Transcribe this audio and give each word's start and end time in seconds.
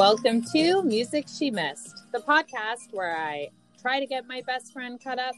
Welcome 0.00 0.42
to 0.54 0.82
Music 0.82 1.26
She 1.28 1.50
Missed, 1.50 2.10
the 2.10 2.20
podcast 2.20 2.88
where 2.92 3.14
I 3.14 3.50
try 3.78 4.00
to 4.00 4.06
get 4.06 4.26
my 4.26 4.40
best 4.46 4.72
friend 4.72 4.98
caught 4.98 5.18
up 5.18 5.34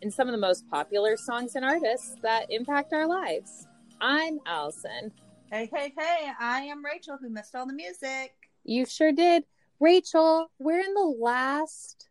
in 0.00 0.10
some 0.10 0.26
of 0.26 0.32
the 0.32 0.38
most 0.38 0.66
popular 0.70 1.18
songs 1.18 1.54
and 1.54 1.62
artists 1.62 2.16
that 2.22 2.50
impact 2.50 2.94
our 2.94 3.06
lives. 3.06 3.66
I'm 4.00 4.38
Allison. 4.46 5.12
Hey, 5.52 5.68
hey, 5.70 5.92
hey, 5.98 6.30
I 6.40 6.62
am 6.62 6.82
Rachel 6.82 7.18
who 7.20 7.28
missed 7.28 7.54
all 7.54 7.66
the 7.66 7.74
music. 7.74 8.32
You 8.64 8.86
sure 8.86 9.12
did. 9.12 9.44
Rachel, 9.80 10.50
we're 10.58 10.80
in 10.80 10.94
the 10.94 11.14
last 11.20 12.08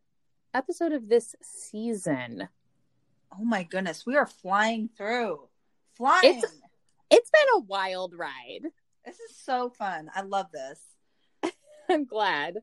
episode 0.54 0.92
of 0.92 1.10
this 1.10 1.36
season. 1.42 2.48
Oh 3.34 3.44
my 3.44 3.64
goodness, 3.64 4.06
we 4.06 4.16
are 4.16 4.28
flying 4.28 4.92
through. 4.96 5.40
Flying. 5.96 6.36
It's, 6.36 6.54
it's 7.10 7.32
been 7.32 7.48
a 7.56 7.60
wild 7.62 8.14
ride. 8.14 8.70
This 9.04 9.20
is 9.20 9.36
so 9.36 9.72
fun. 9.72 10.12
I 10.14 10.22
love 10.22 10.52
this. 10.54 10.80
I'm 11.90 12.06
glad. 12.06 12.58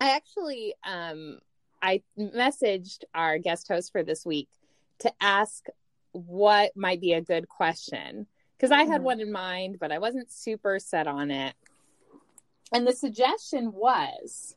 I 0.00 0.10
actually 0.14 0.74
um 0.84 1.38
I 1.82 2.02
messaged 2.18 3.04
our 3.14 3.38
guest 3.38 3.68
host 3.68 3.92
for 3.92 4.02
this 4.02 4.24
week 4.26 4.48
to 5.00 5.12
ask 5.20 5.66
what 6.12 6.76
might 6.76 7.00
be 7.00 7.12
a 7.12 7.20
good 7.20 7.48
question 7.48 8.26
because 8.56 8.72
I 8.72 8.82
had 8.84 9.00
Mhm. 9.00 9.04
one 9.04 9.20
in 9.20 9.30
mind, 9.32 9.78
but 9.78 9.92
I 9.92 9.98
wasn't 9.98 10.30
super 10.30 10.78
set 10.78 11.06
on 11.06 11.30
it. 11.30 11.54
And 12.72 12.86
the 12.86 12.92
suggestion 12.92 13.72
was 13.72 14.56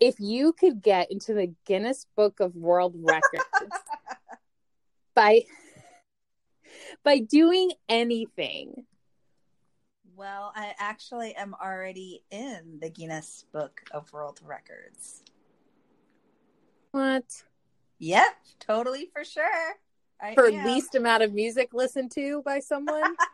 if 0.00 0.20
you 0.20 0.52
could 0.52 0.82
get 0.82 1.10
into 1.10 1.32
the 1.32 1.54
Guinness 1.64 2.06
Book 2.16 2.40
of 2.40 2.54
World 2.56 2.94
Records 2.96 3.44
by 5.14 5.42
by 7.04 7.18
doing 7.20 7.72
anything. 7.88 8.86
Well, 10.16 10.50
I 10.56 10.72
actually 10.78 11.34
am 11.36 11.54
already 11.62 12.22
in 12.30 12.78
the 12.80 12.88
Guinness 12.88 13.44
Book 13.52 13.82
of 13.90 14.10
World 14.14 14.40
Records. 14.42 15.22
What? 16.92 17.42
Yep, 17.98 18.34
totally 18.58 19.10
for 19.12 19.24
sure. 19.24 19.74
I 20.18 20.32
For 20.34 20.48
am. 20.48 20.64
least 20.64 20.94
amount 20.94 21.22
of 21.22 21.34
music 21.34 21.74
listened 21.74 22.12
to 22.12 22.42
by 22.44 22.60
someone? 22.60 23.14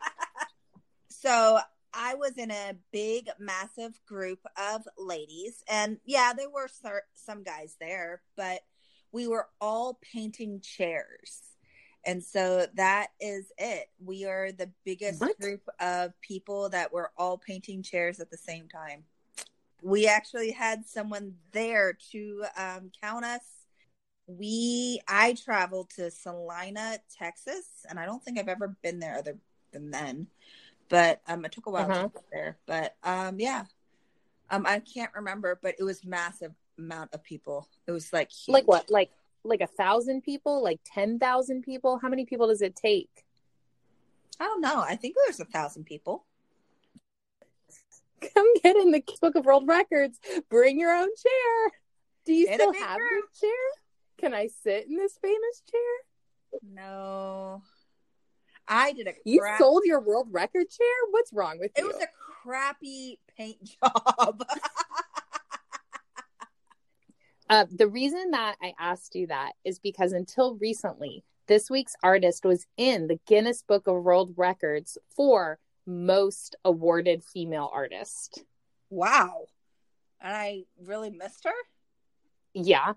So 1.09 1.61
I 1.95 2.17
was 2.17 2.37
in 2.37 2.51
a 2.51 2.73
big, 2.91 3.29
massive 3.39 4.01
group 4.07 4.41
of 4.57 4.83
ladies, 4.99 5.63
and 5.71 5.99
yeah, 6.05 6.33
there 6.37 6.51
were 6.51 6.69
some 7.15 7.45
guys 7.45 7.77
there, 7.79 8.23
but 8.37 8.63
we 9.13 9.29
were 9.29 9.47
all 9.61 10.01
painting 10.03 10.61
chairs. 10.61 11.52
And 12.05 12.23
so 12.23 12.67
that 12.75 13.09
is 13.21 13.53
it. 13.59 13.89
We 14.05 14.25
are 14.25 14.51
the 14.53 14.71
biggest 14.85 15.21
What? 15.21 15.39
group 15.39 15.63
of 15.81 16.13
people 16.21 16.69
that 16.71 16.93
were 16.93 17.11
all 17.17 17.39
painting 17.39 17.83
chairs 17.83 18.19
at 18.21 18.31
the 18.31 18.37
same 18.37 18.69
time. 18.69 19.05
We 19.83 20.07
actually 20.07 20.51
had 20.53 20.87
someone 20.87 21.35
there 21.53 21.97
to 22.13 22.45
um, 22.57 22.91
count 23.03 23.25
us. 23.25 23.43
We 24.27 25.01
I 25.09 25.35
traveled 25.35 25.91
to 25.97 26.11
Salina, 26.11 26.99
Texas, 27.17 27.67
and 27.89 27.99
I 27.99 28.07
don't 28.07 28.23
think 28.23 28.39
I've 28.39 28.49
ever 28.49 28.77
been 28.83 28.99
there 29.01 29.17
other 29.19 29.37
than 29.73 29.91
then 29.91 30.27
but 30.89 31.23
um, 31.27 31.43
it 31.47 31.53
took 31.53 31.65
a 31.65 31.71
while 31.71 31.91
Uh-huh. 31.91 32.03
to 32.03 32.09
get 32.13 32.25
there. 32.31 32.59
But 32.67 32.97
um, 33.03 33.41
yeah, 33.41 33.65
um, 34.51 34.67
I 34.67 34.81
can't 34.81 35.11
remember, 35.15 35.59
but 35.63 35.75
it 35.79 35.83
was 35.85 36.05
massive 36.05 36.53
amount 36.79 37.15
of 37.15 37.23
people. 37.23 37.67
It 37.87 37.93
was 37.93 38.13
like 38.13 38.31
huge. 38.31 38.53
like 38.53 38.69
what? 38.69 38.91
Like 38.91 39.11
like 39.45 39.61
a 39.61 39.67
thousand 39.67 40.23
people? 40.23 40.63
Like 40.63 40.81
ten 40.85 41.19
thousand 41.19 41.63
people? 41.63 41.99
How 42.01 42.09
many 42.09 42.25
people 42.25 42.49
does 42.49 42.63
it 42.63 42.77
take? 42.77 43.11
I 44.41 44.45
don't 44.45 44.61
know. 44.61 44.81
I 44.81 44.97
think 44.97 45.17
there's 45.25 45.41
a 45.41 45.45
thousand 45.45 45.85
people. 45.85 46.25
Come 48.35 48.47
get 48.63 48.77
in 48.77 48.91
the 48.91 49.03
Book 49.21 49.37
of 49.37 49.45
World 49.45 49.67
Records. 49.67 50.19
Bring 50.49 50.79
your 50.79 50.95
own 50.95 51.09
chair. 51.09 51.73
Do 52.25 52.33
you 52.33 52.47
still 52.53 52.73
have 52.73 52.99
your 52.99 53.23
chair? 53.41 53.51
Can 54.19 54.35
I 54.35 54.49
sit 54.63 54.87
in 54.89 54.97
this 54.97 55.19
famous 55.21 55.63
chair? 55.71 56.61
No, 56.73 57.63
I 58.69 58.93
did 58.93 59.09
a. 59.09 59.13
You 59.25 59.43
sold 59.59 59.83
your 59.85 60.01
world 60.01 60.29
record 60.31 60.71
chair? 60.71 60.87
What's 61.11 61.33
wrong 61.33 61.59
with 61.59 61.73
It 61.77 61.83
you? 61.83 61.91
It 61.91 61.95
was 61.95 62.03
a 62.03 62.07
crappy 62.43 63.19
paint 63.37 63.59
job. 63.83 64.45
Uh, 67.53 67.67
the 67.71 67.87
reason 67.87 68.31
that 68.31 68.57
I 68.63 68.73
asked 68.81 69.15
you 69.15 69.27
that 69.27 69.53
is 69.63 69.79
because 69.79 70.13
until 70.13 70.57
recently, 70.57 71.23
this 71.49 71.69
week's 71.69 71.95
artist 72.03 72.47
was 72.47 72.65
in 72.79 73.09
the 73.09 73.21
Guinness 73.27 73.63
Book 73.63 73.87
of 73.87 74.03
World 74.03 74.33
Records 74.39 74.97
for 75.15 75.59
most 75.85 76.57
awarded 76.65 77.23
female 77.23 77.71
artist. 77.71 78.43
wow, 78.89 79.45
and 80.19 80.35
I 80.35 80.63
really 80.83 81.11
missed 81.11 81.45
her. 81.45 81.53
Yeah. 82.55 82.95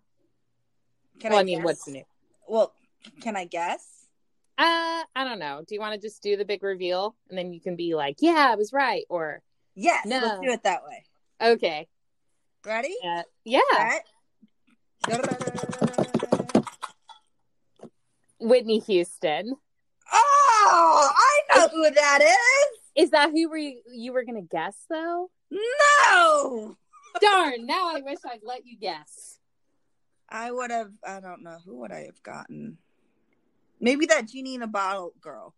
Can 1.19 1.31
well, 1.31 1.39
I, 1.39 1.41
I 1.41 1.43
mean, 1.43 1.57
guess? 1.57 1.65
what's 1.65 1.87
new? 1.89 2.03
Well, 2.47 2.71
can 3.19 3.35
I 3.35 3.43
guess? 3.43 4.07
Uh, 4.57 5.03
I 5.17 5.25
don't 5.25 5.39
know. 5.39 5.63
Do 5.67 5.75
you 5.75 5.81
want 5.81 5.95
to 5.95 6.07
just 6.07 6.23
do 6.23 6.37
the 6.37 6.45
big 6.45 6.63
reveal 6.63 7.17
and 7.29 7.37
then 7.37 7.51
you 7.51 7.59
can 7.59 7.75
be 7.75 7.93
like, 7.93 8.17
"Yeah, 8.21 8.47
I 8.51 8.55
was 8.55 8.71
right," 8.71 9.03
or 9.09 9.41
Yes, 9.75 10.05
No. 10.05 10.19
let's 10.19 10.39
do 10.39 10.49
it 10.49 10.63
that 10.63 10.85
way. 10.85 11.03
"Okay, 11.41 11.89
Ready? 12.65 12.95
uh, 13.03 13.23
yeah." 13.43 13.59
Set. 13.73 14.05
Whitney 18.39 18.79
Houston. 18.79 19.55
Oh, 20.11 21.09
I 21.15 21.57
know 21.57 21.67
who 21.69 21.89
that 21.89 22.21
is. 22.21 23.03
Is 23.05 23.11
that 23.11 23.31
who 23.31 23.49
were 23.49 23.57
you, 23.57 23.81
you 23.91 24.13
were 24.13 24.23
gonna 24.23 24.41
guess 24.41 24.75
though? 24.89 25.29
No, 25.51 26.75
Darn! 27.21 27.65
Now 27.65 27.95
I 27.95 28.01
wish 28.01 28.19
I'd 28.25 28.43
let 28.43 28.65
you 28.65 28.77
guess. 28.77 29.39
I 30.29 30.51
would 30.51 30.71
have. 30.71 30.91
I 31.05 31.19
don't 31.19 31.43
know 31.43 31.57
who 31.65 31.79
would 31.81 31.91
I 31.91 32.05
have 32.05 32.21
gotten. 32.23 32.77
Maybe 33.79 34.05
that 34.07 34.27
genie 34.27 34.55
in 34.55 34.61
a 34.61 34.67
bottle 34.67 35.13
girl. 35.21 35.53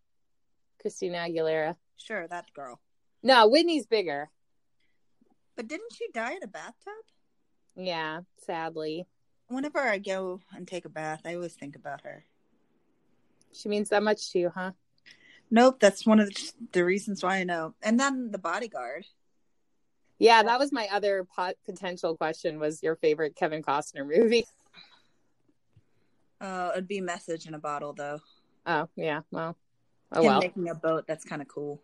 Christina 0.81 1.18
Aguilera. 1.18 1.75
Sure, 1.96 2.28
that 2.28 2.54
girl. 2.54 2.80
No, 3.24 3.48
Whitney's 3.48 3.86
bigger. 3.86 4.30
But 5.56 5.68
didn't 5.68 5.94
she 5.94 6.08
die 6.14 6.34
in 6.34 6.44
a 6.44 6.48
bathtub? 6.48 6.94
Yeah, 7.75 8.22
sadly. 8.46 9.08
Whenever 9.47 9.80
I 9.80 9.97
go 9.97 10.41
and 10.56 10.68
take 10.68 10.85
a 10.85 10.90
bath, 10.90 11.22
I 11.25 11.35
always 11.35 11.53
think 11.53 11.75
about 11.75 12.02
her. 12.02 12.25
She 13.53 13.69
means 13.69 13.90
that 13.90 14.03
much 14.03 14.31
to 14.31 14.40
you, 14.40 14.52
huh? 14.53 14.72
Nope, 15.50 15.80
that's 15.80 16.06
one 16.06 16.19
of 16.19 16.28
the, 16.28 16.52
the 16.74 16.85
reasons 16.85 17.24
why 17.24 17.38
I 17.38 17.44
know. 17.44 17.74
And 17.81 18.00
then 18.00 18.31
the 18.31 18.38
bodyguard. 18.38 19.06
Yeah, 20.19 20.44
that 20.44 20.59
was 20.59 20.72
my 20.72 20.88
other 20.91 21.25
pot- 21.36 21.56
potential 21.66 22.18
question. 22.18 22.59
Was 22.59 22.84
your 22.84 22.96
favorite 22.97 23.36
Kevin 23.36 23.62
Costner 23.62 24.06
movie? 24.06 24.46
Uh, 26.41 26.72
it'd 26.74 26.88
be 26.88 27.02
message 27.02 27.47
in 27.47 27.53
a 27.53 27.59
bottle 27.59 27.94
though. 27.94 28.19
Oh, 28.66 28.90
yeah. 28.96 29.22
Well, 29.31 29.56
oh 30.12 30.22
Him 30.22 30.25
well. 30.25 30.40
making 30.40 30.69
a 30.69 30.75
boat. 30.75 31.06
That's 31.07 31.24
kind 31.24 31.41
of 31.41 31.47
cool. 31.47 31.81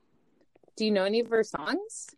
Do 0.75 0.85
you 0.85 0.91
know 0.91 1.06
any 1.06 1.22
of 1.22 1.29
her 1.29 1.44
songs? 1.44 2.09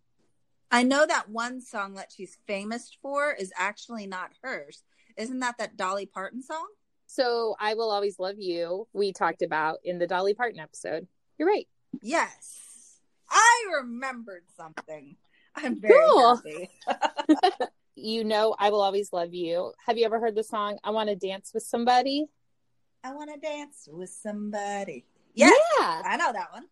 I 0.71 0.83
know 0.83 1.05
that 1.05 1.29
one 1.29 1.61
song 1.61 1.93
that 1.95 2.11
she's 2.15 2.37
famous 2.47 2.97
for 3.01 3.33
is 3.33 3.53
actually 3.55 4.07
not 4.07 4.31
hers. 4.41 4.83
Isn't 5.17 5.39
that 5.39 5.57
that 5.59 5.77
Dolly 5.77 6.05
Parton 6.05 6.41
song? 6.41 6.67
So, 7.07 7.55
I 7.59 7.75
will 7.75 7.91
always 7.91 8.19
love 8.19 8.35
you. 8.39 8.87
We 8.93 9.13
talked 9.13 9.41
about 9.41 9.77
in 9.83 9.99
the 9.99 10.07
Dolly 10.07 10.33
Parton 10.33 10.59
episode. 10.59 11.07
You're 11.37 11.47
right. 11.47 11.67
Yes. 12.01 12.99
I 13.29 13.65
remembered 13.77 14.43
something. 14.57 15.15
I'm 15.55 15.79
very 15.79 15.93
Cool. 16.09 16.35
happy. 16.35 16.69
You 17.97 18.25
know, 18.25 18.53
I 18.59 18.71
will 18.71 18.81
always 18.81 19.13
love 19.13 19.33
you. 19.33 19.71
Have 19.87 19.97
you 19.97 20.03
ever 20.05 20.19
heard 20.19 20.35
the 20.35 20.43
song 20.43 20.77
"I 20.83 20.89
Want 20.89 21.07
to 21.07 21.15
Dance 21.15 21.51
with 21.53 21.63
Somebody"? 21.63 22.25
I 23.05 23.13
want 23.13 23.31
to 23.33 23.39
dance 23.39 23.87
with 23.89 24.09
somebody. 24.09 25.05
Yeah, 25.33 25.47
Yeah. 25.79 26.01
I 26.05 26.17
know 26.17 26.33
that 26.33 26.51
one. 26.51 26.65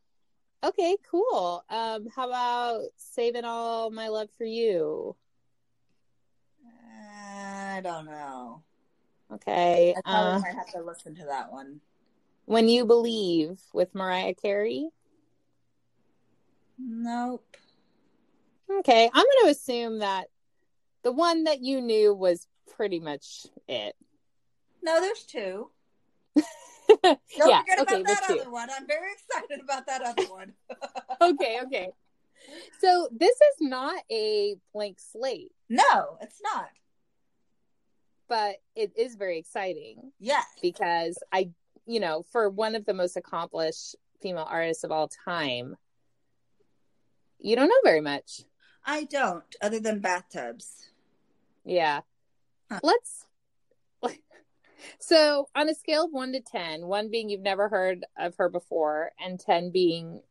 Okay. 0.66 0.98
Cool. 1.10 1.64
Um, 1.70 2.08
how 2.14 2.28
about 2.28 2.82
"Saving 2.98 3.46
All 3.46 3.90
My 3.90 4.10
Love 4.10 4.28
for 4.38 4.44
You"? 4.44 5.16
Don't 7.84 8.06
know. 8.06 8.64
Okay. 9.32 9.94
I 9.96 10.02
probably 10.02 10.32
Uh, 10.32 10.40
might 10.40 10.56
have 10.56 10.72
to 10.72 10.82
listen 10.82 11.16
to 11.16 11.26
that 11.26 11.52
one. 11.52 11.82
"When 12.46 12.68
You 12.70 12.86
Believe" 12.86 13.62
with 13.74 13.94
Mariah 13.94 14.34
Carey. 14.36 14.90
Nope. 16.78 17.58
Okay, 18.70 19.10
I'm 19.14 19.26
going 19.26 19.46
to 19.46 19.50
assume 19.52 20.00
that 20.00 20.30
the 21.04 21.12
one 21.12 21.44
that 21.44 21.62
you 21.62 21.82
knew 21.82 22.14
was 22.14 22.48
pretty 22.76 23.00
much 23.00 23.46
it. 23.68 23.96
No, 24.82 25.00
there's 25.00 25.24
two. 25.24 25.70
Don't 26.36 27.20
yeah, 27.38 27.62
forget 27.62 27.80
okay, 27.80 28.02
about 28.02 28.06
that 28.06 28.30
other 28.30 28.50
one. 28.50 28.70
I'm 28.72 28.88
very 28.88 29.12
excited 29.14 29.62
about 29.62 29.86
that 29.88 30.02
other 30.02 30.26
one. 30.26 30.54
Okay, 31.22 31.60
okay. 31.64 31.90
So 32.82 33.08
this 33.12 33.36
is 33.36 33.56
not 33.62 34.04
a 34.12 34.56
blank 34.74 35.00
slate, 35.00 35.54
no, 35.70 36.18
it's 36.22 36.42
not. 36.42 36.70
But 38.28 38.56
it 38.76 38.92
is 38.98 39.16
very 39.16 39.38
exciting 39.38 40.12
Yes. 40.20 40.46
because 40.62 41.18
I, 41.32 41.50
you 41.86 42.00
know, 42.00 42.24
for 42.32 42.50
one 42.50 42.76
of 42.76 42.86
the 42.86 42.94
most 42.94 43.18
accomplished 43.18 43.96
female 44.22 44.48
artists 44.50 44.84
of 44.84 44.92
all 44.92 45.10
time, 45.26 45.76
you 47.40 47.56
don't 47.56 47.68
know 47.68 47.82
very 47.84 48.02
much. 48.02 48.42
I 48.86 49.04
don't, 49.06 49.44
other 49.62 49.80
than 49.80 50.00
bathtubs. 50.00 50.90
Yeah. 51.66 52.02
Huh. 52.72 52.80
Let's. 52.84 53.26
So, 55.00 55.48
on 55.56 55.70
a 55.70 55.76
scale 55.76 56.06
of 56.06 56.12
one 56.12 56.34
to 56.34 56.42
10, 56.42 56.86
one 56.86 57.10
being 57.10 57.30
you've 57.30 57.40
never 57.40 57.70
heard 57.70 58.06
of 58.18 58.36
her 58.36 58.50
before, 58.50 59.12
and 59.24 59.40
10 59.40 59.72
being 59.72 60.22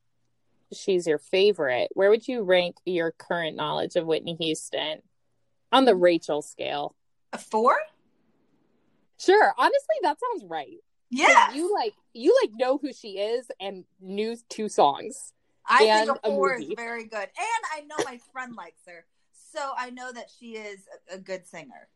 she's 0.72 1.06
your 1.06 1.18
favorite, 1.18 1.88
where 1.94 2.10
would 2.10 2.28
you 2.28 2.42
rank 2.42 2.76
your 2.84 3.12
current 3.12 3.56
knowledge 3.56 3.96
of 3.96 4.06
Whitney 4.06 4.36
Houston 4.40 5.00
on 5.70 5.84
the 5.84 5.94
Rachel 5.94 6.42
scale? 6.42 6.94
A 7.32 7.38
four? 7.38 7.76
Sure. 9.18 9.54
Honestly, 9.56 9.96
that 10.02 10.18
sounds 10.20 10.44
right. 10.48 10.78
Yeah. 11.10 11.52
You 11.52 11.72
like 11.72 11.94
you 12.12 12.36
like 12.42 12.50
know 12.54 12.78
who 12.78 12.92
she 12.92 13.18
is 13.18 13.46
and 13.60 13.84
knew 14.00 14.36
two 14.48 14.68
songs. 14.68 15.32
I 15.66 15.78
think 15.78 15.90
and 15.90 16.10
a 16.10 16.12
a 16.14 16.30
four 16.30 16.54
is 16.54 16.72
very 16.74 17.04
good. 17.04 17.18
And 17.18 17.64
I 17.72 17.80
know 17.82 17.96
my 18.04 18.18
friend 18.32 18.54
likes 18.56 18.82
her. 18.86 19.04
So 19.52 19.72
I 19.76 19.90
know 19.90 20.10
that 20.12 20.30
she 20.38 20.52
is 20.52 20.80
a, 21.10 21.16
a 21.16 21.18
good 21.18 21.46
singer. 21.46 21.88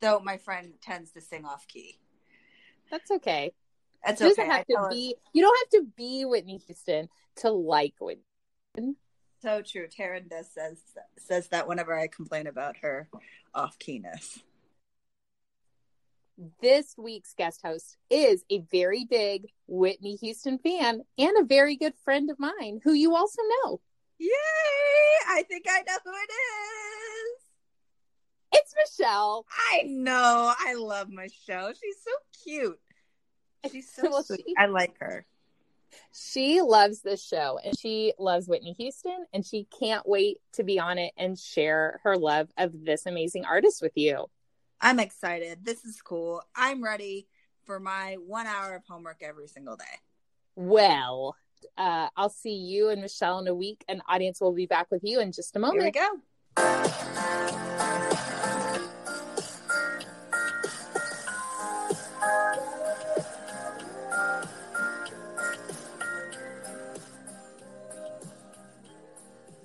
Though 0.00 0.18
my 0.18 0.36
friend 0.36 0.74
tends 0.82 1.12
to 1.12 1.20
sing 1.20 1.44
off 1.44 1.66
key. 1.68 1.98
That's 2.90 3.10
okay. 3.10 3.52
That's 4.04 4.20
okay. 4.20 4.42
I 4.42 4.56
have 4.56 4.66
to 4.66 4.76
her- 4.76 4.90
be 4.90 5.14
you 5.32 5.42
don't 5.42 5.56
have 5.60 5.80
to 5.80 5.88
be 5.96 6.24
Whitney 6.24 6.60
Houston 6.66 7.08
to 7.36 7.50
like 7.50 7.94
Whitney. 8.00 8.96
So 9.42 9.60
true. 9.60 9.88
Taryn 9.88 10.28
does 10.30 10.48
says 10.52 10.78
says 11.18 11.48
that 11.48 11.66
whenever 11.66 11.98
I 11.98 12.06
complain 12.06 12.46
about 12.46 12.76
her 12.82 13.08
off 13.54 13.76
keyness. 13.78 14.40
This 16.60 16.94
week's 16.96 17.34
guest 17.34 17.60
host 17.62 17.96
is 18.08 18.44
a 18.50 18.60
very 18.70 19.04
big 19.04 19.46
Whitney 19.66 20.16
Houston 20.16 20.58
fan 20.58 21.02
and 21.18 21.32
a 21.38 21.44
very 21.44 21.76
good 21.76 21.94
friend 22.04 22.30
of 22.30 22.38
mine 22.38 22.80
who 22.84 22.92
you 22.92 23.14
also 23.14 23.42
know. 23.64 23.80
Yay! 24.18 24.28
I 25.28 25.42
think 25.48 25.66
I 25.68 25.82
know 25.86 25.98
who 26.04 26.12
it 26.12 26.30
is. 26.32 27.42
It's 28.54 28.74
Michelle. 28.76 29.44
I 29.72 29.82
know. 29.86 30.52
I 30.58 30.74
love 30.74 31.08
Michelle. 31.10 31.72
She's 31.72 31.96
so 32.02 32.10
cute. 32.44 32.80
She's 33.70 33.90
so 33.92 34.02
Well, 34.10 34.22
sweet. 34.22 34.44
she- 34.46 34.54
I 34.56 34.66
like 34.66 34.96
her. 35.00 35.24
She 36.12 36.60
loves 36.60 37.02
this 37.02 37.24
show 37.24 37.58
and 37.64 37.78
she 37.78 38.12
loves 38.18 38.48
Whitney 38.48 38.74
Houston 38.78 39.26
and 39.32 39.44
she 39.44 39.66
can't 39.78 40.08
wait 40.08 40.38
to 40.54 40.64
be 40.64 40.78
on 40.78 40.98
it 40.98 41.12
and 41.16 41.38
share 41.38 42.00
her 42.04 42.16
love 42.16 42.48
of 42.56 42.84
this 42.84 43.06
amazing 43.06 43.44
artist 43.44 43.82
with 43.82 43.92
you. 43.94 44.26
I'm 44.80 44.98
excited. 44.98 45.64
This 45.64 45.84
is 45.84 46.02
cool. 46.02 46.42
I'm 46.56 46.82
ready 46.82 47.28
for 47.64 47.78
my 47.78 48.16
one 48.26 48.46
hour 48.46 48.74
of 48.74 48.82
homework 48.84 49.22
every 49.22 49.46
single 49.46 49.76
day. 49.76 49.84
Well, 50.56 51.36
uh, 51.78 52.08
I'll 52.16 52.28
see 52.28 52.56
you 52.56 52.88
and 52.88 53.00
Michelle 53.00 53.38
in 53.38 53.46
a 53.46 53.54
week, 53.54 53.84
and 53.88 54.02
audience 54.08 54.40
will 54.40 54.52
be 54.52 54.66
back 54.66 54.90
with 54.90 55.02
you 55.04 55.20
in 55.20 55.32
just 55.32 55.56
a 55.56 55.60
moment. 55.60 55.82
Here 55.82 55.86
we 55.86 55.92
go. 55.92 58.48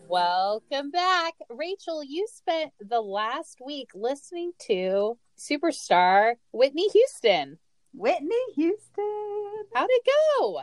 Welcome 0.09 0.89
back. 0.89 1.33
Rachel, 1.49 2.01
you 2.01 2.25
spent 2.33 2.71
the 2.79 3.01
last 3.01 3.59
week 3.63 3.89
listening 3.93 4.53
to 4.59 5.17
superstar 5.37 6.35
Whitney 6.53 6.87
Houston. 6.93 7.57
Whitney 7.93 8.37
Houston. 8.55 9.65
How'd 9.73 9.89
it 9.89 10.07
go? 10.39 10.61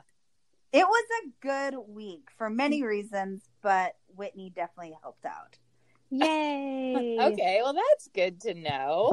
It 0.73 0.87
was 0.87 1.05
a 1.23 1.47
good 1.47 1.75
week 1.89 2.29
for 2.39 2.49
many 2.49 2.85
reasons, 2.85 3.43
but 3.61 3.97
Whitney 4.17 4.51
definitely 4.57 4.97
helped 5.03 5.27
out. 5.27 5.59
Yay. 6.11 7.19
Okay, 7.21 7.61
well, 7.63 7.75
that's 7.75 8.09
good 8.15 8.41
to 8.43 8.55
know. 8.55 9.13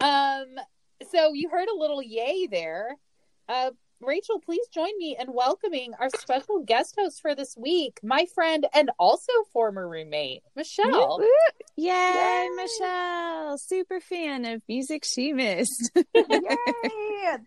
Um, 0.00 0.46
so 1.12 1.32
you 1.32 1.48
heard 1.48 1.68
a 1.68 1.78
little 1.78 2.02
yay 2.02 2.48
there. 2.48 2.96
Uh, 3.48 3.70
Rachel, 4.00 4.38
please 4.38 4.66
join 4.72 4.96
me 4.98 5.16
in 5.18 5.32
welcoming 5.32 5.92
our 5.98 6.08
special 6.10 6.60
guest 6.60 6.94
host 6.96 7.20
for 7.20 7.34
this 7.34 7.56
week, 7.56 7.98
my 8.02 8.26
friend 8.32 8.66
and 8.72 8.90
also 8.98 9.32
former 9.52 9.88
roommate, 9.88 10.42
Michelle. 10.54 11.20
Yay, 11.76 11.92
Yay. 11.92 12.48
Michelle. 12.54 13.58
Super 13.58 14.00
fan 14.00 14.44
of 14.44 14.62
music 14.68 15.04
she 15.04 15.32
missed. 15.32 15.90
Yay! 16.14 16.56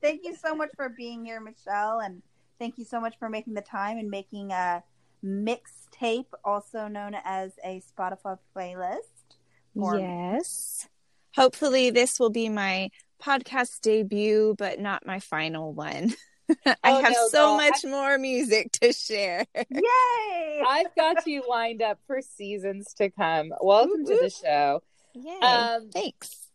Thank 0.01 0.21
you 0.25 0.35
so 0.35 0.53
much 0.53 0.71
for 0.75 0.89
being 0.89 1.23
here, 1.25 1.39
Michelle, 1.39 1.99
and 1.99 2.21
thank 2.59 2.77
you 2.77 2.83
so 2.85 2.99
much 2.99 3.17
for 3.17 3.29
making 3.29 3.53
the 3.53 3.61
time 3.61 3.97
and 3.97 4.09
making 4.09 4.51
a 4.51 4.83
mixtape, 5.23 6.27
also 6.43 6.87
known 6.87 7.15
as 7.23 7.53
a 7.63 7.81
Spotify 7.97 8.37
playlist. 8.55 9.37
for 9.73 9.95
me. 9.95 10.01
yes. 10.01 10.87
Hopefully, 11.35 11.91
this 11.91 12.19
will 12.19 12.29
be 12.29 12.49
my 12.49 12.89
podcast 13.23 13.79
debut, 13.81 14.53
but 14.57 14.79
not 14.79 15.05
my 15.05 15.19
final 15.19 15.73
one. 15.73 16.13
I 16.65 16.75
Oh, 16.83 17.01
have 17.03 17.13
no, 17.13 17.27
so 17.29 17.45
girl. 17.47 17.57
much 17.57 17.83
more 17.85 18.17
music 18.17 18.71
to 18.81 18.93
share. 18.93 19.45
Yay! 19.55 20.63
I've 20.67 20.93
got 20.95 21.25
you 21.27 21.43
lined 21.49 21.81
up 21.81 21.99
for 22.07 22.21
seasons 22.21 22.93
to 22.95 23.09
come. 23.09 23.53
Welcome 23.61 24.05
to 24.05 24.17
the 24.21 24.29
show. 24.29 24.81
Yay. 25.13 25.39
Um, 25.41 25.89
Thanks. 25.91 26.47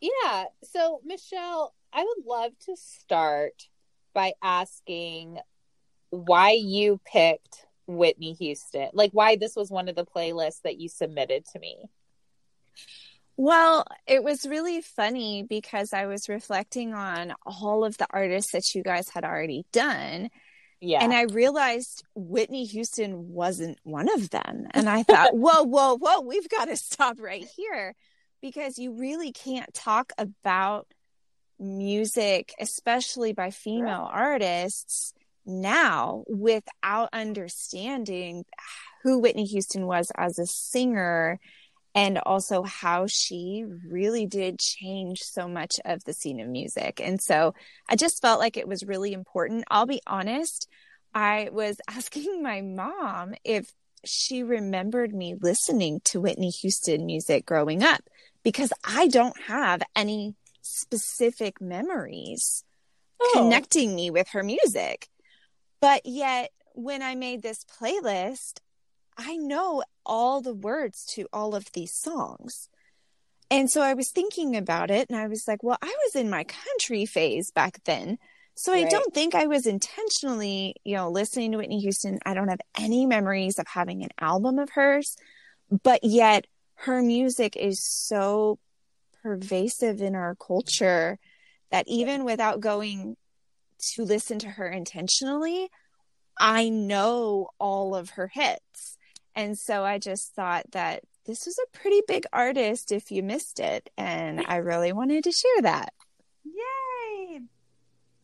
Yeah. 0.00 0.44
So, 0.64 1.00
Michelle, 1.04 1.74
I 1.92 2.04
would 2.04 2.26
love 2.26 2.52
to 2.66 2.76
start 2.76 3.68
by 4.14 4.32
asking 4.42 5.38
why 6.10 6.52
you 6.52 7.00
picked 7.04 7.66
Whitney 7.86 8.32
Houston. 8.34 8.88
Like, 8.92 9.10
why 9.12 9.36
this 9.36 9.56
was 9.56 9.70
one 9.70 9.88
of 9.88 9.94
the 9.96 10.04
playlists 10.06 10.62
that 10.62 10.78
you 10.78 10.88
submitted 10.88 11.44
to 11.52 11.58
me. 11.58 11.88
Well, 13.36 13.84
it 14.06 14.24
was 14.24 14.46
really 14.46 14.80
funny 14.80 15.42
because 15.42 15.92
I 15.92 16.06
was 16.06 16.28
reflecting 16.28 16.94
on 16.94 17.34
all 17.44 17.84
of 17.84 17.98
the 17.98 18.06
artists 18.10 18.52
that 18.52 18.74
you 18.74 18.82
guys 18.82 19.08
had 19.12 19.24
already 19.24 19.66
done. 19.72 20.30
Yeah. 20.80 21.02
And 21.02 21.12
I 21.12 21.22
realized 21.22 22.02
Whitney 22.14 22.64
Houston 22.64 23.32
wasn't 23.32 23.78
one 23.82 24.08
of 24.14 24.30
them. 24.30 24.66
And 24.72 24.88
I 24.88 25.02
thought, 25.02 25.30
whoa, 25.36 25.64
whoa, 25.64 25.98
whoa, 25.98 26.20
we've 26.20 26.48
got 26.48 26.66
to 26.66 26.76
stop 26.76 27.20
right 27.20 27.46
here 27.56 27.94
because 28.40 28.78
you 28.78 28.92
really 28.98 29.32
can't 29.32 29.72
talk 29.74 30.12
about 30.16 30.86
music, 31.58 32.52
especially 32.60 33.32
by 33.32 33.50
female 33.50 34.08
artists 34.10 35.12
now 35.44 36.24
without 36.28 37.08
understanding 37.12 38.44
who 39.02 39.18
Whitney 39.18 39.44
Houston 39.44 39.86
was 39.86 40.10
as 40.16 40.38
a 40.38 40.46
singer 40.46 41.38
and 41.96 42.18
also 42.18 42.62
how 42.62 43.06
she 43.08 43.64
really 43.88 44.26
did 44.26 44.58
change 44.58 45.20
so 45.22 45.48
much 45.48 45.76
of 45.86 46.04
the 46.04 46.12
scene 46.12 46.38
of 46.40 46.46
music. 46.48 47.00
And 47.02 47.20
so 47.20 47.54
I 47.88 47.96
just 47.96 48.20
felt 48.20 48.38
like 48.38 48.56
it 48.58 48.68
was 48.68 48.84
really 48.84 49.14
important. 49.14 49.64
I'll 49.70 49.86
be 49.86 50.02
honest, 50.06 50.68
I 51.14 51.48
was 51.50 51.78
asking 51.88 52.42
my 52.42 52.60
mom 52.60 53.34
if 53.44 53.72
she 54.04 54.42
remembered 54.42 55.14
me 55.14 55.34
listening 55.40 56.00
to 56.04 56.20
Whitney 56.20 56.50
Houston 56.50 57.06
music 57.06 57.46
growing 57.46 57.82
up 57.82 58.02
because 58.44 58.72
I 58.84 59.08
don't 59.08 59.40
have 59.48 59.82
any 59.96 60.36
specific 60.62 61.60
memories 61.60 62.62
Oh. 63.18 63.30
connecting 63.32 63.94
me 63.94 64.10
with 64.10 64.28
her 64.32 64.42
music. 64.42 65.08
But 65.80 66.02
yet, 66.04 66.50
when 66.74 67.00
I 67.02 67.14
made 67.14 67.40
this 67.40 67.64
playlist, 67.64 68.58
I 69.16 69.36
know 69.36 69.82
all 70.04 70.40
the 70.40 70.54
words 70.54 71.04
to 71.14 71.26
all 71.32 71.54
of 71.54 71.72
these 71.72 71.92
songs. 71.92 72.68
And 73.50 73.70
so 73.70 73.80
I 73.80 73.94
was 73.94 74.10
thinking 74.10 74.56
about 74.56 74.90
it 74.90 75.08
and 75.08 75.18
I 75.18 75.28
was 75.28 75.46
like, 75.46 75.62
well, 75.62 75.78
I 75.80 75.94
was 76.04 76.16
in 76.16 76.28
my 76.28 76.44
country 76.44 77.06
phase 77.06 77.50
back 77.50 77.82
then. 77.84 78.18
So 78.58 78.72
I 78.72 78.84
don't 78.84 79.12
think 79.12 79.34
I 79.34 79.46
was 79.46 79.66
intentionally, 79.66 80.76
you 80.82 80.96
know, 80.96 81.10
listening 81.10 81.52
to 81.52 81.58
Whitney 81.58 81.78
Houston. 81.80 82.18
I 82.24 82.32
don't 82.32 82.48
have 82.48 82.62
any 82.78 83.04
memories 83.04 83.58
of 83.58 83.66
having 83.68 84.02
an 84.02 84.08
album 84.18 84.58
of 84.58 84.70
hers, 84.70 85.14
but 85.82 86.02
yet 86.02 86.46
her 86.76 87.02
music 87.02 87.54
is 87.54 87.84
so 87.84 88.58
pervasive 89.22 90.00
in 90.00 90.14
our 90.14 90.36
culture 90.36 91.18
that 91.70 91.86
even 91.86 92.24
without 92.24 92.60
going 92.60 93.16
to 93.94 94.04
listen 94.04 94.38
to 94.38 94.48
her 94.48 94.68
intentionally, 94.68 95.68
I 96.38 96.70
know 96.70 97.50
all 97.58 97.94
of 97.94 98.10
her 98.10 98.28
hits. 98.28 98.95
And 99.36 99.58
so 99.58 99.84
I 99.84 99.98
just 99.98 100.34
thought 100.34 100.64
that 100.72 101.04
this 101.26 101.44
was 101.44 101.58
a 101.58 101.78
pretty 101.78 102.00
big 102.08 102.24
artist 102.32 102.90
if 102.90 103.12
you 103.12 103.22
missed 103.22 103.60
it. 103.60 103.90
And 103.98 104.44
I 104.48 104.56
really 104.56 104.92
wanted 104.92 105.24
to 105.24 105.32
share 105.32 105.62
that. 105.62 105.92
Yay! 106.44 107.40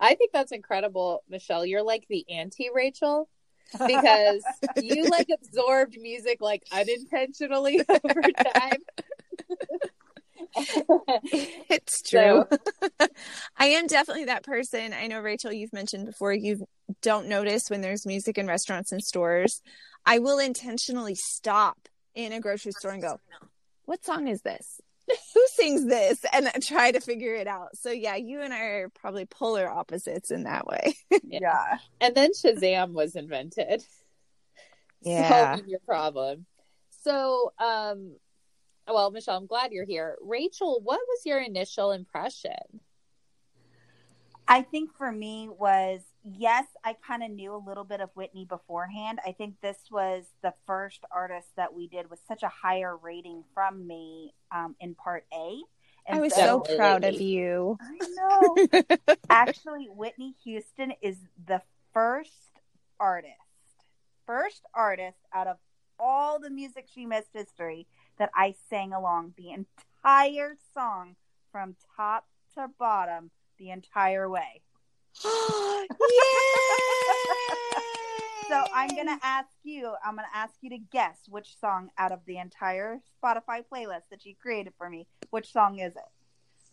I 0.01 0.15
think 0.15 0.33
that's 0.33 0.53
incredible, 0.53 1.23
Michelle. 1.29 1.67
You're 1.67 1.83
like 1.83 2.07
the 2.09 2.25
anti 2.31 2.71
Rachel 2.75 3.29
because 3.73 4.43
you 4.83 5.05
like 5.05 5.29
absorbed 5.33 5.97
music 6.01 6.41
like 6.41 6.63
unintentionally 6.73 7.81
over 7.89 8.23
time. 8.55 8.79
it's 11.71 12.03
true. 12.03 12.45
I 13.57 13.67
am 13.67 13.87
definitely 13.87 14.27
that 14.27 14.45
person. 14.45 14.93
I 14.93 15.07
know, 15.07 15.21
Rachel, 15.21 15.53
you've 15.53 15.73
mentioned 15.73 16.07
before 16.07 16.33
you 16.33 16.67
don't 17.01 17.29
notice 17.29 17.69
when 17.69 17.81
there's 17.81 18.07
music 18.07 18.39
in 18.39 18.47
restaurants 18.47 18.93
and 18.93 19.03
stores. 19.03 19.63
I 20.05 20.19
will 20.19 20.39
intentionally 20.39 21.15
stop 21.15 21.89
in 22.15 22.33
a 22.33 22.41
grocery 22.41 22.73
store 22.73 22.93
and 22.93 23.03
go, 23.03 23.19
"What 23.85 24.05
song 24.05 24.29
is 24.29 24.43
this? 24.43 24.81
Who 25.35 25.47
sings 25.55 25.87
this?" 25.87 26.25
and 26.33 26.51
try 26.63 26.93
to 26.93 27.01
figure 27.01 27.35
it 27.35 27.47
out. 27.47 27.77
So 27.77 27.91
yeah, 27.91 28.17
you 28.17 28.43
and 28.43 28.53
I 28.53 28.61
are 28.61 28.89
probably 28.91 29.25
polar 29.25 29.69
opposites 29.69 30.31
in 30.31 30.45
that 30.45 30.67
way. 30.67 30.97
Yeah. 31.25 31.79
And 32.01 32.15
then 32.15 32.31
Shazam 32.33 32.93
was 32.93 33.17
invented. 33.17 33.83
Yeah. 35.01 35.55
Solving 35.55 35.71
your 35.71 35.81
problem. 35.81 36.47
So, 37.03 37.53
um, 37.59 38.17
well, 38.87 39.11
Michelle, 39.11 39.37
I'm 39.37 39.47
glad 39.47 39.73
you're 39.73 39.85
here. 39.85 40.17
Rachel, 40.23 40.81
what 40.83 41.01
was 41.09 41.21
your 41.25 41.41
initial 41.41 41.93
impression? 41.93 42.81
I 44.49 44.63
think 44.63 44.95
for 44.97 45.11
me 45.11 45.49
was 45.49 46.01
yes, 46.25 46.67
I 46.85 46.95
kind 47.07 47.23
of 47.23 47.31
knew 47.31 47.55
a 47.55 47.63
little 47.65 47.85
bit 47.85 48.01
of 48.01 48.11
Whitney 48.15 48.45
beforehand. 48.45 49.21
I 49.27 49.33
think 49.33 49.55
this 49.61 49.79
was 49.91 50.25
the 50.43 50.53
first 50.67 51.05
artist 51.11 51.49
that 51.57 51.73
we 51.73 51.87
did 51.87 52.11
with 52.11 52.21
such 52.27 52.43
a 52.43 52.49
higher 52.49 52.97
rating 52.97 53.45
from 53.55 53.87
me 53.87 54.35
um, 54.51 54.75
in 54.81 54.95
part 54.95 55.25
A. 55.33 55.61
I 56.09 56.21
was 56.21 56.35
so- 56.35 56.63
so 56.67 56.77
proud 56.77 57.05
of 57.05 57.21
you. 57.21 57.79
I 57.81 57.99
know. 58.99 59.17
Actually, 59.31 59.87
Whitney 59.89 60.35
Houston 60.45 60.93
is 61.01 61.17
the 61.47 61.63
first 61.95 62.61
artist, 62.99 63.33
first 64.27 64.63
artist 64.75 65.19
out 65.33 65.47
of 65.47 65.57
all 66.01 66.41
the 66.41 66.51
music 66.51 66.89
she 66.93 67.07
missed 67.07 67.31
history 67.33 67.87
that 68.19 68.31
I 68.35 68.55
sang 68.71 68.93
along 68.93 69.35
the 69.37 69.51
entire 69.51 70.57
song 70.75 71.17
from 71.51 71.77
top 71.97 72.27
to 72.55 72.69
bottom 72.79 73.31
the 73.59 73.71
entire 73.71 74.29
way. 74.29 74.63
So 78.53 78.63
I'm 78.75 78.95
gonna 78.95 79.19
ask 79.23 79.49
you. 79.65 79.95
I'm 80.05 80.15
gonna 80.15 80.29
ask 80.35 80.53
you 80.61 80.69
to 80.71 80.79
guess 80.79 81.17
which 81.27 81.59
song 81.59 81.89
out 81.97 82.13
of 82.13 82.21
the 82.27 82.37
entire 82.37 82.99
Spotify 83.25 83.65
playlist 83.73 84.03
that 84.11 84.27
you 84.27 84.35
created 84.35 84.75
for 84.77 84.91
me. 84.91 85.07
Which 85.31 85.51
song 85.51 85.79
is 85.79 85.97
it? 85.97 86.03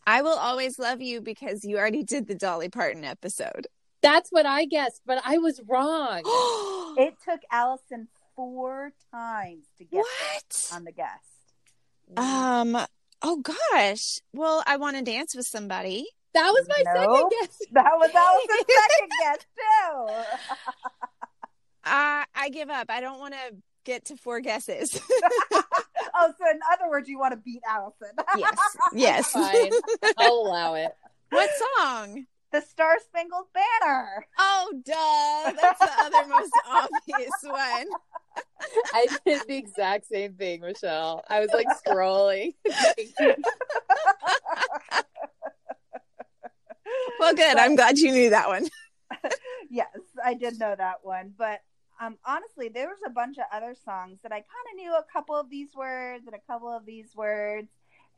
I 0.06 0.22
will 0.22 0.38
always 0.38 0.78
love 0.78 1.02
you 1.02 1.22
because 1.22 1.64
you 1.64 1.78
already 1.78 2.04
did 2.04 2.28
the 2.28 2.36
Dolly 2.36 2.68
Parton 2.68 3.06
episode. 3.06 3.68
That's 4.02 4.30
what 4.30 4.46
I 4.46 4.66
guessed, 4.66 5.04
but 5.06 5.22
I 5.24 5.38
was 5.38 5.62
wrong. 5.70 6.24
It 6.98 7.16
took 7.24 7.40
Allison 7.50 8.10
four 8.36 8.92
times 9.14 9.68
to 9.78 9.86
get 9.86 10.00
what? 10.00 10.70
on 10.74 10.84
the 10.84 10.92
guest. 10.92 11.29
Um. 12.18 12.78
Oh 13.22 13.42
gosh. 13.72 14.20
Well, 14.34 14.64
I 14.66 14.78
want 14.78 14.98
to 14.98 15.04
dance 15.04 15.36
with 15.36 15.46
somebody. 15.46 16.08
That 16.34 16.50
was 16.52 16.68
my 16.70 16.84
No. 16.94 17.02
second 17.02 17.30
guess. 17.32 17.58
That 17.72 17.92
was 17.98 18.12
that 18.12 18.32
was 18.34 18.48
the 18.48 18.66
second 18.74 19.10
guess 19.22 19.38
too. 19.56 20.88
Uh, 21.84 22.24
I 22.36 22.50
give 22.52 22.70
up. 22.70 22.88
I 22.90 23.02
don't 23.02 23.20
want 23.20 23.34
to 23.34 23.56
get 23.86 24.06
to 24.06 24.16
four 24.18 24.40
guesses. 24.42 25.00
oh, 25.52 26.34
so 26.38 26.50
in 26.52 26.60
other 26.74 26.90
words, 26.90 27.10
you 27.10 27.18
want 27.20 27.32
to 27.34 27.38
beat 27.38 27.62
Allison? 27.68 28.10
yes. 28.38 28.58
Yes. 28.94 29.32
Fine. 29.32 29.72
I'll 30.18 30.34
allow 30.34 30.74
it. 30.76 30.92
what 31.30 31.50
song? 31.78 32.26
the 32.52 32.62
Star 32.62 32.98
Spangled 33.06 33.46
Banner. 33.54 34.26
Oh, 34.40 34.74
duh. 34.84 35.54
That's 35.62 35.80
the 35.80 35.92
other 36.00 36.28
most 36.28 36.52
obvious 36.68 37.32
one. 37.44 37.86
I 38.94 39.08
did 39.26 39.42
the 39.48 39.56
exact 39.56 40.08
same 40.08 40.34
thing, 40.34 40.62
Michelle. 40.62 41.24
I 41.30 41.40
was 41.40 41.50
like 41.54 41.68
scrolling. 41.86 42.54
Well, 47.20 47.34
good. 47.36 47.58
I'm 47.58 47.76
glad 47.76 47.98
you 47.98 48.12
knew 48.12 48.30
that 48.30 48.48
one. 48.48 48.68
yes, 49.70 49.90
I 50.24 50.34
did 50.34 50.58
know 50.58 50.74
that 50.78 51.04
one, 51.04 51.34
but 51.38 51.60
um, 52.00 52.18
honestly, 52.26 52.70
there 52.70 52.88
was 52.88 53.00
a 53.06 53.10
bunch 53.10 53.38
of 53.38 53.44
other 53.52 53.76
songs 53.86 54.20
that 54.24 54.32
I 54.32 54.38
kind 54.38 54.48
of 54.72 54.78
knew 54.78 54.94
a 54.94 55.04
couple 55.12 55.36
of 55.36 55.50
these 55.50 55.76
words 55.76 56.26
and 56.28 56.36
a 56.36 56.52
couple 56.52 56.70
of 56.70 56.86
these 56.86 57.14
words, 57.16 57.68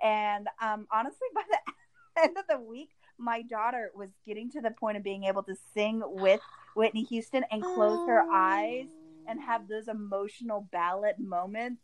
and 0.04 0.48
um, 0.62 0.88
honestly, 0.94 1.28
by 1.34 1.42
the 1.50 2.22
end 2.24 2.38
of 2.38 2.46
the 2.48 2.60
week, 2.60 2.90
my 3.18 3.42
daughter 3.42 3.92
was 3.96 4.10
getting 4.26 4.52
to 4.52 4.62
the 4.62 4.72
point 4.72 4.98
of 4.98 5.04
being 5.04 5.24
able 5.24 5.44
to 5.44 5.56
sing 5.74 6.04
with 6.06 6.42
Whitney 6.76 7.04
Houston 7.06 7.44
and 7.52 7.64
close 7.64 8.08
her 8.08 8.24
eyes 8.32 8.86
and 9.32 9.42
have 9.42 9.68
those 9.68 9.88
emotional 9.88 10.68
ballad 10.72 11.16
moments. 11.18 11.82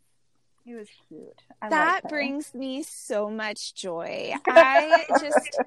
He 0.64 0.74
was 0.74 0.88
cute. 1.08 1.42
I 1.62 1.70
that 1.70 2.08
brings 2.08 2.54
me 2.54 2.82
so 2.82 3.30
much 3.30 3.74
joy. 3.74 4.34
I 4.46 5.06
just 5.18 5.58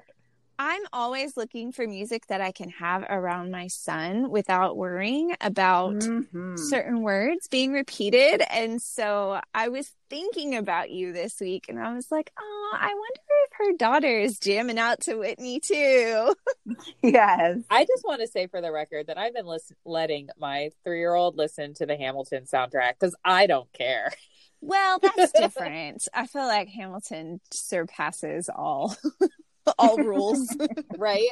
I'm 0.58 0.82
always 0.92 1.36
looking 1.36 1.72
for 1.72 1.86
music 1.86 2.26
that 2.28 2.40
I 2.40 2.52
can 2.52 2.68
have 2.70 3.04
around 3.08 3.50
my 3.50 3.66
son 3.66 4.30
without 4.30 4.76
worrying 4.76 5.34
about 5.40 5.94
Mhm. 5.94 6.58
certain 6.58 7.02
words 7.02 7.48
being 7.48 7.72
repeated. 7.72 8.42
And 8.50 8.80
so 8.80 9.40
I 9.54 9.68
was 9.68 9.90
thinking 10.08 10.54
about 10.54 10.90
you 10.90 11.12
this 11.12 11.40
week 11.40 11.66
and 11.68 11.80
I 11.80 11.94
was 11.94 12.10
like, 12.12 12.30
oh, 12.38 12.70
I 12.78 12.88
wonder 12.94 13.20
if 13.46 13.50
her 13.58 13.76
daughter 13.76 14.18
is 14.18 14.38
jamming 14.38 14.78
out 14.78 15.00
to 15.02 15.16
Whitney 15.16 15.58
too. 15.60 16.34
Yes. 17.02 17.58
I 17.70 17.84
just 17.84 18.04
want 18.04 18.20
to 18.20 18.28
say 18.28 18.46
for 18.46 18.60
the 18.60 18.70
record 18.70 19.08
that 19.08 19.18
I've 19.18 19.34
been 19.34 19.46
listen- 19.46 19.76
letting 19.84 20.28
my 20.38 20.70
three 20.84 20.98
year 21.00 21.14
old 21.14 21.36
listen 21.36 21.74
to 21.74 21.86
the 21.86 21.96
Hamilton 21.96 22.44
soundtrack 22.44 22.94
because 23.00 23.16
I 23.24 23.46
don't 23.46 23.72
care. 23.72 24.12
Well, 24.60 25.00
that's 25.00 25.32
different. 25.36 26.06
I 26.14 26.28
feel 26.28 26.46
like 26.46 26.68
Hamilton 26.68 27.40
surpasses 27.50 28.48
all 28.48 28.94
all 29.78 29.96
rules. 29.98 30.56
right? 30.96 31.28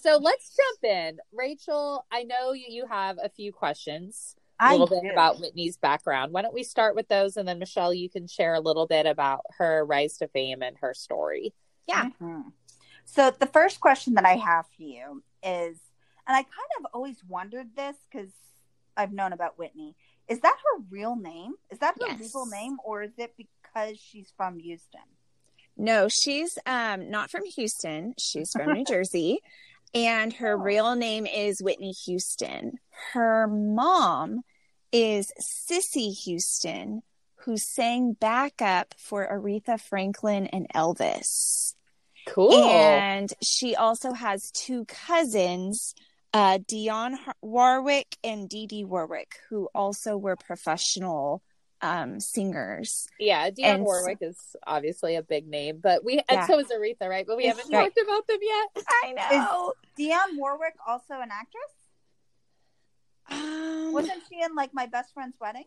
So 0.00 0.18
let's 0.18 0.56
jump 0.56 0.84
in. 0.92 1.18
Rachel, 1.32 2.04
I 2.12 2.22
know 2.22 2.52
you, 2.52 2.66
you 2.68 2.86
have 2.86 3.18
a 3.22 3.28
few 3.28 3.52
questions 3.52 4.36
a 4.60 4.64
I 4.66 4.72
little 4.72 4.86
bit 4.86 5.02
do. 5.02 5.10
about 5.10 5.40
Whitney's 5.40 5.76
background. 5.78 6.32
Why 6.32 6.42
don't 6.42 6.54
we 6.54 6.62
start 6.64 6.94
with 6.94 7.08
those? 7.08 7.36
And 7.36 7.48
then, 7.48 7.58
Michelle, 7.58 7.94
you 7.94 8.08
can 8.10 8.26
share 8.26 8.54
a 8.54 8.60
little 8.60 8.86
bit 8.86 9.06
about 9.06 9.40
her 9.58 9.84
rise 9.84 10.18
to 10.18 10.28
fame 10.28 10.62
and 10.62 10.76
her 10.80 10.92
story. 10.94 11.54
Yeah. 11.88 12.10
Mhm. 12.20 12.52
So 13.04 13.30
the 13.30 13.46
first 13.46 13.80
question 13.80 14.14
that 14.14 14.26
I 14.26 14.36
have 14.36 14.66
for 14.76 14.82
you 14.82 15.22
is, 15.42 15.78
and 16.26 16.36
I 16.36 16.42
kind 16.42 16.70
of 16.78 16.86
always 16.92 17.24
wondered 17.24 17.74
this 17.74 17.96
because 18.10 18.30
I've 18.96 19.12
known 19.12 19.32
about 19.32 19.58
Whitney. 19.58 19.96
Is 20.28 20.40
that 20.40 20.56
her 20.56 20.82
real 20.90 21.16
name? 21.16 21.54
Is 21.70 21.78
that 21.80 21.94
her 22.00 22.06
Yes. 22.08 22.20
legal 22.20 22.46
name, 22.46 22.78
or 22.84 23.02
is 23.02 23.18
it 23.18 23.34
because 23.36 23.98
she's 23.98 24.30
from 24.36 24.58
Houston? 24.60 25.00
No, 25.80 26.08
she's 26.08 26.58
um 26.66 27.10
not 27.10 27.30
from 27.30 27.44
Houston. 27.56 28.14
She's 28.18 28.50
from 28.52 28.74
New 28.74 28.84
Jersey. 28.88 29.40
And 29.94 30.32
her 30.34 30.52
Oh. 30.52 30.62
real 30.62 30.94
name 30.94 31.26
is 31.26 31.62
Whitney 31.62 31.92
Houston. 32.06 32.78
Her 33.12 33.48
mom 33.48 34.42
is 34.92 35.32
Cissy 35.38 36.10
Houston, 36.10 37.02
who 37.44 37.56
sang 37.56 38.12
backup 38.12 38.94
for 38.98 39.26
Aretha 39.26 39.80
Franklin 39.80 40.46
and 40.48 40.66
Elvis. 40.74 41.74
Cool. 42.26 42.52
And 42.52 43.32
she 43.42 43.74
also 43.74 44.12
has 44.12 44.50
two 44.52 44.84
cousins, 44.84 45.94
uh, 46.34 46.58
Dionne 46.58 47.16
Warwick 47.40 48.16
and 48.22 48.48
Dee 48.48 48.66
Dee 48.66 48.84
Warwick, 48.84 49.36
who 49.48 49.68
also 49.74 50.16
were 50.16 50.36
professional 50.36 51.42
um, 51.82 52.20
singers. 52.20 53.08
yeah, 53.18 53.50
Dionne 53.50 53.64
and- 53.64 53.84
Warwick 53.84 54.18
is 54.20 54.36
obviously 54.66 55.16
a 55.16 55.22
big 55.22 55.46
name, 55.48 55.78
but 55.82 56.04
we, 56.04 56.16
Yeah. 56.16 56.22
and 56.28 56.46
so 56.46 56.58
is 56.58 56.66
Aretha, 56.68 57.08
right? 57.08 57.26
But 57.26 57.36
we 57.36 57.46
haven't 57.46 57.66
she- 57.66 57.72
talked 57.72 57.98
about 58.02 58.26
them 58.26 58.38
yet. 58.42 58.84
I 59.04 59.12
know. 59.12 59.72
Dionne 59.98 60.36
Warwick 60.38 60.74
also 60.86 61.14
an 61.14 61.30
actress? 61.32 61.72
Um, 63.30 63.92
Wasn't 63.92 64.22
she 64.28 64.40
in 64.42 64.54
like 64.54 64.74
My 64.74 64.86
Best 64.86 65.14
Friend's 65.14 65.36
Wedding? 65.40 65.64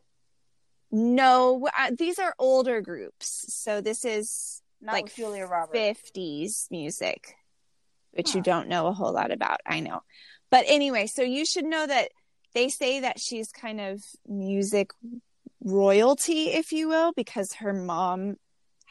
no, 0.92 1.68
uh, 1.78 1.92
these 1.98 2.20
are 2.20 2.36
older 2.38 2.80
groups. 2.82 3.46
So 3.56 3.82
this 3.82 4.06
is 4.06 4.62
Not 4.82 4.94
like 4.94 5.16
Julia 5.16 5.46
Roberts. 5.48 5.74
50s 6.16 6.70
music, 6.70 7.36
which 8.12 8.36
you 8.36 8.42
don't 8.42 8.68
know 8.68 8.86
a 8.88 8.94
whole 8.94 9.12
lot 9.14 9.32
about. 9.32 9.60
I 9.66 9.80
know. 9.80 10.02
But 10.52 10.66
anyway, 10.68 11.08
so 11.08 11.24
you 11.24 11.46
should 11.46 11.66
know 11.66 11.88
that 11.88 12.10
they 12.54 12.70
say 12.70 13.00
that 13.00 13.20
she's 13.20 13.52
kind 13.52 13.82
of 13.82 14.04
music 14.28 14.92
royalty, 15.64 16.50
if 16.50 16.72
you 16.72 16.88
will, 16.88 17.14
because 17.14 17.54
her 17.54 17.74
mom 17.74 18.38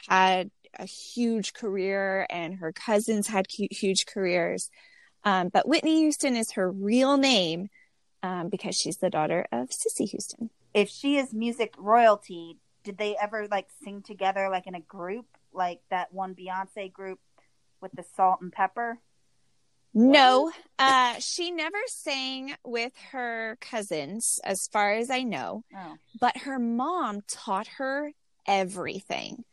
had 0.08 0.50
a 0.78 0.84
huge 0.84 1.52
career 1.52 2.26
and 2.30 2.56
her 2.56 2.72
cousins 2.72 3.28
had 3.28 3.46
huge 3.50 4.06
careers. 4.06 4.70
Um, 5.24 5.48
but 5.48 5.68
Whitney 5.68 6.00
Houston 6.00 6.36
is 6.36 6.52
her 6.52 6.70
real 6.70 7.16
name 7.16 7.68
um, 8.22 8.48
because 8.48 8.76
she's 8.76 8.96
the 8.96 9.10
daughter 9.10 9.46
of 9.52 9.72
Cissy 9.72 10.06
Houston. 10.06 10.50
If 10.74 10.88
she 10.88 11.18
is 11.18 11.32
music 11.32 11.74
royalty, 11.78 12.56
did 12.82 12.98
they 12.98 13.16
ever 13.16 13.46
like 13.50 13.68
sing 13.84 14.02
together 14.02 14.48
like 14.48 14.66
in 14.66 14.74
a 14.74 14.80
group, 14.80 15.26
like 15.52 15.80
that 15.90 16.12
one 16.12 16.34
Beyonce 16.34 16.92
group 16.92 17.20
with 17.80 17.92
the 17.92 18.04
salt 18.16 18.40
and 18.40 18.52
pepper? 18.52 18.98
No, 19.94 20.50
uh, 20.78 21.16
she 21.18 21.50
never 21.50 21.78
sang 21.86 22.54
with 22.64 22.92
her 23.10 23.58
cousins, 23.60 24.38
as 24.44 24.66
far 24.72 24.94
as 24.94 25.10
I 25.10 25.22
know, 25.22 25.64
Oh. 25.76 25.96
but 26.18 26.38
her 26.38 26.58
mom 26.58 27.20
taught 27.30 27.66
her 27.78 28.12
everything. 28.46 29.44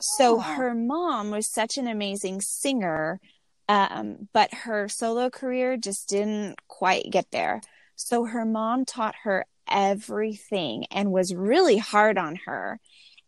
So 0.00 0.36
Oh. 0.36 0.40
her 0.40 0.74
mom 0.74 1.30
was 1.30 1.50
such 1.50 1.78
an 1.78 1.86
amazing 1.88 2.42
singer, 2.42 3.20
um, 3.68 4.28
but 4.32 4.52
her 4.52 4.88
solo 4.88 5.30
career 5.30 5.76
just 5.78 6.08
didn't 6.08 6.60
quite 6.68 7.10
get 7.10 7.30
there. 7.30 7.62
So 7.96 8.24
her 8.26 8.44
mom 8.44 8.84
taught 8.84 9.14
her 9.22 9.46
everything 9.66 10.84
and 10.90 11.10
was 11.10 11.34
really 11.34 11.78
hard 11.78 12.18
on 12.18 12.36
her. 12.44 12.78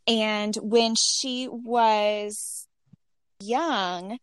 And 0.07 0.55
when 0.57 0.95
she 0.95 1.49
was 1.49 2.67
young, 3.41 4.19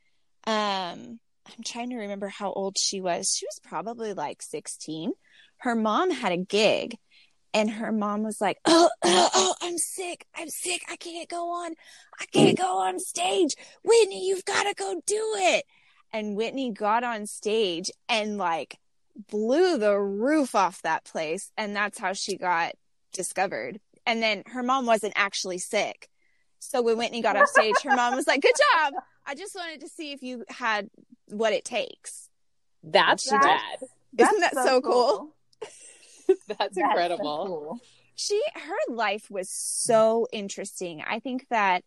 um, 0.46 1.20
I'm 1.48 1.64
trying 1.64 1.90
to 1.92 1.98
remember 1.98 2.28
how 2.28 2.52
old 2.52 2.78
she 2.78 3.02
was. 3.02 3.36
She 3.36 3.46
was 3.46 3.60
probably 3.64 4.14
like 4.14 4.42
16. 4.42 5.12
Her 5.58 5.76
mom 5.76 6.12
had 6.12 6.32
a 6.32 6.38
gig 6.38 6.98
and 7.56 7.72
her 7.72 7.94
mom 7.94 8.24
was 8.24 8.42
like, 8.42 8.58
oh, 8.66 8.90
oh, 9.04 9.30
oh, 9.34 9.56
I'm 9.62 9.78
sick. 9.78 10.26
I'm 10.36 10.50
sick. 10.50 10.82
I 10.92 10.98
can't 10.98 11.30
go 11.30 11.64
on. 11.64 11.74
I 12.20 12.26
can't 12.26 12.58
go 12.58 12.80
on 12.80 13.00
stage. 13.00 13.56
Whitney, 13.82 14.28
you've 14.28 14.44
got 14.44 14.64
to 14.64 14.74
go 14.74 15.02
do 15.06 15.34
it. 15.38 15.64
And 16.12 16.36
Whitney 16.36 16.72
got 16.72 17.06
on 17.06 17.28
stage 17.28 17.90
and 18.10 18.38
like 18.38 18.78
blew 19.32 19.78
the 19.78 19.98
roof 19.98 20.54
off 20.54 20.82
that 20.82 21.06
place. 21.06 21.50
And 21.58 21.74
that's 21.74 21.98
how 21.98 22.12
she 22.12 22.38
got 22.38 22.74
discovered. 23.14 23.80
And 24.06 24.22
then 24.22 24.44
her 24.48 24.62
mom 24.62 24.86
wasn't 24.86 25.14
actually 25.16 25.60
sick. 25.60 26.10
So 26.60 26.82
when 26.82 26.98
Whitney 26.98 27.22
got 27.22 27.38
off 27.38 27.48
stage, 27.48 27.76
her 27.84 27.96
mom 27.96 28.16
was 28.16 28.28
like, 28.28 28.42
Good 28.42 28.56
job. 28.74 28.94
I 29.26 29.36
just 29.36 29.56
wanted 29.56 29.82
to 29.82 29.90
see 29.90 30.12
if 30.12 30.22
you 30.24 30.44
had 30.50 30.90
what 31.30 31.54
it 31.54 31.66
takes. 31.66 32.30
That's 32.84 33.30
That's- 33.30 33.46
rad. 33.46 33.90
Isn't 34.18 34.40
that 34.40 34.54
so 34.54 34.82
cool? 34.82 35.36
That's 36.48 36.76
so 36.76 36.82
incredible. 36.84 37.46
cool. 37.48 37.80
she 38.16 38.42
her 38.56 38.94
life 38.94 39.30
was 39.30 39.50
so 39.52 40.26
interesting 40.32 41.04
i 41.06 41.20
think 41.20 41.46
that 41.50 41.84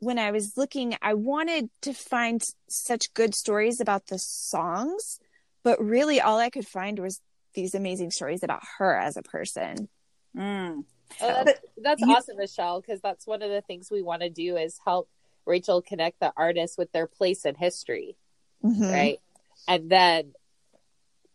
when 0.00 0.18
i 0.18 0.30
was 0.32 0.56
looking 0.56 0.96
i 1.00 1.14
wanted 1.14 1.70
to 1.80 1.92
find 1.94 2.42
such 2.68 3.14
good 3.14 3.34
stories 3.34 3.80
about 3.80 4.08
the 4.08 4.18
songs 4.18 5.18
but 5.62 5.80
really 5.82 6.20
all 6.20 6.38
i 6.38 6.50
could 6.50 6.66
find 6.66 6.98
was 6.98 7.20
these 7.54 7.74
amazing 7.74 8.10
stories 8.10 8.42
about 8.42 8.62
her 8.78 8.96
as 8.98 9.16
a 9.16 9.22
person 9.22 9.88
Mm. 10.36 10.84
Oh, 11.20 11.44
that's 11.44 11.60
that's 11.78 12.00
You- 12.02 12.12
awesome, 12.12 12.36
Michelle, 12.36 12.80
because 12.80 13.00
that's 13.00 13.24
one 13.24 13.40
of 13.40 13.50
the 13.50 13.60
things 13.62 13.88
we 13.88 14.02
want 14.02 14.22
to 14.22 14.28
do 14.30 14.56
is 14.56 14.80
help 14.84 15.08
Rachel 15.46 15.82
connect 15.82 16.20
the 16.20 16.32
artists 16.36 16.78
with 16.78 16.92
their 16.92 17.06
place 17.06 17.44
in 17.44 17.54
history, 17.54 18.16
Mhm. 18.62 18.90
right? 18.90 19.20
And 19.68 19.90
then, 19.90 20.34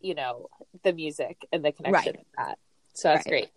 you 0.00 0.14
know, 0.14 0.48
the 0.82 0.92
music 0.92 1.46
and 1.52 1.64
the 1.64 1.72
connection 1.72 1.92
Right. 1.92 2.18
with 2.18 2.32
that. 2.36 2.58
So 2.94 3.08
that's 3.08 3.26
Right. 3.26 3.30
great. 3.30 3.50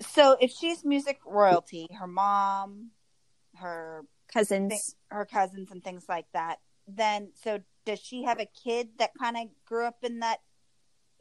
So 0.00 0.36
if 0.40 0.50
she's 0.50 0.84
music 0.84 1.20
royalty, 1.24 1.88
her 1.98 2.06
mom, 2.06 2.90
her 3.56 4.04
cousins 4.32 4.96
her 5.08 5.24
cousins 5.24 5.70
and 5.70 5.82
things 5.82 6.04
like 6.08 6.26
that, 6.32 6.60
then 6.86 7.32
so 7.34 7.60
does 7.84 8.00
she 8.00 8.24
have 8.24 8.40
a 8.40 8.46
kid 8.46 8.90
that 8.98 9.12
kind 9.18 9.36
of 9.36 9.48
grew 9.64 9.84
up 9.86 10.02
in 10.02 10.20
that 10.20 10.40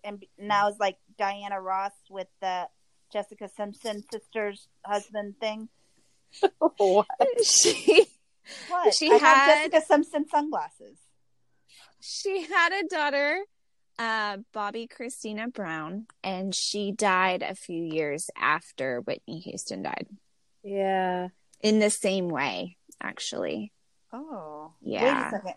and 0.03 0.23
now 0.37 0.67
is 0.67 0.77
like 0.79 0.97
Diana 1.17 1.61
Ross 1.61 1.93
with 2.09 2.27
the 2.41 2.67
Jessica 3.11 3.47
Simpson 3.47 4.03
sisters 4.11 4.67
husband 4.85 5.39
thing? 5.39 5.69
What? 6.77 7.07
she 7.43 8.05
What? 8.69 8.93
She 8.93 9.11
I 9.11 9.17
had- 9.17 9.69
Jessica 9.69 9.85
Simpson 9.85 10.27
sunglasses. 10.27 10.97
she 12.01 12.43
had 12.43 12.71
a 12.73 12.83
daughter 12.87 13.39
uh 13.97 14.37
bobbi 14.53 14.87
kristina 14.91 15.51
brown 15.51 16.05
and 16.21 16.53
she 16.53 16.91
died 16.91 17.41
a 17.41 17.55
few 17.55 17.81
years 17.81 18.29
after 18.37 18.99
whitney 18.99 19.39
houston 19.39 19.83
died 19.83 20.05
Yeah. 20.63 21.29
in 21.61 21.79
the 21.79 21.89
same 21.89 22.27
way 22.27 22.75
actually 23.01 23.71
Oh. 24.13 24.73
Yeah. 24.81 25.03
Wait 25.03 25.27
a 25.27 25.29
second. 25.31 25.53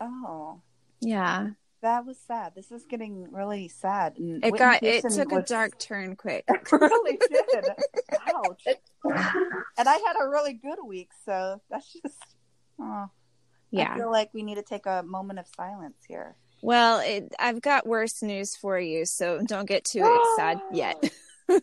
Oh. 0.00 0.60
yeah 1.00 1.48
That 1.82 2.06
was 2.06 2.16
sad. 2.26 2.52
This 2.56 2.72
is 2.72 2.84
getting 2.84 3.30
really 3.30 3.68
sad. 3.68 4.18
And 4.18 4.42
it 4.44 4.50
Whitney 4.52 4.58
got 4.58 4.82
it 4.82 5.02
Houston 5.02 5.28
took 5.28 5.38
a 5.38 5.42
dark 5.42 5.78
turn 5.78 6.16
quick 6.16 6.44
It 6.48 6.72
really 6.72 7.18
did. 7.30 7.64
Ouch. 8.34 8.66
And 9.78 9.88
I 9.88 9.92
had 10.06 10.14
a 10.20 10.28
really 10.28 10.54
good 10.54 10.78
week, 10.86 11.10
so 11.24 11.60
that's 11.70 11.92
just. 11.92 12.18
Oh, 12.80 13.08
I 13.76 13.96
feel 13.96 14.10
like 14.10 14.30
we 14.32 14.42
need 14.42 14.56
to 14.56 14.62
take 14.62 14.86
a 14.86 15.02
moment 15.02 15.38
of 15.38 15.46
silence 15.56 15.96
here. 16.08 16.34
well 16.62 17.00
it, 17.00 17.34
i've 17.38 17.60
got 17.60 17.86
worse 17.86 18.22
news 18.22 18.56
for 18.56 18.78
you 18.80 19.04
so 19.04 19.40
don't 19.46 19.68
get 19.68 19.84
too 19.84 20.02
sad 20.36 20.58
yet 20.72 20.96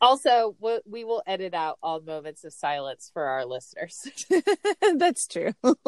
Also, 0.00 0.56
we, 0.58 0.80
we 0.84 1.04
will 1.04 1.22
edit 1.28 1.54
out 1.54 1.78
all 1.80 2.00
moments 2.00 2.42
of 2.42 2.52
silence 2.52 3.08
for 3.14 3.22
our 3.22 3.44
listeners. 3.46 4.04
that's 4.96 5.28
true 5.28 5.52
Um, 5.64 5.84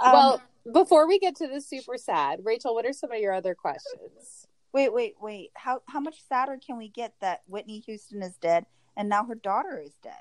well, 0.00 0.42
before 0.70 1.08
we 1.08 1.18
get 1.18 1.36
to 1.36 1.48
the 1.48 1.60
super 1.60 1.96
sad, 1.96 2.40
Rachel, 2.44 2.74
what 2.74 2.86
are 2.86 2.92
some 2.92 3.12
of 3.12 3.18
your 3.18 3.32
other 3.32 3.54
questions? 3.54 4.46
wait, 4.72 4.92
wait, 4.92 5.14
wait. 5.20 5.50
How 5.54 5.82
how 5.86 6.00
much 6.00 6.22
sadder 6.28 6.58
can 6.64 6.78
we 6.78 6.88
get 6.88 7.14
that 7.20 7.42
Whitney 7.46 7.80
Houston 7.80 8.22
is 8.22 8.36
dead 8.36 8.66
and 8.96 9.08
now 9.08 9.24
her 9.24 9.34
daughter 9.34 9.80
is 9.84 9.94
dead? 10.02 10.12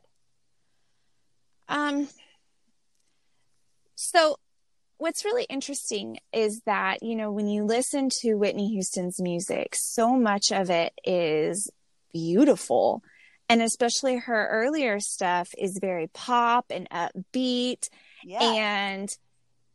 Um, 1.68 2.10
so 3.96 4.38
what's 4.98 5.26
really 5.26 5.46
interesting 5.50 6.20
is 6.34 6.62
that, 6.66 7.02
you 7.02 7.16
know, 7.16 7.32
when 7.32 7.48
you 7.48 7.64
listen 7.64 8.10
to 8.22 8.36
Whitney 8.36 8.70
Houston's 8.70 9.22
music, 9.22 9.74
so 9.76 10.16
much 10.16 10.52
of 10.52 10.70
it 10.70 10.94
is 11.06 11.72
beautiful. 12.14 13.04
And 13.48 13.62
especially 13.62 14.18
her 14.18 14.48
earlier 14.50 15.00
stuff 15.00 15.50
is 15.58 15.78
very 15.82 16.08
pop 16.08 16.66
and 16.70 16.90
upbeat. 16.90 17.90
Yeah. 18.24 18.40
And 18.42 19.10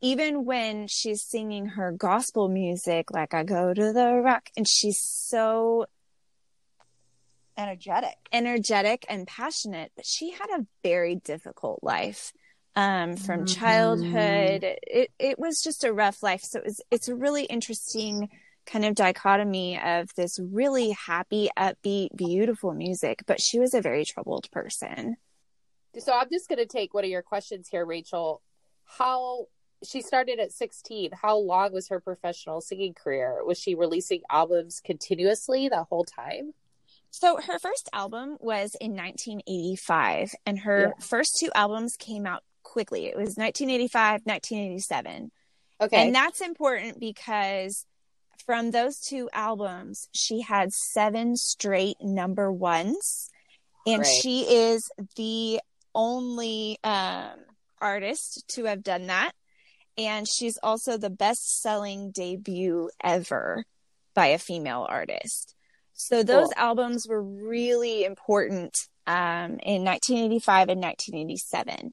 even 0.07 0.45
when 0.45 0.87
she's 0.87 1.21
singing 1.21 1.66
her 1.66 1.90
gospel 1.90 2.49
music, 2.49 3.11
like 3.11 3.35
I 3.35 3.42
go 3.42 3.75
to 3.75 3.92
the 3.92 4.14
rock, 4.23 4.51
and 4.57 4.69
she's 4.69 5.01
so 5.01 5.87
Energetic. 7.59 8.14
energetic 8.33 9.05
and 9.09 9.27
passionate, 9.27 9.90
but 9.97 10.07
she 10.07 10.31
had 10.31 10.47
a 10.61 10.66
very 10.85 11.16
difficult 11.16 11.81
life. 11.83 12.33
Um, 12.77 13.16
from 13.16 13.45
Mhm. 13.45 13.49
childhood, 13.49 14.64
it 14.64 15.11
it 15.19 15.38
was 15.38 15.62
just 15.62 15.83
a 15.83 15.92
rough 15.92 16.23
life. 16.23 16.42
So 16.42 16.59
it 16.61 16.66
was, 16.66 16.81
it's 16.90 17.09
a 17.09 17.14
really 17.16 17.45
interesting 17.45 18.29
kind 18.66 18.85
of 18.85 18.95
dichotomy 18.95 19.81
of 19.81 20.11
this 20.14 20.38
really 20.38 20.90
happy, 20.90 21.49
upbeat, 21.59 22.14
beautiful 22.14 22.75
music, 22.75 23.23
but 23.27 23.40
she 23.40 23.59
was 23.59 23.75
a 23.75 23.81
very 23.81 24.05
troubled 24.05 24.51
person. 24.53 25.16
So 25.99 26.12
I'm 26.12 26.29
just 26.31 26.49
going 26.49 26.59
to 26.59 26.66
take 26.66 26.92
one 26.92 27.05
of 27.05 27.11
your 27.11 27.23
questions 27.23 27.69
here, 27.69 27.87
Rachel. 27.87 28.42
How 28.85 29.47
she 29.85 30.01
started 30.03 30.39
at 30.41 30.53
16. 30.53 31.11
How 31.21 31.37
long 31.37 31.73
was 31.73 31.89
her 31.89 32.01
professional 32.01 32.61
singing 32.61 32.95
career? 32.95 33.45
Was 33.45 33.59
she 33.59 33.75
releasing 33.75 34.23
albums 34.31 34.81
continuously 34.85 35.69
the 35.69 35.85
whole 35.85 36.05
time? 36.05 36.55
So 37.11 37.39
her 37.41 37.59
first 37.59 37.89
album 37.93 38.37
was 38.41 38.75
in 38.81 38.95
1985, 38.95 40.35
and 40.45 40.59
her 40.61 40.95
Yeah. 40.97 41.05
first 41.05 41.39
two 41.39 41.51
albums 41.55 41.97
came 41.97 42.27
out 42.27 42.43
quickly. 42.62 43.07
It 43.07 43.17
was 43.17 43.37
1985, 43.37 44.23
1987. 44.27 45.31
Okay. 45.81 46.07
And 46.07 46.15
that's 46.15 46.41
important 46.41 46.99
because 47.01 47.87
from 48.45 48.71
those 48.71 49.01
two 49.01 49.29
albums, 49.33 50.09
she 50.12 50.41
had 50.41 50.73
seven 50.73 51.37
straight 51.37 51.97
number 52.01 52.53
ones. 52.53 53.31
And 53.87 54.03
Right. 54.03 54.21
she 54.23 54.43
is 54.43 54.91
the 55.17 55.61
only 55.95 56.79
um, 56.85 57.39
artist 57.81 58.47
to 58.49 58.65
have 58.65 58.83
done 58.83 59.07
that. 59.07 59.33
And 59.98 60.28
she's 60.28 60.59
also 60.62 60.98
the 60.98 61.11
best 61.11 61.61
selling 61.62 62.11
debut 62.11 62.90
ever 63.02 63.64
by 64.14 64.26
a 64.28 64.38
female 64.38 64.87
artist. 64.88 65.54
So 65.94 66.22
those 66.22 66.48
Cool. 66.48 66.52
albums 66.56 67.06
were 67.09 67.22
really 67.22 68.04
important 68.04 68.76
um, 69.06 69.59
in 69.62 69.85
1985 69.85 70.68
and 70.70 70.80
1987. 70.82 71.92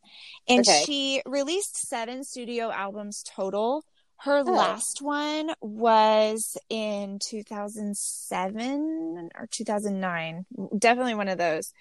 And 0.49 0.59
Okay. 0.67 0.83
she 0.85 1.21
released 1.25 1.77
seven 1.87 2.23
studio 2.23 2.71
albums 2.71 3.23
total. 3.23 3.83
Her 4.17 4.39
Oh. 4.39 4.51
last 4.51 5.01
one 5.01 5.53
was 5.61 6.57
in 6.69 7.19
2007 7.19 9.29
or 9.35 9.47
2009. 9.51 10.45
Definitely 10.77 11.15
one 11.15 11.27
of 11.29 11.37
those. 11.37 11.71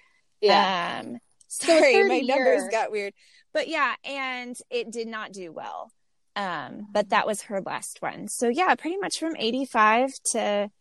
yeah. 0.41 1.01
Um, 1.03 1.19
sorry, 1.47 2.07
my 2.07 2.19
numbers 2.19 2.63
got 2.69 2.91
weird. 2.91 3.13
But 3.53 3.67
yeah, 3.67 3.95
and 4.03 4.55
it 4.69 4.91
did 4.91 5.07
not 5.07 5.31
do 5.31 5.51
well. 5.51 5.91
Um, 6.35 6.87
but 6.91 7.09
that 7.09 7.27
was 7.27 7.43
her 7.43 7.61
last 7.61 8.01
one. 8.01 8.27
So 8.27 8.47
yeah, 8.47 8.73
pretty 8.75 8.97
much 8.97 9.19
from 9.19 9.35
85 9.37 10.13
to 10.31 10.71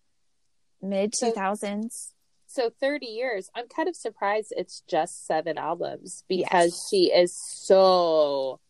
mid 0.80 1.14
So- 1.14 1.30
2000s. 1.32 2.12
so 2.46 2.70
30 2.80 3.06
years. 3.06 3.50
I'm 3.54 3.68
kind 3.68 3.88
of 3.88 3.96
surprised 3.96 4.52
it's 4.56 4.82
just 4.88 5.26
seven 5.26 5.58
albums 5.58 6.24
because 6.28 6.72
Yes. 6.72 6.88
she 6.90 7.12
is 7.12 7.34
so 7.36 8.60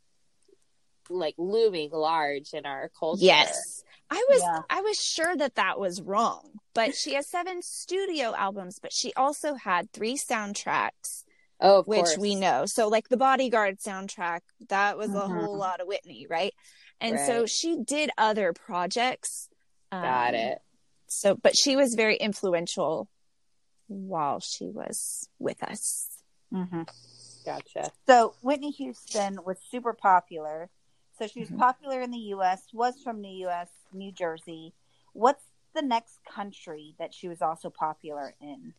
like 1.11 1.35
looming 1.37 1.91
large 1.91 2.55
in 2.55 2.65
our 2.65 2.89
culture. 2.99 3.25
Yes. 3.25 3.85
I 4.11 4.25
was 4.29 4.41
Yeah. 4.41 4.61
I 4.71 4.81
was 4.83 5.03
sure 5.03 5.37
that 5.37 5.55
that 5.57 5.79
was 5.79 6.01
wrong. 6.01 6.61
But 6.75 6.95
she 6.95 7.15
has 7.15 7.27
seven 7.29 7.61
studio 7.63 8.35
albums, 8.37 8.79
but 8.79 8.93
she 8.93 9.13
also 9.15 9.55
had 9.55 9.91
three 9.93 10.17
soundtracks 10.17 11.22
Oh, 11.63 11.79
of 11.79 11.87
which 11.87 12.01
course. 12.01 12.19
we 12.19 12.35
know. 12.35 12.67
So 12.67 12.89
like 12.89 13.09
the 13.09 13.17
Bodyguard 13.17 13.79
soundtrack, 13.79 14.41
that 14.69 14.99
was 14.99 15.11
a 15.11 15.29
Mhm. 15.29 15.29
whole 15.29 15.57
lot 15.57 15.81
of 15.81 15.87
Whitney, 15.87 16.27
right? 16.29 16.53
And 17.01 17.19
so 17.21 17.47
she 17.47 17.79
did 17.79 18.11
other 18.19 18.53
projects. 18.53 19.49
Got 19.91 20.35
um, 20.35 20.41
it. 20.41 20.59
So, 21.07 21.35
but 21.35 21.57
she 21.57 21.77
was 21.77 21.95
very 21.95 22.17
influential 22.17 23.09
while 23.89 24.41
she 24.41 24.67
was 24.71 25.29
with 25.39 25.63
us. 25.63 26.23
Mm-hmm. 26.53 26.83
Gotcha. 27.45 27.93
So 28.07 28.35
Whitney 28.41 28.71
Houston 28.73 29.39
was 29.45 29.59
super 29.71 29.93
popular. 29.93 30.71
So 31.19 31.27
she 31.27 31.41
was 31.41 31.51
Mhm. 31.51 31.59
popular 31.59 32.01
in 32.01 32.11
the 32.11 32.19
U.S. 32.19 32.63
Was 32.73 33.01
from 33.03 33.21
the 33.23 33.29
U.S. 33.47 33.69
New 33.93 34.13
Jersey. 34.13 34.73
What's 35.13 35.45
the 35.75 35.83
next 35.83 36.21
country 36.25 36.95
that 36.99 37.13
she 37.15 37.29
was 37.29 37.43
also 37.43 37.71
popular 37.71 38.35
in? 38.41 38.75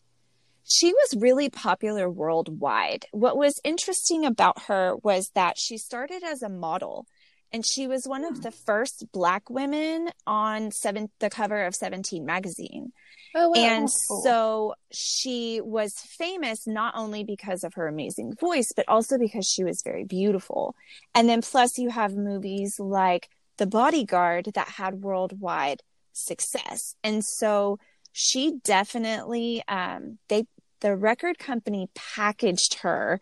She 0.65 0.93
was 0.93 1.21
really 1.21 1.49
popular 1.49 2.09
worldwide. 2.09 3.05
What 3.11 3.37
was 3.37 3.59
interesting 3.63 4.25
about 4.25 4.63
her 4.63 4.95
was 5.03 5.29
that 5.35 5.57
she 5.57 5.77
started 5.77 6.23
as 6.23 6.41
a 6.41 6.49
model 6.49 7.05
and 7.53 7.63
she 7.65 7.87
was 7.87 8.07
one 8.07 8.25
of 8.25 8.37
hmm. 8.37 8.41
the 8.41 8.51
first 8.51 9.05
black 9.13 9.49
women 9.49 10.09
on 10.25 10.71
seven, 10.71 11.09
the 11.19 11.29
cover 11.29 11.65
of 11.65 11.75
17 11.75 12.25
magazine. 12.25 12.91
Oh, 13.35 13.49
wow. 13.49 13.55
and 13.55 13.89
so 14.23 14.75
she 14.91 15.59
was 15.61 15.93
famous 16.17 16.67
not 16.67 16.93
only 16.95 17.23
because 17.23 17.63
of 17.63 17.75
her 17.75 17.87
amazing 17.87 18.35
voice, 18.35 18.71
but 18.75 18.87
also 18.87 19.17
because 19.17 19.47
she 19.47 19.63
was 19.63 19.81
very 19.83 20.03
beautiful. 20.03 20.75
And 21.15 21.29
then 21.29 21.41
plus 21.41 21.77
you 21.77 21.89
have 21.89 22.15
movies 22.15 22.75
like 22.79 23.29
The 23.57 23.65
Bodyguard 23.65 24.49
that 24.53 24.67
had 24.67 25.01
worldwide 25.01 25.81
success. 26.11 26.95
And 27.03 27.23
so 27.25 27.79
she 28.13 28.53
definitely, 28.63 29.63
um, 29.67 30.17
they, 30.29 30.45
the 30.81 30.95
record 30.95 31.37
company 31.37 31.89
packaged 31.93 32.75
her 32.81 33.19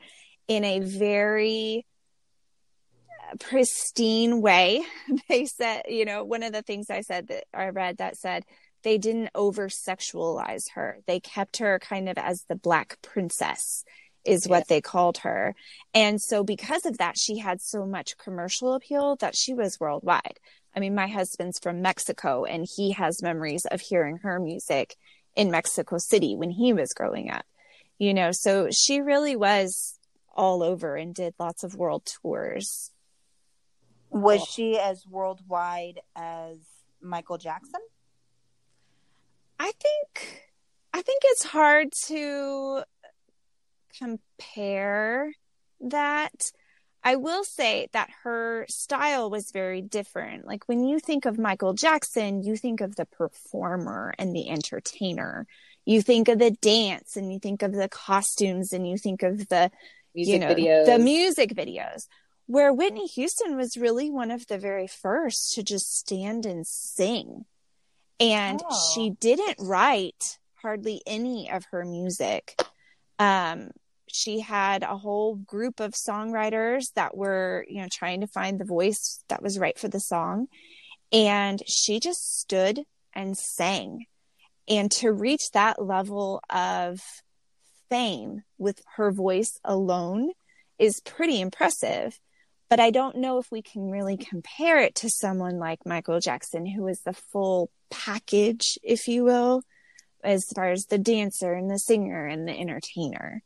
in 0.48 0.64
a 0.64 0.80
very 0.80 1.86
pristine 3.40 4.42
way. 4.42 4.84
They 5.30 5.46
said, 5.46 5.84
you 5.88 6.06
know, 6.06 6.24
one 6.24 6.44
of 6.44 6.54
the 6.54 6.62
things 6.62 6.90
I 6.90 7.02
said 7.02 7.30
that 7.30 7.46
I 7.54 7.70
read 7.70 7.98
that 7.98 8.18
said 8.18 8.44
they 8.84 8.98
didn't 8.98 9.30
over 9.36 9.70
sexualize 9.70 10.72
her. 10.74 11.00
They 11.08 11.20
kept 11.20 11.58
her 11.58 11.80
kind 11.80 12.10
of 12.10 12.18
as 12.18 12.44
the 12.50 12.56
black 12.56 12.98
princess 13.02 13.84
is 14.26 14.48
what 14.48 14.68
they 14.68 14.82
called 14.82 15.20
her. 15.20 15.56
And 15.94 16.22
so 16.22 16.44
because 16.44 16.86
of 16.86 16.98
that, 17.00 17.18
she 17.18 17.38
had 17.38 17.62
so 17.62 17.86
much 17.86 18.18
commercial 18.18 18.74
appeal 18.74 19.16
that 19.18 19.36
she 19.36 19.54
was 19.54 19.80
worldwide. 19.80 20.40
I 20.76 20.80
mean, 20.80 20.96
my 20.96 21.08
husband's 21.08 21.60
from 21.60 21.82
Mexico 21.82 22.46
and 22.46 22.68
he 22.76 22.92
has 22.92 23.22
memories 23.22 23.66
of 23.66 23.82
hearing 23.82 24.18
her 24.18 24.40
music 24.40 24.96
in 25.36 25.52
Mexico 25.52 25.98
City 25.98 26.36
when 26.36 26.52
he 26.52 26.74
was 26.74 26.94
growing 26.94 27.30
up. 27.30 27.46
You 27.98 28.14
know, 28.14 28.32
so 28.32 28.70
she 28.72 29.00
really 29.00 29.36
was 29.36 30.00
all 30.36 30.64
over 30.64 30.96
and 30.96 31.14
did 31.14 31.36
lots 31.40 31.64
of 31.64 31.76
world 31.76 32.06
tours. 32.22 32.92
Was 34.10 34.44
she 34.44 34.78
as 34.78 35.06
worldwide 35.08 36.00
as 36.16 36.58
Michael 37.02 37.38
Jackson? 37.38 37.80
I 39.60 39.72
think 39.72 40.52
I 40.94 41.02
think 41.02 41.22
it's 41.26 41.46
hard 41.46 41.90
to 42.08 42.84
compare 43.98 45.34
that. 45.80 46.52
I 47.04 47.16
will 47.16 47.44
say 47.44 47.88
that 47.94 48.10
her 48.24 48.66
style 48.70 49.30
was 49.30 49.52
very 49.52 49.82
different. 49.82 50.46
Like 50.46 50.68
when 50.68 50.84
you 50.86 51.00
think 51.00 51.26
of 51.26 51.40
Michael 51.40 51.74
Jackson, 51.74 52.44
you 52.44 52.56
think 52.56 52.80
of 52.82 52.96
the 52.96 53.06
performer 53.06 54.14
and 54.20 54.36
the 54.36 54.50
entertainer. 54.50 55.48
You 55.86 56.02
think 56.04 56.28
of 56.28 56.38
the 56.38 56.52
dance 56.52 57.16
and 57.18 57.34
you 57.34 57.40
think 57.40 57.64
of 57.64 57.74
the 57.74 57.90
costumes 57.90 58.72
and 58.72 58.88
you 58.88 58.98
think 58.98 59.24
of 59.24 59.48
the 59.48 59.72
Music 60.14 60.34
you 60.34 60.40
know 60.40 60.54
videos. 60.54 60.86
the 60.88 61.00
music 61.00 61.50
videos 61.56 62.08
where 62.46 62.74
whitney 62.74 63.08
houston 63.08 63.56
was 63.56 63.78
really 63.78 64.12
one 64.12 64.30
of 64.30 64.46
the 64.48 64.58
very 64.58 64.86
first 64.86 65.54
to 65.54 65.64
just 65.64 65.98
stand 65.98 66.46
and 66.46 66.68
sing 66.68 67.46
and 68.20 68.62
Oh. 68.70 68.92
she 68.94 69.10
didn't 69.12 69.56
write 69.58 70.38
hardly 70.56 71.02
any 71.08 71.50
of 71.50 71.64
her 71.72 71.86
music 71.86 72.62
um 73.20 73.72
she 74.12 74.40
had 74.40 74.84
a 74.84 74.98
whole 74.98 75.36
group 75.36 75.80
of 75.80 75.94
songwriters 75.94 76.94
that 76.96 77.16
were 77.16 77.66
you 77.70 77.82
know 77.82 77.88
trying 77.92 78.22
to 78.22 78.28
find 78.28 78.60
the 78.60 78.66
voice 78.66 79.24
that 79.30 79.42
was 79.42 79.60
right 79.60 79.78
for 79.78 79.88
the 79.88 80.00
song 80.00 80.48
and 81.12 81.62
she 81.68 82.00
just 82.00 82.40
stood 82.40 82.82
and 83.14 83.38
sang 83.38 84.06
and 84.68 84.92
to 84.92 85.12
reach 85.12 85.52
that 85.52 85.84
level 85.84 86.42
of 86.50 87.02
fame 87.90 88.42
with 88.58 88.82
her 88.96 89.12
voice 89.12 89.60
alone 89.64 90.32
is 90.80 91.02
pretty 91.02 91.42
impressive. 91.42 92.20
But 92.70 92.80
I 92.80 92.90
don't 92.90 93.18
know 93.18 93.38
if 93.38 93.52
we 93.52 93.62
can 93.62 93.92
really 93.92 94.16
compare 94.16 94.80
it 94.80 94.96
to 94.96 95.10
someone 95.10 95.60
like 95.60 95.86
Michael 95.86 96.22
Jackson, 96.22 96.66
who 96.66 96.88
is 96.88 97.02
the 97.02 97.14
full 97.14 97.70
package, 97.90 98.80
if 98.82 99.10
you 99.10 99.26
will, 99.26 99.64
as 100.24 100.46
far 100.56 100.72
as 100.72 100.86
the 100.86 100.98
dancer 100.98 101.52
and 101.54 101.70
the 101.70 101.78
singer 101.78 102.26
and 102.26 102.48
the 102.48 102.58
entertainer. 102.58 103.44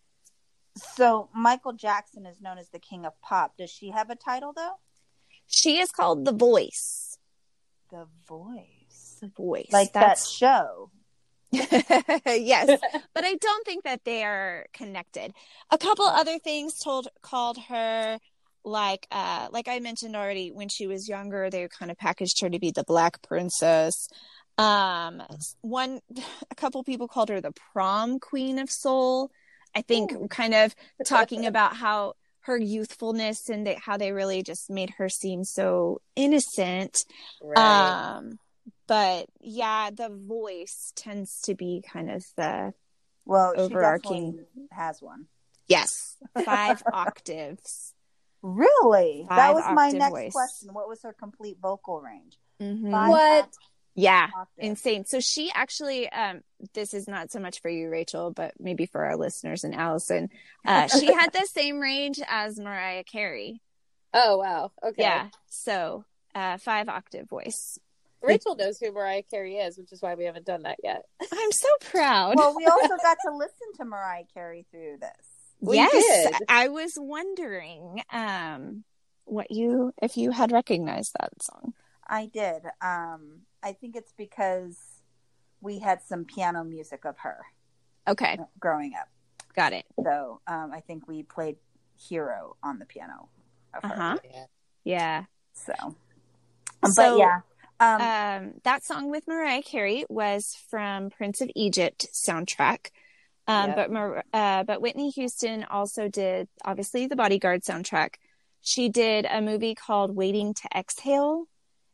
So 0.75 1.29
Michael 1.33 1.73
Jackson 1.73 2.25
is 2.25 2.41
known 2.41 2.57
as 2.57 2.69
the 2.69 2.79
king 2.79 3.05
of 3.05 3.13
pop. 3.21 3.57
Does 3.57 3.69
she 3.69 3.91
have 3.91 4.09
a 4.09 4.15
title 4.15 4.53
though? 4.53 4.75
She 5.47 5.79
is 5.79 5.91
called 5.91 6.25
the 6.25 6.33
voice. 6.33 7.17
The 7.91 8.07
Voice, 8.27 9.19
The 9.21 9.27
voice. 9.29 9.69
like 9.71 9.93
That's 9.93 10.23
that 10.23 10.35
show. 10.35 10.91
yes, 11.51 12.81
but 13.13 13.23
I 13.23 13.35
don't 13.35 13.65
think 13.65 13.83
that 13.83 14.03
they 14.03 14.23
are 14.23 14.65
connected. 14.73 15.33
A 15.71 15.77
couple 15.77 16.05
other 16.05 16.39
things 16.39 16.79
told 16.79 17.07
called 17.21 17.57
her 17.69 18.19
like 18.65 19.07
uh 19.11 19.47
like 19.51 19.67
I 19.67 19.79
mentioned 19.79 20.15
already 20.15 20.51
when 20.51 20.69
she 20.69 20.87
was 20.87 21.07
younger 21.07 21.49
they 21.51 21.67
kind 21.67 21.91
of 21.91 21.97
packaged 21.97 22.41
her 22.41 22.49
to 22.49 22.59
be 22.59 22.71
the 22.71 22.83
black 22.83 23.21
princess. 23.21 24.09
Um 24.57 25.21
one 25.61 26.01
a 26.51 26.55
couple 26.55 26.83
people 26.83 27.07
called 27.07 27.29
her 27.29 27.39
the 27.39 27.53
prom 27.71 28.19
queen 28.19 28.59
of 28.59 28.69
soul. 28.69 29.29
I 29.75 29.81
think 29.81 30.29
kind 30.29 30.53
of 30.53 30.75
talking 31.05 31.45
about 31.45 31.75
how 31.75 32.13
her 32.41 32.57
youthfulness 32.57 33.49
and 33.49 33.65
they, 33.65 33.75
how 33.83 33.97
they 33.97 34.11
really 34.11 34.43
just 34.43 34.69
made 34.69 34.91
her 34.97 35.09
seem 35.09 35.43
so 35.43 35.99
innocent 36.15 36.97
right. 37.41 37.57
um, 38.17 38.39
but 38.87 39.25
yeah, 39.41 39.89
the 39.89 40.09
voice 40.09 40.93
tends 40.95 41.41
to 41.41 41.55
be 41.55 41.83
kind 41.91 42.11
of 42.11 42.23
the 42.37 42.73
Well, 43.25 43.53
Overarching. 43.57 44.45
she 44.53 44.61
has 44.71 45.01
one. 45.01 45.25
yes 45.67 46.17
five 46.45 46.81
octaves. 46.93 47.93
Really? 48.43 49.25
that 49.27 49.53
was 49.55 49.63
my 49.73 49.89
next 49.89 50.11
voice. 50.11 50.31
question. 50.33 50.69
What 50.73 50.87
was 50.87 51.01
her 51.01 51.13
complete 51.13 51.57
vocal 51.59 51.99
range? 51.99 52.37
Mhm. 52.61 52.91
Five 52.91 53.09
What? 53.09 53.49
Yeah, 53.95 54.27
octaves. 54.35 54.49
insane. 54.57 55.05
So 55.05 55.19
she 55.21 55.51
actually, 55.53 56.09
um, 56.09 56.41
this 56.73 56.93
is 56.93 57.07
not 57.07 57.31
so 57.31 57.39
much 57.39 57.61
for 57.61 57.69
you, 57.69 57.89
Rachel, 57.89 58.31
but 58.31 58.53
maybe 58.59 58.85
for 58.85 59.05
our 59.05 59.15
listeners 59.15 59.63
and 59.63 59.73
Allison. 59.73 60.29
Uh, 60.65 60.87
she 60.87 61.13
had 61.13 61.31
the 61.31 61.47
same 61.51 61.79
range 61.79 62.19
as 62.27 62.59
Mariah 62.59 63.05
Carey. 63.05 63.61
oh 64.13 64.37
wow. 64.37 64.71
Okay. 64.83 65.01
Yeah, 65.01 65.29
so 65.47 66.03
uh, 66.33 66.57
five 66.57 66.89
octave 66.89 67.29
voice. 67.29 67.79
Rachel 68.21 68.55
knows 68.55 68.79
who 68.79 68.91
Mariah 68.91 69.23
Carey 69.23 69.57
is, 69.57 69.77
which 69.77 69.91
is 69.91 70.01
why 70.01 70.15
we 70.15 70.25
haven't 70.25 70.45
done 70.45 70.63
that 70.63 70.77
yet. 70.83 71.03
I'm 71.21 71.51
so 71.51 71.69
proud. 71.91 72.35
Well, 72.35 72.55
we 72.55 72.65
also 72.65 72.95
got 73.03 73.17
to 73.25 73.35
listen 73.37 73.67
to 73.77 73.85
Mariah 73.85 74.23
Carey 74.33 74.65
through 74.71 74.97
this. 74.99 75.11
we 75.61 75.77
yes, 75.77 76.31
did. 76.31 76.41
I 76.49 76.69
was 76.69 76.93
wondering 76.97 78.01
um, 78.11 78.83
what 79.25 79.51
you 79.51 79.93
if 80.01 80.17
you 80.17 80.31
had 80.31 80.51
recognized 80.51 81.13
that 81.19 81.31
song. 81.41 81.73
I 82.07 82.27
did. 82.27 82.63
Um, 82.81 83.41
I 83.63 83.73
think 83.73 83.95
it's 83.95 84.13
because 84.17 84.77
we 85.61 85.79
had 85.79 86.01
some 86.03 86.25
piano 86.25 86.63
music 86.63 87.05
of 87.05 87.17
her 87.19 87.45
Okay, 88.07 88.37
growing 88.59 88.93
up. 88.99 89.07
got 89.55 89.73
it. 89.73 89.85
So 90.03 90.39
um, 90.47 90.71
I 90.73 90.81
think 90.81 91.07
we 91.07 91.23
played 91.23 91.55
Hero 91.97 92.55
on 92.61 92.77
the 92.79 92.85
piano 92.85 93.29
of 93.73 93.83
her. 93.89 93.95
Uh-huh. 93.95 94.17
Yeah. 94.83 95.23
So, 95.53 95.73
but 96.81 96.91
So, 96.91 97.17
yeah. 97.17 97.39
Um, 97.79 98.01
um, 98.01 98.53
that 98.63 98.83
song 98.85 99.09
with 99.09 99.27
Mariah 99.27 99.61
Carey 99.63 100.05
was 100.09 100.55
from 100.69 101.09
Prince 101.09 101.41
of 101.41 101.49
Egypt 101.55 102.05
soundtrack. 102.13 102.87
Um, 103.47 103.67
Yep. 103.69 103.75
but 103.75 103.91
Mar- 103.91 104.23
uh, 104.33 104.63
but 104.63 104.81
Whitney 104.81 105.09
Houston 105.11 105.63
also 105.65 106.07
did 106.07 106.47
obviously 106.63 107.07
the 107.07 107.15
Bodyguard 107.15 107.63
soundtrack. 107.63 108.15
She 108.61 108.89
did 108.89 109.25
a 109.29 109.41
movie 109.41 109.75
called 109.75 110.15
Waiting 110.15 110.53
to 110.53 110.67
Exhale, 110.75 111.45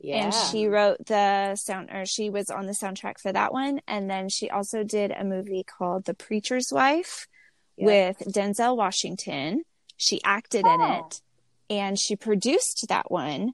Yeah. 0.03 0.25
and 0.25 0.33
she 0.33 0.67
wrote 0.67 1.05
the 1.05 1.55
sound, 1.55 1.89
or 1.91 2.05
she 2.05 2.29
was 2.29 2.49
on 2.49 2.65
the 2.65 2.73
soundtrack 2.73 3.19
for 3.19 3.31
that 3.31 3.53
one. 3.53 3.81
And 3.87 4.09
then 4.09 4.29
she 4.29 4.49
also 4.49 4.83
did 4.83 5.11
a 5.11 5.23
movie 5.23 5.63
called 5.63 6.05
The 6.05 6.13
Preacher's 6.13 6.69
Wife 6.71 7.27
with 7.77 8.17
Denzel 8.19 8.75
Washington. 8.75 9.63
She 9.97 10.19
acted 10.23 10.65
in 10.65 10.81
Oh. 10.81 11.05
it, 11.07 11.21
and 11.69 11.99
she 11.99 12.15
produced 12.15 12.85
that 12.89 13.11
one. 13.11 13.53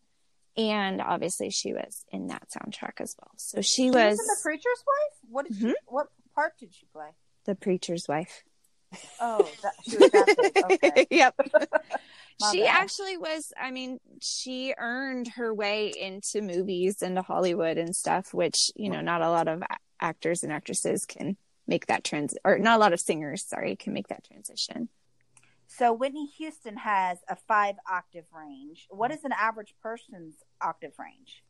And 0.56 1.02
obviously, 1.02 1.50
she 1.52 1.72
was 1.74 2.04
in 2.12 2.28
that 2.28 2.48
soundtrack 2.50 3.00
as 3.00 3.16
well. 3.20 3.32
So 3.38 3.62
she, 3.62 3.84
she 3.84 3.86
was, 3.92 3.94
was 3.96 4.20
in 4.20 4.26
the 4.26 4.38
preacher's 4.42 4.84
wife. 4.88 5.20
What 5.30 5.48
did 5.48 5.58
she? 5.58 5.66
Mhm. 5.66 5.74
What 5.86 6.08
part 6.34 6.54
did 6.60 6.74
she 6.74 6.86
play? 6.94 7.10
the 7.46 7.56
preacher's 7.56 8.08
wife. 8.10 8.44
Oh, 9.20 9.50
that, 9.64 9.74
she 9.88 9.98
was 9.98 10.12
that. 10.12 10.80
Okay. 10.84 11.08
yep. 11.12 11.36
She 12.52 12.62
bad. 12.62 12.84
actually 12.84 13.18
was, 13.18 13.52
I 13.60 13.72
mean, 13.72 13.98
she 14.22 14.72
earned 14.78 15.28
her 15.30 15.52
way 15.52 15.92
into 16.00 16.44
movies, 16.44 17.02
into 17.02 17.24
Hollywood 17.24 17.80
and 17.80 17.96
stuff, 17.96 18.32
which, 18.32 18.70
you 18.76 18.92
know, 18.92 19.02
not 19.02 19.24
a 19.24 19.30
lot 19.32 19.48
of 19.48 19.64
actors 20.00 20.44
and 20.44 20.54
actresses 20.54 21.08
can 21.08 21.36
make 21.66 21.88
that 21.88 22.04
trans 22.04 22.36
or 22.46 22.60
not 22.60 22.78
a 22.78 22.80
lot 22.80 22.94
of 22.94 23.00
singers, 23.00 23.44
sorry, 23.44 23.76
can 23.76 23.92
make 23.92 24.10
that 24.10 24.24
transition. 24.24 24.90
So 25.68 25.94
Whitney 25.94 26.28
Houston 26.38 26.78
has 26.78 27.18
a 27.28 27.36
five 27.36 27.76
octave 27.92 28.26
range. 28.32 28.88
What 28.90 29.12
is 29.12 29.24
an 29.24 29.34
average 29.34 29.74
person's 29.82 30.36
octave 30.62 30.94
range? 31.00 31.44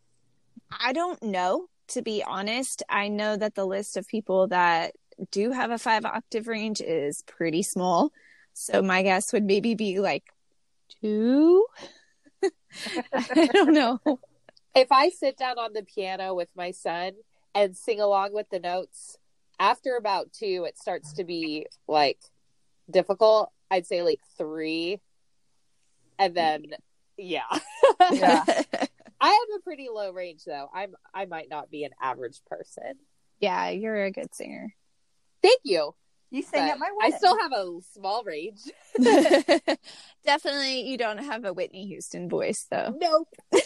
I 0.71 0.93
don't 0.93 1.21
know, 1.21 1.67
to 1.89 2.02
be 2.02 2.23
honest. 2.23 2.84
I 2.89 3.10
know 3.10 3.38
that 3.38 3.56
the 3.56 3.65
list 3.65 3.95
of 3.95 4.08
people 4.08 4.47
that 4.47 4.93
do 5.32 5.51
have 5.51 5.71
a 5.71 5.77
five 5.77 6.06
octave 6.06 6.47
range 6.47 6.82
is 6.82 7.23
pretty 7.23 7.63
small. 7.63 8.12
So 8.53 8.82
my 8.82 9.03
guess 9.03 9.34
would 9.34 9.43
maybe 9.43 9.75
be 9.75 9.99
like 9.99 10.25
two. 11.01 11.65
I 13.13 13.49
don't 13.53 13.73
know. 13.73 13.99
If 14.75 14.91
I 14.91 15.10
sit 15.10 15.38
down 15.38 15.58
on 15.58 15.73
the 15.73 15.84
piano 15.84 16.34
with 16.34 16.49
my 16.56 16.71
son 16.71 17.13
and 17.56 17.75
sing 17.75 17.99
along 17.99 18.34
with 18.34 18.49
the 18.49 18.60
notes, 18.60 19.17
after 19.60 19.95
about 19.95 20.34
two, 20.34 20.65
it 20.67 20.77
starts 20.77 21.13
to 21.13 21.23
be 21.23 21.67
like 21.88 22.19
difficult. 22.89 23.51
I'd 23.71 23.88
say 23.88 24.03
like 24.03 24.21
three. 24.38 24.99
And 26.19 26.36
then, 26.36 26.65
yeah. 27.17 27.41
Yeah. 28.12 28.43
I 29.19 29.27
have 29.30 29.60
a 29.60 29.63
pretty 29.63 29.88
low 29.91 30.12
range 30.12 30.43
though. 30.45 30.69
I'm 30.73 30.93
I 31.13 31.25
might 31.25 31.49
not 31.49 31.71
be 31.71 31.84
an 31.84 31.91
average 32.01 32.39
person. 32.45 32.93
yeah, 33.39 33.69
you're 33.69 34.03
a 34.03 34.12
good 34.12 34.34
singer. 34.36 34.73
Thank 35.47 35.62
you. 35.63 35.93
You 36.29 36.41
sing 36.41 36.65
but 36.65 36.71
at 36.71 36.79
my 36.79 36.89
wedding. 36.97 37.13
I 37.13 37.17
still 37.17 37.38
have 37.39 37.53
a 37.53 37.79
small 37.93 38.23
rage. 38.23 38.60
Definitely, 40.25 40.81
you 40.81 40.97
don't 40.97 41.19
have 41.19 41.45
a 41.45 41.53
Whitney 41.53 41.88
Houston 41.88 42.27
voice, 42.27 42.67
though. 42.69 42.93
Nope. 42.99 43.29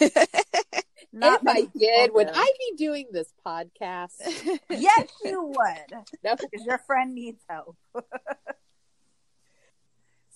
Not 1.13 1.41
if 1.41 1.48
I 1.48 1.67
did, 1.76 2.13
would. 2.13 2.30
I 2.32 2.54
be 2.60 2.78
doing 2.78 3.08
this 3.12 3.34
podcast? 3.46 4.12
Yes, 4.70 5.10
you 5.24 5.44
would. 5.44 6.06
Because 6.22 6.65
your 6.65 6.78
friend 6.78 7.15
needs 7.15 7.41
help. 7.50 7.76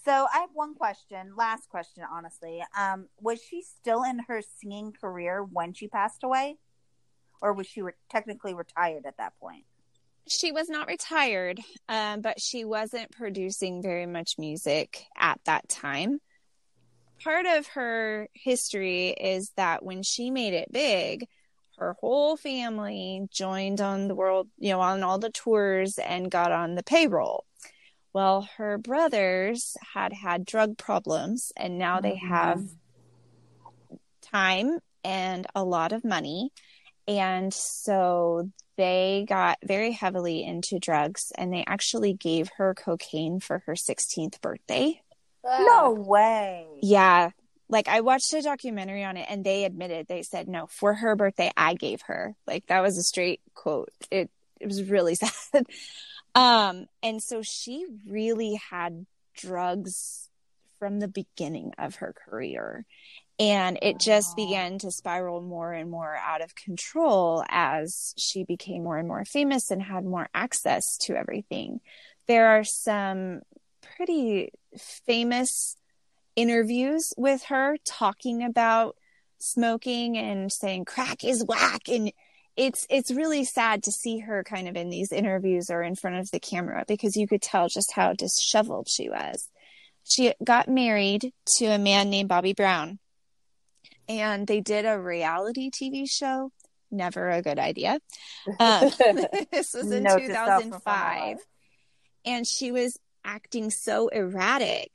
so 0.04 0.28
I 0.34 0.40
have 0.40 0.50
one 0.54 0.74
question, 0.74 1.34
last 1.38 1.70
question, 1.70 2.04
honestly. 2.12 2.64
Um, 2.78 3.08
was 3.22 3.40
she 3.40 3.62
still 3.62 4.04
in 4.04 4.20
her 4.28 4.42
singing 4.60 4.94
career 5.00 5.44
when 5.44 5.74
she 5.74 5.88
passed 5.88 6.24
away, 6.24 6.58
or 7.40 7.54
was 7.54 7.68
she 7.68 7.84
re- 7.84 7.94
technically 8.10 8.56
retired 8.56 9.06
at 9.06 9.18
that 9.18 9.34
point? 9.40 9.66
She 10.28 10.52
was 10.52 10.70
not 10.70 10.88
retired, 10.88 11.60
um, 11.88 12.22
but 12.22 12.42
she 12.42 12.66
wasn't 12.66 13.12
producing 13.12 13.82
very 13.82 14.06
much 14.06 14.36
music 14.38 15.06
at 15.18 15.40
that 15.46 15.68
time. 15.70 16.20
Part 17.24 17.46
of 17.46 17.68
her 17.68 18.28
history 18.34 19.10
is 19.10 19.52
that 19.56 19.84
when 19.84 20.04
she 20.04 20.32
made 20.32 20.54
it 20.54 20.72
big, 20.72 21.28
her 21.78 21.96
whole 22.00 22.38
family 22.38 23.28
joined 23.32 23.82
on 23.82 24.08
the 24.08 24.16
world, 24.16 24.48
you 24.58 24.72
know, 24.72 24.82
on 24.82 25.04
all 25.04 25.20
the 25.20 25.32
tours 25.32 25.98
and 25.98 26.32
got 26.32 26.52
on 26.52 26.76
the 26.76 26.84
payroll. 26.84 27.46
Well, 28.14 28.48
her 28.58 28.78
brothers 28.78 29.76
had 29.94 30.14
had 30.14 30.46
drug 30.46 30.78
problems 30.78 31.52
and 31.58 31.78
now 31.78 32.00
they 32.00 32.16
have 32.16 32.64
time 34.22 34.80
and 35.04 35.46
a 35.54 35.64
lot 35.64 35.92
of 35.92 36.06
money. 36.06 36.52
And 37.08 37.54
so 37.54 38.50
they 38.78 39.26
got 39.28 39.58
very 39.64 39.92
heavily 39.92 40.44
into 40.44 40.80
drugs 40.80 41.32
and 41.38 41.54
they 41.54 41.64
actually 41.68 42.14
gave 42.14 42.50
her 42.58 42.74
cocaine 42.74 43.40
for 43.40 43.64
her 43.66 43.74
16th 43.74 44.42
birthday. 44.42 45.02
No 45.44 45.92
way. 45.92 46.66
Yeah. 46.82 47.30
Like 47.70 47.88
I 47.88 48.02
watched 48.02 48.34
a 48.34 48.42
documentary 48.42 49.04
on 49.04 49.18
it 49.18 49.28
and 49.30 49.44
they 49.44 49.64
admitted 49.64 50.08
they 50.08 50.24
said 50.24 50.48
no 50.48 50.68
for 50.68 50.94
her 50.94 51.16
birthday 51.16 51.52
I 51.56 51.74
gave 51.74 52.02
her. 52.04 52.36
Like 52.48 52.68
that 52.68 52.82
was 52.82 52.98
a 52.98 53.04
straight 53.04 53.42
quote. 53.54 53.92
It 54.12 54.30
it 54.60 54.68
was 54.68 54.84
really 54.84 55.16
sad. 55.16 55.66
Um 56.34 56.86
and 57.02 57.22
so 57.22 57.42
she 57.42 57.86
really 58.08 58.60
had 58.70 59.06
drugs 59.36 60.30
from 60.80 61.00
the 61.00 61.08
beginning 61.08 61.74
of 61.78 61.96
her 61.96 62.14
career. 62.14 62.86
And 63.38 63.78
it 63.82 64.00
just 64.00 64.36
began 64.38 64.80
to 64.80 64.92
spiral 64.92 65.42
more 65.42 65.74
and 65.74 65.92
more 65.92 66.16
out 66.16 66.42
of 66.42 66.56
control 66.56 67.44
as 67.50 68.14
she 68.18 68.46
became 68.46 68.84
more 68.84 68.98
and 68.98 69.08
more 69.10 69.26
famous 69.26 69.72
and 69.72 69.82
had 69.82 70.06
more 70.06 70.30
access 70.34 70.98
to 71.02 71.18
everything. 71.18 71.82
There 72.28 72.48
are 72.48 72.64
some 72.64 73.42
pretty 73.98 74.52
famous 74.78 75.76
interviews 76.36 77.14
with 77.18 77.44
her 77.46 77.76
talking 77.86 78.42
about 78.44 78.96
smoking 79.38 80.18
and 80.18 80.52
saying 80.52 80.86
crack 80.86 81.24
is 81.24 81.44
whack 81.46 81.88
and 81.90 82.12
it's 82.58 82.88
it's 82.90 83.12
really 83.12 83.44
sad 83.44 83.84
to 83.84 83.92
see 83.92 84.20
her 84.20 84.44
kind 84.44 84.68
of 84.68 84.78
in 84.78 84.90
these 84.90 85.12
interviews 85.12 85.70
or 85.70 85.84
in 85.84 85.96
front 85.96 86.18
of 86.18 86.32
the 86.32 86.40
camera 86.40 86.86
because 86.88 87.16
you 87.16 87.28
could 87.28 87.42
tell 87.42 87.68
just 87.68 87.92
how 87.94 88.14
disheveled 88.14 88.88
she 88.90 89.10
was. 89.10 89.50
She 90.06 90.34
got 90.44 90.70
married 90.70 91.34
to 91.58 91.66
a 91.66 91.78
man 91.78 92.10
named 92.10 92.30
Bobby 92.30 92.54
Brown 92.54 93.00
and 94.08 94.48
they 94.48 94.62
did 94.62 94.86
a 94.86 95.00
reality 95.00 95.70
TV 95.70 96.10
show. 96.10 96.52
Never 96.92 97.30
a 97.30 97.42
good 97.42 97.60
idea. 97.60 98.00
Um, 98.60 98.92
this 99.52 99.74
was 99.74 99.92
in 99.92 100.04
Note 100.04 100.20
to 100.20 100.28
self 100.28 100.62
from 100.62 100.72
2005 100.72 101.38
and 102.26 102.48
she 102.48 102.72
was 102.72 102.98
acting 103.24 103.70
so 103.70 104.08
erratic 104.10 104.92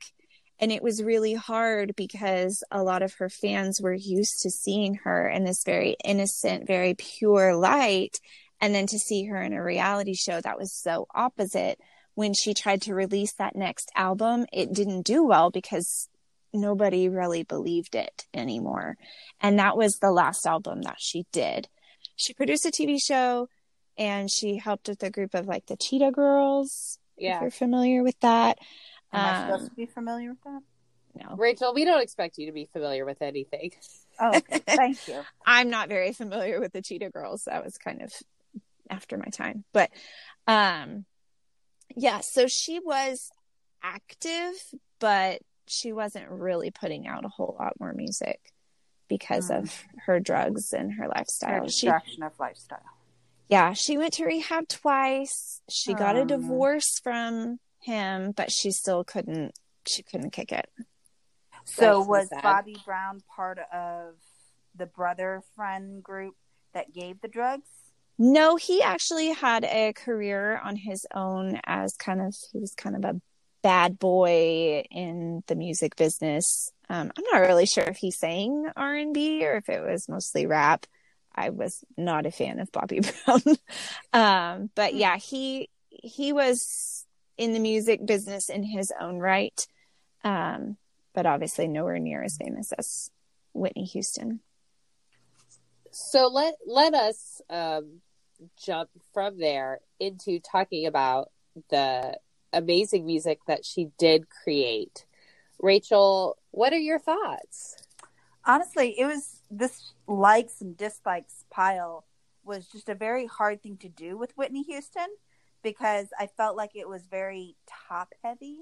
and 0.59 0.71
it 0.71 0.83
was 0.83 1.01
really 1.01 1.33
hard 1.33 1.95
because 1.95 2.63
a 2.69 2.83
lot 2.83 3.01
of 3.01 3.13
her 3.15 3.29
fans 3.29 3.81
were 3.81 3.93
used 3.93 4.41
to 4.41 4.51
seeing 4.51 4.95
her 5.03 5.27
in 5.27 5.43
this 5.43 5.63
very 5.65 5.95
innocent 6.05 6.67
very 6.67 6.93
pure 6.93 7.55
light 7.55 8.19
and 8.61 8.73
then 8.73 8.87
to 8.87 8.99
see 8.99 9.25
her 9.25 9.41
in 9.41 9.53
a 9.53 9.63
reality 9.63 10.13
show 10.13 10.39
that 10.39 10.57
was 10.57 10.73
so 10.73 11.07
opposite 11.13 11.79
when 12.13 12.33
she 12.33 12.53
tried 12.53 12.81
to 12.81 12.93
release 12.93 13.33
that 13.33 13.55
next 13.55 13.91
album 13.95 14.45
it 14.53 14.71
didn't 14.71 15.01
do 15.01 15.25
well 15.25 15.49
because 15.49 16.07
nobody 16.53 17.07
really 17.09 17.43
believed 17.43 17.95
it 17.95 18.25
anymore 18.33 18.97
and 19.39 19.59
that 19.59 19.77
was 19.77 19.97
the 20.01 20.11
last 20.11 20.45
album 20.45 20.81
that 20.81 20.97
she 20.99 21.25
did 21.31 21.67
she 22.15 22.33
produced 22.33 22.65
a 22.65 22.69
tv 22.71 22.97
show 23.01 23.47
and 23.97 24.29
she 24.31 24.57
helped 24.57 24.87
with 24.87 25.01
a 25.03 25.09
group 25.09 25.33
of 25.33 25.47
like 25.47 25.65
the 25.67 25.77
cheetah 25.77 26.11
girls 26.11 26.97
if 27.17 27.23
yeah. 27.25 27.41
you're 27.41 27.51
familiar 27.51 28.01
with 28.03 28.19
that. 28.21 28.57
Am 29.13 29.25
I 29.25 29.41
Um, 29.43 29.49
supposed 29.51 29.69
to 29.71 29.75
be 29.75 29.85
familiar 29.85 30.29
with 30.29 30.41
that? 30.43 30.61
no, 31.13 31.35
Rachel, 31.35 31.73
we 31.73 31.85
don't 31.85 32.01
expect 32.01 32.37
you 32.37 32.47
to 32.47 32.51
be 32.53 32.65
familiar 32.71 33.05
with 33.05 33.21
anything. 33.21 33.71
Oh, 34.19 34.37
okay. 34.37 34.59
Thank 34.67 35.07
you. 35.07 35.21
I'm 35.45 35.69
not 35.69 35.89
very 35.89 36.13
familiar 36.13 36.59
with 36.59 36.71
the 36.71 36.81
Cheetah 36.81 37.09
Girls. 37.11 37.43
That 37.45 37.63
was 37.63 37.77
kind 37.77 38.01
of 38.01 38.11
after 38.89 39.17
my 39.17 39.25
time, 39.25 39.65
but 39.73 39.91
um, 40.47 41.05
yeah. 41.95 42.21
So 42.21 42.47
she 42.47 42.79
was 42.79 43.29
active, 43.83 44.53
but 44.99 45.41
she 45.67 45.91
wasn't 45.93 46.29
really 46.29 46.71
putting 46.71 47.07
out 47.07 47.25
a 47.25 47.29
whole 47.29 47.55
lot 47.59 47.79
more 47.79 47.93
music 47.93 48.53
because 49.07 49.49
Mm. 49.49 49.59
of 49.59 49.83
her 50.05 50.19
drugs 50.19 50.73
and 50.73 50.93
her 50.93 51.03
Her 51.03 51.09
lifestyle. 51.09 51.67
She 51.67 51.87
distraction 51.87 52.23
of 52.23 52.39
lifestyle. 52.39 52.79
yeah, 53.49 53.73
she 53.73 53.97
went 53.97 54.13
to 54.13 54.25
rehab 54.25 54.67
twice. 54.67 55.61
She 55.69 55.93
got 55.93 56.15
a 56.15 56.25
divorce 56.25 56.99
from 56.99 57.59
him, 57.79 58.31
but 58.31 58.51
she 58.51 58.71
still 58.71 59.03
couldn't. 59.03 59.57
She 59.87 60.03
couldn't 60.03 60.31
kick 60.31 60.51
it. 60.51 60.69
So 61.65 61.97
That's 61.99 62.07
was 62.07 62.29
sad. 62.29 62.41
Bobby 62.43 62.77
Brown 62.85 63.21
part 63.35 63.59
of 63.73 64.15
the 64.75 64.85
brother 64.85 65.41
friend 65.55 66.01
group 66.03 66.35
that 66.73 66.93
gave 66.93 67.19
the 67.21 67.27
drugs? 67.27 67.67
No, 68.17 68.55
he 68.55 68.81
actually 68.81 69.31
had 69.33 69.63
a 69.65 69.93
career 69.93 70.57
on 70.63 70.75
his 70.75 71.05
own 71.13 71.59
as 71.65 71.95
kind 71.97 72.21
of 72.21 72.35
he 72.51 72.59
was 72.59 72.73
kind 72.75 72.95
of 72.95 73.03
a 73.03 73.21
bad 73.61 73.99
boy 73.99 74.83
in 74.91 75.43
the 75.47 75.55
music 75.55 75.95
business. 75.95 76.71
Um, 76.89 77.11
I'm 77.17 77.23
not 77.31 77.47
really 77.47 77.65
sure 77.65 77.83
if 77.83 77.97
he 77.97 78.11
sang 78.11 78.67
R 78.75 78.95
and 78.95 79.13
B 79.13 79.45
or 79.45 79.55
if 79.57 79.69
it 79.69 79.81
was 79.81 80.09
mostly 80.09 80.45
rap. 80.45 80.85
I 81.33 81.49
was 81.49 81.83
not 81.97 82.25
a 82.25 82.31
fan 82.31 82.59
of 82.59 82.71
Bobby 82.71 83.01
Brown, 83.25 83.41
um, 84.11 84.69
but 84.75 84.93
yeah, 84.93 85.17
he 85.17 85.69
he 85.89 86.33
was 86.33 87.05
in 87.37 87.53
the 87.53 87.59
music 87.59 88.05
business 88.05 88.49
in 88.49 88.63
his 88.63 88.91
own 88.99 89.17
right, 89.19 89.65
um, 90.23 90.77
but 91.13 91.25
obviously 91.25 91.67
nowhere 91.67 91.99
near 91.99 92.21
as 92.21 92.37
famous 92.37 92.73
as 92.77 93.09
Whitney 93.53 93.85
Houston. 93.85 94.41
So 95.91 96.27
let 96.27 96.55
let 96.65 96.93
us 96.93 97.41
um, 97.49 98.01
jump 98.63 98.89
from 99.13 99.37
there 99.37 99.79
into 99.99 100.39
talking 100.39 100.85
about 100.85 101.31
the 101.69 102.17
amazing 102.53 103.05
music 103.05 103.39
that 103.47 103.65
she 103.65 103.89
did 103.97 104.29
create. 104.29 105.05
Rachel, 105.59 106.37
what 106.51 106.73
are 106.73 106.77
your 106.79 106.99
thoughts? 106.99 107.75
Honestly, 108.45 108.99
it 108.99 109.05
was 109.05 109.41
this 109.51 109.93
likes 110.07 110.61
and 110.61 110.75
dislikes 110.75 111.45
pile 111.51 112.05
was 112.43 112.65
just 112.67 112.89
a 112.89 112.95
very 112.95 113.27
hard 113.27 113.61
thing 113.61 113.77
to 113.77 113.89
do 113.89 114.17
with 114.17 114.31
Whitney 114.35 114.63
Houston 114.63 115.07
because 115.61 116.07
I 116.19 116.25
felt 116.25 116.57
like 116.57 116.71
it 116.75 116.89
was 116.89 117.03
very 117.05 117.55
top 117.87 118.13
heavy 118.23 118.61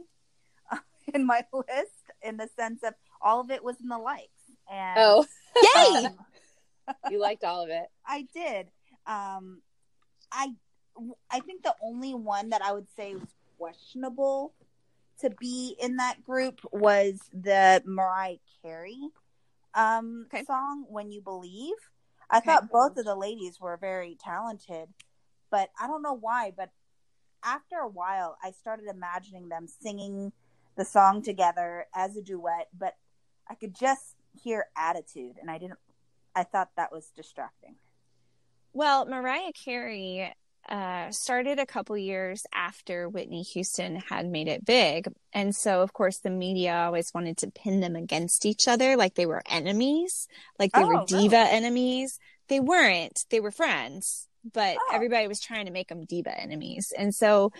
in 1.13 1.25
my 1.25 1.45
list 1.53 2.11
in 2.21 2.35
the 2.35 2.49
sense 2.57 2.83
of 2.83 2.93
all 3.21 3.39
of 3.39 3.51
it 3.51 3.63
was 3.63 3.77
in 3.81 3.87
the 3.87 3.97
likes. 3.97 4.27
And 4.69 4.97
Oh, 4.97 5.25
Yay! 5.75 6.05
um, 6.07 6.17
you 7.09 7.19
liked 7.21 7.45
all 7.45 7.63
of 7.63 7.69
it. 7.69 7.87
I 8.05 8.27
did. 8.33 8.67
Um, 9.07 9.61
I 10.31 10.49
I 11.31 11.39
think 11.39 11.63
the 11.63 11.75
only 11.81 12.13
one 12.13 12.49
that 12.49 12.61
I 12.61 12.73
would 12.73 12.87
say 12.97 13.15
was 13.15 13.29
questionable 13.59 14.53
to 15.19 15.29
be 15.29 15.75
in 15.79 15.97
that 15.97 16.23
group 16.23 16.61
was 16.71 17.29
the 17.33 17.83
Mariah 17.85 18.37
Carey 18.63 18.97
um 19.75 20.25
Okay. 20.33 20.43
song 20.45 20.85
"When 20.89 21.11
You 21.11 21.21
Believe." 21.21 21.75
I 22.29 22.37
Okay. 22.37 22.45
thought 22.45 22.71
both 22.71 22.97
of 22.97 23.05
the 23.05 23.15
ladies 23.15 23.59
were 23.59 23.77
very 23.77 24.15
talented, 24.19 24.89
but 25.51 25.69
I 25.79 25.87
don't 25.87 26.01
know 26.01 26.13
why. 26.13 26.53
But 26.55 26.69
after 27.43 27.77
a 27.77 27.87
while, 27.87 28.37
I 28.43 28.51
started 28.51 28.87
imagining 28.87 29.49
them 29.49 29.67
singing 29.67 30.31
the 30.75 30.85
song 30.85 31.21
together 31.21 31.87
as 31.93 32.15
a 32.15 32.21
duet, 32.21 32.69
but 32.77 32.95
I 33.47 33.55
could 33.55 33.75
just 33.75 34.15
hear 34.41 34.67
attitude, 34.77 35.37
and 35.41 35.51
I 35.51 35.57
didn't. 35.57 35.79
I 36.35 36.43
thought 36.43 36.69
that 36.77 36.91
was 36.91 37.11
distracting. 37.15 37.75
Well, 38.71 39.05
Mariah 39.05 39.51
Carey 39.53 40.33
uh, 40.69 41.11
started 41.11 41.59
a 41.59 41.65
couple 41.65 41.97
years 41.97 42.45
after 42.53 43.09
Whitney 43.09 43.41
Houston 43.41 43.95
had 43.97 44.27
made 44.29 44.47
it 44.47 44.63
big. 44.65 45.07
And 45.33 45.55
so, 45.55 45.81
of 45.81 45.93
course, 45.93 46.19
the 46.19 46.29
media 46.29 46.75
always 46.85 47.11
wanted 47.13 47.37
to 47.37 47.51
pin 47.51 47.79
them 47.79 47.95
against 47.95 48.45
each 48.45 48.67
other 48.67 48.95
like 48.95 49.15
they 49.15 49.25
were 49.25 49.41
enemies, 49.49 50.27
like 50.59 50.71
they 50.73 50.81
Oh, 50.81 50.87
were 50.87 50.93
really? 50.93 51.05
diva 51.23 51.37
enemies. 51.37 52.19
They 52.47 52.59
weren't, 52.59 53.25
they 53.29 53.39
were 53.39 53.51
friends, 53.51 54.27
but 54.53 54.77
Oh. 54.79 54.91
everybody 54.93 55.27
was 55.27 55.39
trying 55.39 55.65
to 55.65 55.71
make 55.71 55.87
them 55.89 56.05
diva 56.05 56.39
enemies. 56.39 56.93
And 56.97 57.13
so, 57.13 57.51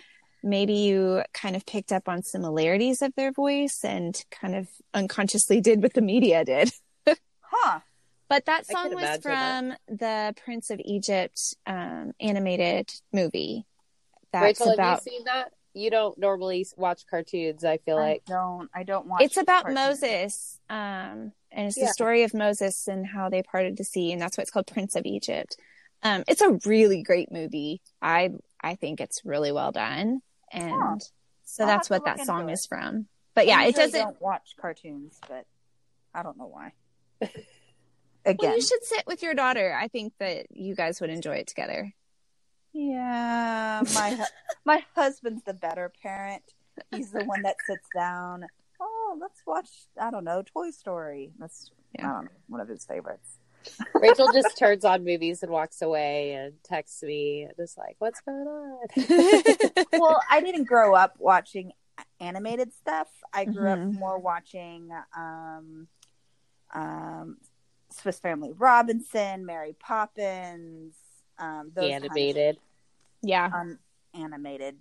maybe 0.42 0.72
you 0.72 1.22
kind 1.34 1.54
of 1.54 1.66
picked 1.66 1.92
up 1.92 2.08
on 2.08 2.22
similarities 2.22 3.02
of 3.02 3.14
their 3.14 3.30
voice 3.30 3.80
and 3.84 4.24
kind 4.30 4.54
of 4.54 4.68
unconsciously 4.94 5.60
did 5.60 5.82
what 5.82 5.92
the 5.94 6.00
media 6.00 6.44
did. 6.44 6.70
Huh? 7.52 7.80
But 8.30 8.46
that 8.46 8.64
song 8.64 8.94
was 8.94 9.02
imagine 9.02 9.20
from 9.22 9.74
the 9.88 10.34
Prince 10.44 10.70
of 10.70 10.80
Egypt 10.84 11.56
um, 11.66 12.12
animated 12.20 12.88
movie. 13.12 13.66
That's 14.32 14.60
Rachel, 14.60 14.72
about 14.72 14.86
have 14.86 15.02
you 15.04 15.12
seen 15.12 15.24
that? 15.24 15.52
You 15.74 15.90
don't 15.90 16.16
normally 16.16 16.64
watch 16.76 17.02
cartoons. 17.10 17.64
I 17.64 17.78
feel 17.78 17.96
like 17.96 18.24
don't. 18.24 18.70
I 18.72 18.84
don't 18.84 19.06
watch. 19.06 19.22
it's 19.22 19.36
about 19.36 19.64
cartoons. 19.64 20.00
Moses, 20.02 20.60
um, 20.70 21.32
and 21.50 21.66
it's 21.66 21.76
Yeah. 21.76 21.86
the 21.86 21.92
story 21.92 22.22
of 22.22 22.32
Moses 22.32 22.86
and 22.86 23.04
how 23.04 23.28
they 23.28 23.42
parted 23.42 23.76
the 23.76 23.82
sea, 23.84 24.12
and 24.12 24.22
that's 24.22 24.38
why 24.38 24.42
it's 24.42 24.50
called 24.52 24.68
Prince 24.68 24.94
of 24.94 25.04
Egypt. 25.06 25.56
Um, 26.04 26.22
it's 26.28 26.40
a 26.40 26.56
really 26.64 27.02
great 27.02 27.32
movie. 27.32 27.82
I 28.00 28.30
I 28.60 28.76
think 28.76 29.00
it's 29.00 29.22
really 29.24 29.50
well 29.50 29.72
done, 29.72 30.20
and 30.52 30.72
Huh. 30.72 30.96
so 31.44 31.64
I'll 31.64 31.68
that's 31.68 31.90
what 31.90 32.04
that 32.04 32.20
song 32.20 32.48
is 32.48 32.64
from. 32.64 33.08
But 33.34 33.48
yeah, 33.48 33.58
I 33.58 33.66
it 33.66 33.74
doesn't. 33.74 34.00
Don't 34.00 34.22
watch 34.22 34.54
cartoons, 34.56 35.18
but 35.28 35.46
I 36.14 36.22
don't 36.22 36.38
know 36.38 36.46
why. 36.46 36.72
Well, 38.26 38.54
you 38.56 38.60
should 38.62 38.84
sit 38.84 39.04
with 39.06 39.22
your 39.22 39.34
daughter. 39.34 39.76
I 39.78 39.88
think 39.88 40.12
that 40.18 40.46
you 40.50 40.74
guys 40.74 41.00
would 41.00 41.10
enjoy 41.10 41.36
it 41.36 41.46
together. 41.46 41.92
yeah, 42.72 43.82
my 43.94 44.14
hu- 44.16 44.24
my 44.64 44.84
husband's 44.94 45.42
the 45.44 45.54
better 45.54 45.92
parent. 46.02 46.42
He's 46.94 47.10
the 47.10 47.24
one 47.24 47.42
that 47.42 47.56
sits 47.66 47.86
down. 47.94 48.46
Oh, 48.80 49.18
let's 49.20 49.42
watch. 49.46 49.68
I 50.00 50.10
don't 50.10 50.24
know, 50.24 50.42
Toy 50.42 50.70
Story. 50.70 51.32
That's 51.38 51.70
Yeah. 51.98 52.08
I 52.10 52.12
don't 52.14 52.24
know, 52.26 52.30
one 52.48 52.60
of 52.60 52.68
his 52.68 52.84
favorites. 52.84 53.38
Rachel 53.94 54.32
just 54.32 54.56
turns 54.56 54.84
on 54.86 55.04
movies 55.04 55.42
and 55.42 55.52
walks 55.52 55.82
away 55.82 56.32
and 56.32 56.54
texts 56.64 57.02
me, 57.02 57.46
just 57.58 57.76
like, 57.76 57.96
"What's 57.98 58.20
going 58.22 58.46
on?" 58.46 58.86
well, 59.92 60.18
I 60.30 60.40
didn't 60.40 60.64
grow 60.64 60.94
up 60.94 61.16
watching 61.18 61.72
animated 62.20 62.72
stuff. 62.72 63.08
I 63.34 63.44
grew 63.44 63.64
Mhm. 63.68 63.88
up 63.88 63.94
more 63.94 64.18
watching 64.18 64.88
um, 65.14 65.88
um, 66.74 67.36
Swiss 67.92 68.18
Family 68.18 68.52
Robinson, 68.52 69.46
Mary 69.46 69.74
Poppins, 69.78 70.94
um, 71.38 71.72
those 71.74 71.90
Animated. 71.90 72.58
yeah. 73.22 73.50
kind 73.50 73.72
of 73.72 73.78
unanimated 74.14 74.76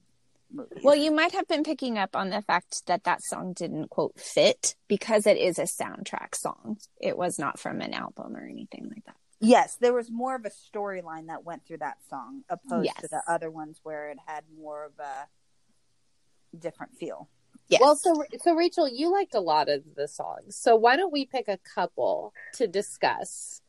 movies. 0.52 0.80
Well, 0.84 0.96
you 0.96 1.12
might 1.12 1.32
have 1.34 1.48
been 1.48 1.64
picking 1.64 1.98
up 1.98 2.16
on 2.16 2.30
the 2.30 2.42
fact 2.42 2.86
that 2.88 3.04
that 3.06 3.24
song 3.24 3.54
didn't 3.54 3.90
quote 3.90 4.20
fit 4.20 4.76
because 4.88 5.26
it 5.28 5.38
is 5.38 5.60
a 5.60 5.64
soundtrack 5.64 6.36
song. 6.36 6.78
It 7.00 7.18
was 7.18 7.40
not 7.40 7.60
from 7.60 7.82
an 7.82 7.94
album 7.94 8.36
or 8.36 8.46
anything 8.46 8.90
like 8.94 9.06
that. 9.06 9.16
yes, 9.40 9.78
there 9.80 9.94
was 9.94 10.12
more 10.12 10.36
of 10.36 10.46
a 10.46 10.50
storyline 10.50 11.28
that 11.28 11.44
went 11.46 11.66
through 11.66 11.78
that 11.78 11.98
song 12.10 12.44
opposed 12.50 12.92
to 13.00 13.08
the 13.08 13.22
other 13.28 13.50
ones 13.50 13.80
where 13.84 14.10
it 14.10 14.18
had 14.26 14.44
more 14.60 14.86
of 14.86 14.94
a 15.00 16.58
different 16.58 16.98
feel. 16.98 17.30
Yes. 17.70 17.82
Well, 17.82 17.96
so 17.96 18.24
so 18.42 18.54
Rachel, 18.56 18.90
you 18.90 19.12
liked 19.12 19.36
a 19.36 19.40
lot 19.40 19.70
of 19.70 19.84
the 19.96 20.08
songs. 20.08 20.56
So 20.56 20.76
why 20.76 20.96
don't 20.96 21.14
we 21.14 21.26
pick 21.26 21.48
a 21.48 21.60
couple 21.76 22.34
to 22.56 22.68
discuss? 22.68 23.62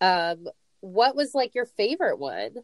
Um, 0.00 0.48
what 0.80 1.14
was 1.14 1.34
like 1.34 1.54
your 1.54 1.66
favorite 1.66 2.18
one? 2.18 2.54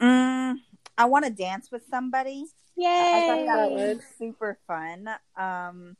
Mm, 0.00 0.56
I 0.96 1.04
want 1.04 1.26
to 1.26 1.30
dance 1.30 1.70
with 1.70 1.82
somebody. 1.90 2.46
Yeah. 2.76 2.88
I 3.14 3.26
thought 3.26 3.46
that 3.46 3.70
was 3.70 3.98
super 4.18 4.58
fun. 4.66 5.08
Um, 5.36 5.96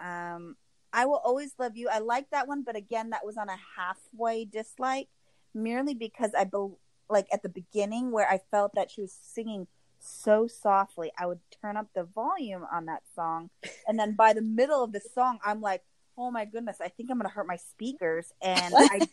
um, 0.00 0.56
I 0.92 1.06
will 1.06 1.20
always 1.24 1.54
love 1.58 1.76
you. 1.76 1.88
I 1.88 1.98
like 1.98 2.30
that 2.30 2.46
one, 2.46 2.62
but 2.62 2.76
again, 2.76 3.10
that 3.10 3.24
was 3.24 3.36
on 3.36 3.48
a 3.48 3.56
halfway 3.76 4.44
dislike, 4.44 5.08
merely 5.54 5.94
because 5.94 6.32
I 6.36 6.44
bel 6.44 6.78
like 7.08 7.26
at 7.32 7.42
the 7.42 7.48
beginning 7.48 8.12
where 8.12 8.28
I 8.28 8.40
felt 8.50 8.74
that 8.74 8.90
she 8.90 9.00
was 9.00 9.12
singing 9.12 9.66
so 10.04 10.46
softly, 10.46 11.10
I 11.18 11.26
would 11.26 11.40
turn 11.60 11.76
up 11.76 11.88
the 11.94 12.04
volume 12.04 12.64
on 12.70 12.86
that 12.86 13.02
song, 13.14 13.50
and 13.88 13.98
then 13.98 14.12
by 14.14 14.32
the 14.34 14.42
middle 14.42 14.84
of 14.84 14.92
the 14.92 15.00
song, 15.14 15.38
I'm 15.44 15.60
like, 15.60 15.82
"Oh 16.18 16.30
my 16.30 16.44
goodness, 16.44 16.76
I 16.80 16.88
think 16.88 17.10
I'm 17.10 17.18
gonna 17.18 17.28
hurt 17.28 17.46
my 17.46 17.56
speakers," 17.56 18.32
and 18.42 18.74
I. 18.76 19.08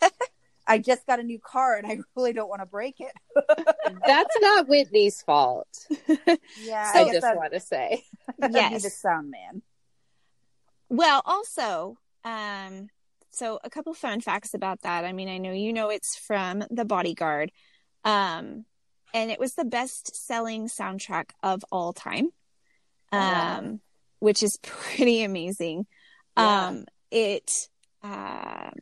I 0.68 0.78
just 0.78 1.08
got 1.08 1.20
a 1.20 1.24
new 1.24 1.40
car 1.40 1.76
and 1.76 1.88
I 1.88 1.98
really 2.16 2.34
don't 2.34 2.48
want 2.48 2.62
to 2.62 2.68
break 2.68 2.98
it. 3.02 3.12
That's 4.06 4.36
not 4.42 4.68
Whitney's 4.70 5.20
fault. 5.24 5.68
Yeah, 6.62 6.94
So- 6.94 7.00
I 7.00 7.12
just 7.12 7.26
I'd- 7.26 7.36
want 7.38 7.54
to 7.54 7.60
say. 7.60 8.04
I'd 8.42 8.54
Yes. 8.54 8.84
the 8.84 8.92
sound 8.92 9.32
man. 9.32 9.64
Well, 10.88 11.24
also, 11.26 11.98
um, 12.24 12.90
so 13.32 13.60
a 13.64 13.70
couple 13.72 13.94
fun 13.96 14.22
facts 14.22 14.54
about 14.54 14.82
that. 14.84 15.04
I 15.04 15.14
mean, 15.14 15.30
I 15.30 15.40
know 15.40 15.52
you 15.52 15.74
know 15.74 15.90
it's 15.90 16.16
from 16.16 16.64
The 16.70 16.86
Bodyguard, 16.86 17.52
um, 18.06 18.66
and 19.14 19.32
it 19.32 19.40
was 19.40 19.54
the 19.56 19.66
best-selling 19.66 20.68
soundtrack 20.68 21.32
of 21.44 21.64
all 21.72 21.94
time, 21.94 22.30
Oh, 23.12 23.18
wow. 23.18 23.58
um, 23.60 23.82
which 24.20 24.42
is 24.44 24.58
pretty 24.64 25.24
amazing. 25.24 25.86
Yeah. 26.38 26.68
Um, 26.68 26.86
it, 27.12 27.52
um, 28.04 28.74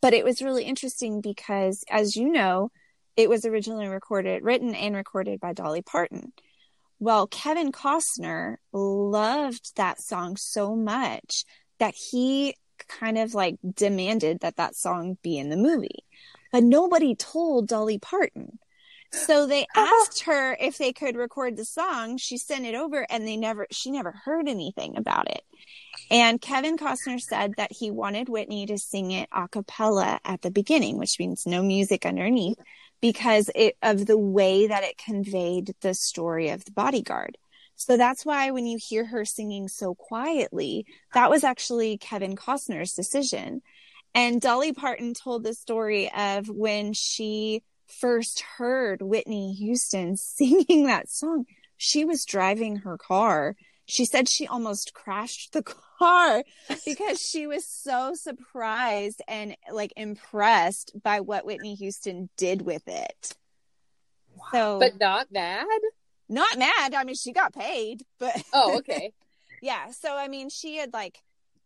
but 0.00 0.14
it 0.14 0.24
was 0.24 0.42
really 0.42 0.64
interesting 0.64 1.20
because, 1.20 1.84
as 1.90 2.16
you 2.16 2.30
know, 2.30 2.70
it 3.16 3.28
was 3.28 3.44
originally 3.44 3.88
recorded, 3.88 4.44
written 4.44 4.74
and 4.74 4.94
recorded 4.94 5.40
by 5.40 5.52
Dolly 5.52 5.82
Parton. 5.82 6.32
Well, 7.00 7.26
Kevin 7.26 7.72
Costner 7.72 8.56
loved 8.72 9.76
that 9.76 10.00
song 10.00 10.36
so 10.36 10.76
much 10.76 11.44
that 11.78 11.94
he 11.94 12.54
kind 12.88 13.18
of 13.18 13.34
like 13.34 13.56
demanded 13.74 14.40
that 14.40 14.56
that 14.56 14.76
song 14.76 15.16
be 15.22 15.38
in 15.38 15.48
the 15.48 15.56
movie. 15.56 16.04
But 16.52 16.64
nobody 16.64 17.14
told 17.14 17.68
Dolly 17.68 17.98
Parton. 17.98 18.58
So 19.10 19.46
they 19.46 19.62
uh-huh. 19.74 20.02
asked 20.02 20.22
her 20.24 20.56
if 20.60 20.78
they 20.78 20.92
could 20.92 21.16
record 21.16 21.56
the 21.56 21.64
song. 21.64 22.16
She 22.16 22.38
sent 22.38 22.66
it 22.66 22.74
over 22.74 23.06
and 23.10 23.26
they 23.26 23.36
never, 23.36 23.66
she 23.70 23.90
never 23.90 24.12
heard 24.12 24.48
anything 24.48 24.96
about 24.96 25.30
it. 25.30 25.42
And 26.10 26.40
Kevin 26.40 26.76
Costner 26.76 27.20
said 27.20 27.54
that 27.56 27.72
he 27.72 27.90
wanted 27.90 28.28
Whitney 28.28 28.66
to 28.66 28.78
sing 28.78 29.10
it 29.10 29.28
a 29.32 29.48
cappella 29.48 30.20
at 30.24 30.42
the 30.42 30.50
beginning, 30.50 30.96
which 30.98 31.18
means 31.18 31.46
no 31.46 31.62
music 31.62 32.06
underneath 32.06 32.58
because 33.00 33.50
it, 33.54 33.76
of 33.82 34.06
the 34.06 34.18
way 34.18 34.66
that 34.66 34.84
it 34.84 34.98
conveyed 34.98 35.74
the 35.80 35.94
story 35.94 36.50
of 36.50 36.64
the 36.64 36.72
bodyguard. 36.72 37.36
So 37.76 37.96
that's 37.96 38.26
why 38.26 38.50
when 38.50 38.66
you 38.66 38.76
hear 38.76 39.04
her 39.04 39.24
singing 39.24 39.68
so 39.68 39.94
quietly, 39.94 40.84
that 41.14 41.30
was 41.30 41.44
actually 41.44 41.96
Kevin 41.98 42.34
Costner's 42.34 42.94
decision. 42.94 43.62
And 44.14 44.40
Dolly 44.40 44.72
Parton 44.72 45.14
told 45.14 45.44
the 45.44 45.54
story 45.54 46.10
of 46.12 46.48
when 46.48 46.92
she 46.92 47.62
first 47.88 48.40
heard 48.58 49.02
Whitney 49.02 49.52
Houston 49.54 50.16
singing 50.18 50.86
that 50.86 51.08
song. 51.10 51.46
She 51.76 52.04
was 52.04 52.24
driving 52.24 52.76
her 52.76 52.96
car. 52.98 53.56
She 53.86 54.04
said 54.04 54.28
she 54.28 54.46
almost 54.46 54.92
crashed 54.92 55.52
the 55.52 55.62
car 55.98 56.42
because 56.84 57.20
she 57.20 57.46
was 57.46 57.66
so 57.66 58.12
surprised 58.14 59.22
and 59.26 59.56
like 59.72 59.92
impressed 59.96 60.92
by 61.02 61.20
what 61.20 61.46
Whitney 61.46 61.74
Houston 61.76 62.28
did 62.36 62.62
with 62.62 62.86
it. 62.86 63.34
So, 64.52 64.78
But 64.78 64.98
not 65.00 65.32
mad? 65.32 65.66
not 66.28 66.58
mad. 66.58 66.94
I 66.94 67.04
mean, 67.04 67.14
she 67.16 67.32
got 67.32 67.54
paid, 67.54 68.02
but 68.18 68.34
Oh, 68.52 68.78
okay. 68.78 69.12
yeah. 69.62 69.90
So, 69.92 70.14
I 70.16 70.28
mean, 70.28 70.50
she 70.50 70.76
had 70.76 70.92
like 70.92 71.18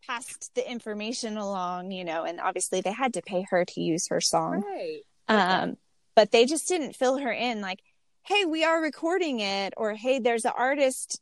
passed 0.06 0.54
the 0.54 0.68
information 0.70 1.36
along, 1.36 1.90
you 1.90 2.04
know, 2.04 2.24
and 2.24 2.40
obviously 2.40 2.80
they 2.80 2.92
had 2.92 3.14
to 3.14 3.22
pay 3.22 3.44
her 3.50 3.64
to 3.64 3.80
use 3.80 4.08
her 4.08 4.20
song. 4.20 4.62
right. 4.62 5.00
Um, 5.28 5.76
but 6.14 6.30
they 6.30 6.46
just 6.46 6.68
didn't 6.68 6.96
fill 6.96 7.18
her 7.18 7.32
in 7.32 7.60
like, 7.60 7.80
hey, 8.24 8.44
we 8.44 8.64
are 8.64 8.80
recording 8.80 9.40
it, 9.40 9.74
or 9.76 9.94
hey, 9.94 10.18
there's 10.18 10.44
an 10.44 10.52
artist. 10.56 11.20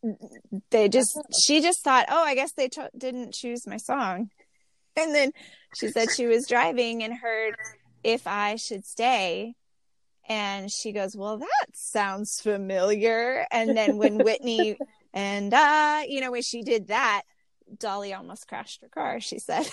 They 0.70 0.88
just, 0.88 1.18
she 1.44 1.62
just 1.62 1.82
thought, 1.82 2.06
oh, 2.10 2.22
I 2.22 2.34
guess 2.34 2.52
they 2.52 2.68
cho- 2.68 2.90
didn't 2.96 3.32
choose 3.32 3.66
my 3.66 3.78
song. 3.78 4.28
And 4.96 5.14
then 5.14 5.32
she 5.76 5.88
said 5.88 6.08
she 6.14 6.26
was 6.26 6.46
driving 6.46 7.02
and 7.02 7.14
heard 7.14 7.54
if 8.02 8.26
I 8.26 8.56
should 8.56 8.84
stay. 8.84 9.54
And 10.28 10.70
she 10.70 10.92
goes, 10.92 11.16
Well, 11.16 11.38
that 11.38 11.66
sounds 11.74 12.40
familiar. 12.40 13.46
And 13.50 13.76
then 13.76 13.96
when 13.96 14.18
Whitney 14.24 14.78
and 15.12 15.52
uh, 15.52 16.02
you 16.06 16.20
know, 16.20 16.32
when 16.32 16.42
she 16.42 16.62
did 16.62 16.88
that, 16.88 17.22
Dolly 17.78 18.12
almost 18.14 18.48
crashed 18.48 18.82
her 18.82 18.88
car, 18.88 19.20
she 19.20 19.38
said. 19.38 19.68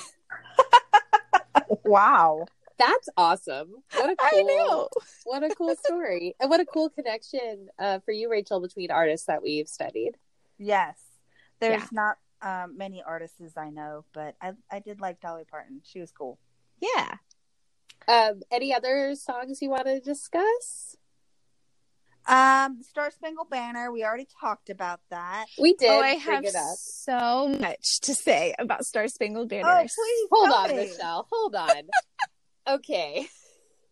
wow. 1.83 2.45
That's 2.77 3.09
awesome. 3.17 3.73
What 3.95 4.09
a 4.11 4.15
I 4.21 4.29
cool 4.31 4.47
know. 4.47 4.89
what 5.25 5.43
a 5.43 5.49
cool 5.55 5.75
story. 5.83 6.35
And 6.39 6.49
what 6.49 6.59
a 6.59 6.65
cool 6.65 6.89
connection 6.89 7.69
uh, 7.79 7.99
for 8.05 8.11
you, 8.11 8.29
Rachel, 8.29 8.59
between 8.59 8.91
artists 8.91 9.27
that 9.27 9.41
we've 9.41 9.67
studied. 9.67 10.11
Yes. 10.57 10.97
There's 11.59 11.81
Yeah. 11.81 11.87
not 11.91 12.17
um, 12.41 12.77
many 12.77 13.01
artists 13.01 13.57
I 13.57 13.71
know, 13.71 14.05
but 14.13 14.35
I 14.41 14.53
I 14.71 14.79
did 14.79 15.01
like 15.01 15.19
Dolly 15.19 15.43
Parton. 15.49 15.81
She 15.83 15.99
was 15.99 16.11
cool. 16.11 16.37
Yeah. 16.79 17.15
Um, 18.07 18.41
any 18.51 18.73
other 18.73 19.15
songs 19.15 19.61
you 19.61 19.69
want 19.71 19.85
to 19.85 19.99
discuss? 19.99 20.95
Um, 22.27 22.83
Star 22.83 23.09
Spangled 23.09 23.49
Banner. 23.49 23.91
We 23.91 24.03
already 24.03 24.27
talked 24.39 24.69
about 24.69 24.99
that. 25.09 25.45
We 25.59 25.73
did 25.73 25.89
oh, 25.89 26.01
I 26.01 26.09
have 26.15 26.43
it 26.43 26.55
up. 26.55 26.75
so 26.77 27.47
much 27.47 28.01
to 28.01 28.13
say 28.13 28.53
about 28.59 28.85
Star 28.85 29.07
Spangled 29.07 29.49
Banner. 29.49 29.67
Oh, 29.67 29.79
please 29.79 30.27
Hold 30.31 30.51
on, 30.51 30.69
me. 30.69 30.75
Michelle. 30.87 31.27
Hold 31.31 31.55
on. 31.55 31.69
okay. 32.67 33.27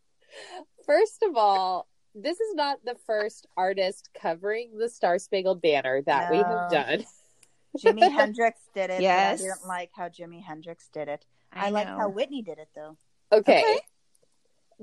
First 0.85 1.23
of 1.23 1.35
all, 1.35 1.87
this 2.13 2.39
is 2.39 2.53
not 2.53 2.79
the 2.85 2.95
first 3.07 3.47
artist 3.57 4.09
covering 4.21 4.77
the 4.77 4.87
Star 4.87 5.17
Spangled 5.17 5.61
Banner 5.61 6.01
that 6.03 6.31
we 6.31 6.37
have 6.37 6.71
done. 6.71 7.05
Jimi 7.77 8.09
Hendrix 8.09 8.59
did 8.73 8.89
it. 8.89 9.01
Yes. 9.01 9.41
I 9.41 9.43
didn't 9.43 9.67
like 9.67 9.91
how 9.93 10.07
Jimi 10.07 10.41
Hendrix 10.41 10.87
did 10.93 11.09
it. 11.09 11.25
I, 11.51 11.67
I, 11.67 11.69
like 11.71 11.87
how 11.87 12.07
Whitney 12.09 12.41
did 12.41 12.57
it 12.57 12.69
though. 12.73 12.97
Okay. 13.31 13.59
Okay. 13.59 13.79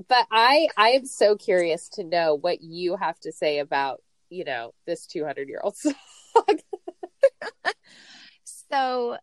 But 0.09 0.27
I 0.31 0.69
I 0.77 0.91
am 0.91 1.07
so 1.07 1.37
curious 1.37 1.89
to 1.91 2.05
know 2.05 2.35
what 2.35 2.61
you 2.63 2.97
have 2.97 3.19
to 3.21 3.33
say 3.33 3.61
about, 3.61 4.03
you 4.29 4.45
know, 4.45 4.75
this 4.87 5.07
200-year-old 5.07 5.77
song. 5.77 5.95
So 8.73 9.19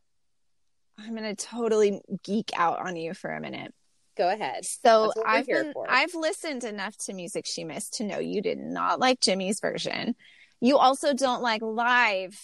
I'm 1.00 1.16
gonna 1.16 1.36
totally 1.36 2.02
geek 2.24 2.52
out 2.56 2.78
on 2.86 2.96
you 2.96 3.16
for 3.16 3.32
a 3.32 3.42
minute. 3.42 3.74
Go 4.20 4.30
ahead. 4.30 4.66
So 4.66 5.04
That's 5.04 5.16
what 5.16 5.18
we're 5.18 5.28
I've 5.28 5.48
been 5.48 5.72
for. 5.72 5.90
I've 5.90 6.14
listened 6.14 6.66
enough 6.66 6.98
to 7.06 7.14
music 7.14 7.46
she 7.48 7.64
missed 7.64 7.94
to 7.96 8.04
know 8.04 8.20
you 8.20 8.42
did 8.42 8.60
not 8.60 9.00
like 9.00 9.22
Jimi's 9.22 9.62
version. 9.62 10.14
You 10.60 10.78
also 10.78 11.14
don't 11.14 11.42
like 11.42 11.62
live 11.62 12.38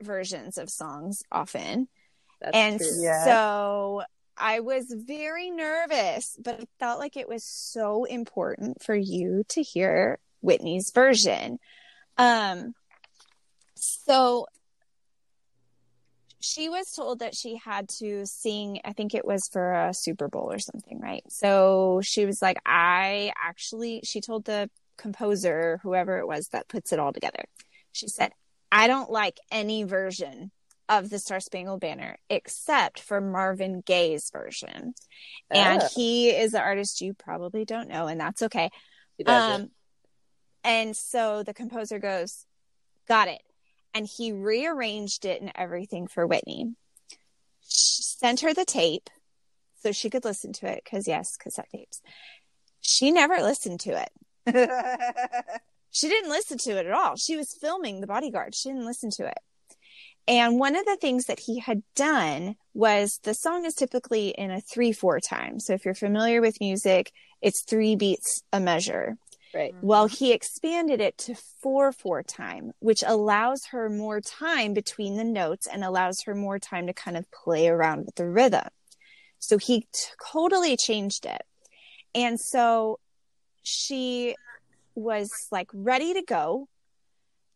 versions 0.00 0.56
of 0.56 0.70
songs 0.70 1.24
often. 1.32 1.88
That's 2.40 2.56
and 2.56 2.78
true. 2.78 3.02
Yeah. 3.02 3.24
so 3.24 4.02
I 4.36 4.60
was 4.60 4.86
very 4.88 5.50
nervous, 5.50 6.36
but 6.42 6.60
I 6.60 6.64
felt 6.78 7.00
like 7.00 7.16
it 7.16 7.28
was 7.28 7.42
so 7.44 8.04
important 8.04 8.80
for 8.80 8.94
you 8.94 9.42
to 9.48 9.62
hear 9.62 10.20
Whitney's 10.42 10.92
version. 10.92 11.58
Um, 12.18 12.72
so 13.74 14.46
she 16.40 16.68
was 16.68 16.90
told 16.90 17.18
that 17.20 17.34
she 17.34 17.56
had 17.56 17.88
to 18.00 18.24
sing, 18.26 18.80
I 18.84 18.92
think 18.92 19.14
it 19.14 19.24
was 19.26 19.48
for 19.48 19.72
a 19.72 19.94
Super 19.94 20.28
Bowl 20.28 20.50
or 20.50 20.58
something, 20.58 20.98
right? 21.00 21.22
So 21.28 22.00
she 22.02 22.24
was 22.24 22.40
like, 22.40 22.56
I 22.64 23.32
actually, 23.42 24.00
she 24.04 24.20
told 24.20 24.44
the 24.46 24.70
composer, 24.96 25.80
whoever 25.82 26.18
it 26.18 26.26
was 26.26 26.48
that 26.48 26.68
puts 26.68 26.92
it 26.92 26.98
all 26.98 27.12
together, 27.12 27.44
she 27.92 28.08
said, 28.08 28.32
I 28.72 28.86
don't 28.86 29.10
like 29.10 29.38
any 29.50 29.82
version 29.84 30.50
of 30.88 31.10
the 31.10 31.18
Star 31.18 31.40
Spangled 31.40 31.80
Banner 31.80 32.16
except 32.28 33.00
for 33.00 33.20
Marvin 33.20 33.82
Gaye's 33.84 34.30
version. 34.30 34.94
And 35.50 35.82
Oh, 35.82 35.88
he 35.94 36.30
is 36.30 36.54
an 36.54 36.62
artist 36.62 37.00
you 37.00 37.14
probably 37.14 37.64
don't 37.64 37.88
know, 37.88 38.06
and 38.06 38.20
that's 38.20 38.42
okay. 38.42 38.70
he 39.18 39.24
does 39.24 39.60
it. 39.60 39.62
Um, 39.62 39.70
and 40.64 40.96
so 40.96 41.42
the 41.42 41.54
composer 41.54 41.98
goes, 41.98 42.46
Got 43.08 43.28
it. 43.28 43.42
And 43.94 44.06
he 44.06 44.32
rearranged 44.32 45.24
it 45.24 45.40
and 45.40 45.52
everything 45.54 46.06
for 46.06 46.26
Whitney. 46.26 46.74
She 47.68 48.02
sent 48.02 48.40
her 48.40 48.54
the 48.54 48.64
tape 48.64 49.10
so 49.82 49.92
she 49.92 50.10
could 50.10 50.24
listen 50.24 50.52
to 50.54 50.66
it 50.66 50.82
because, 50.84 51.08
yes, 51.08 51.36
cassette 51.36 51.68
tapes. 51.74 52.00
She 52.80 53.10
never 53.10 53.36
listened 53.36 53.80
to 53.80 54.06
it. 54.46 54.70
She 55.90 56.08
didn't 56.08 56.30
listen 56.30 56.58
to 56.58 56.78
it 56.78 56.86
at 56.86 56.92
all. 56.92 57.16
She 57.16 57.36
was 57.36 57.56
filming 57.60 58.00
The 58.00 58.06
Bodyguard. 58.06 58.54
She 58.54 58.68
didn't 58.68 58.86
listen 58.86 59.10
to 59.16 59.26
it. 59.26 59.38
And 60.28 60.60
one 60.60 60.76
of 60.76 60.84
the 60.84 60.96
things 60.96 61.24
that 61.24 61.40
he 61.40 61.58
had 61.58 61.82
done 61.96 62.54
was 62.72 63.18
the 63.24 63.34
song 63.34 63.64
is 63.64 63.74
typically 63.74 64.28
in 64.28 64.50
a 64.50 64.60
3 64.60 64.92
4 64.92 65.18
time. 65.18 65.58
So 65.58 65.72
if 65.72 65.84
you're 65.84 65.94
familiar 65.94 66.40
with 66.40 66.60
music, 66.60 67.10
it's 67.42 67.64
three 67.64 67.96
beats 67.96 68.42
a 68.52 68.60
measure. 68.60 69.16
Right. 69.54 69.74
Well, 69.80 70.06
he 70.06 70.32
expanded 70.32 71.00
it 71.00 71.18
to 71.18 71.34
4 71.62 71.92
4 71.92 72.22
time, 72.22 72.72
which 72.80 73.02
allows 73.06 73.66
her 73.66 73.88
more 73.88 74.20
time 74.20 74.74
between 74.74 75.16
the 75.16 75.24
notes 75.24 75.66
and 75.66 75.84
allows 75.84 76.22
her 76.22 76.34
more 76.34 76.58
time 76.58 76.86
to 76.86 76.92
kind 76.92 77.16
of 77.16 77.30
play 77.30 77.68
around 77.68 78.06
with 78.06 78.14
the 78.14 78.28
rhythm. 78.28 78.68
So 79.38 79.58
he 79.58 79.80
t- 79.80 79.86
totally 80.32 80.76
changed 80.76 81.26
it. 81.26 81.42
And 82.14 82.38
so 82.38 82.98
she 83.62 84.34
was 84.94 85.30
like 85.50 85.68
ready 85.72 86.14
to 86.14 86.22
go. 86.22 86.68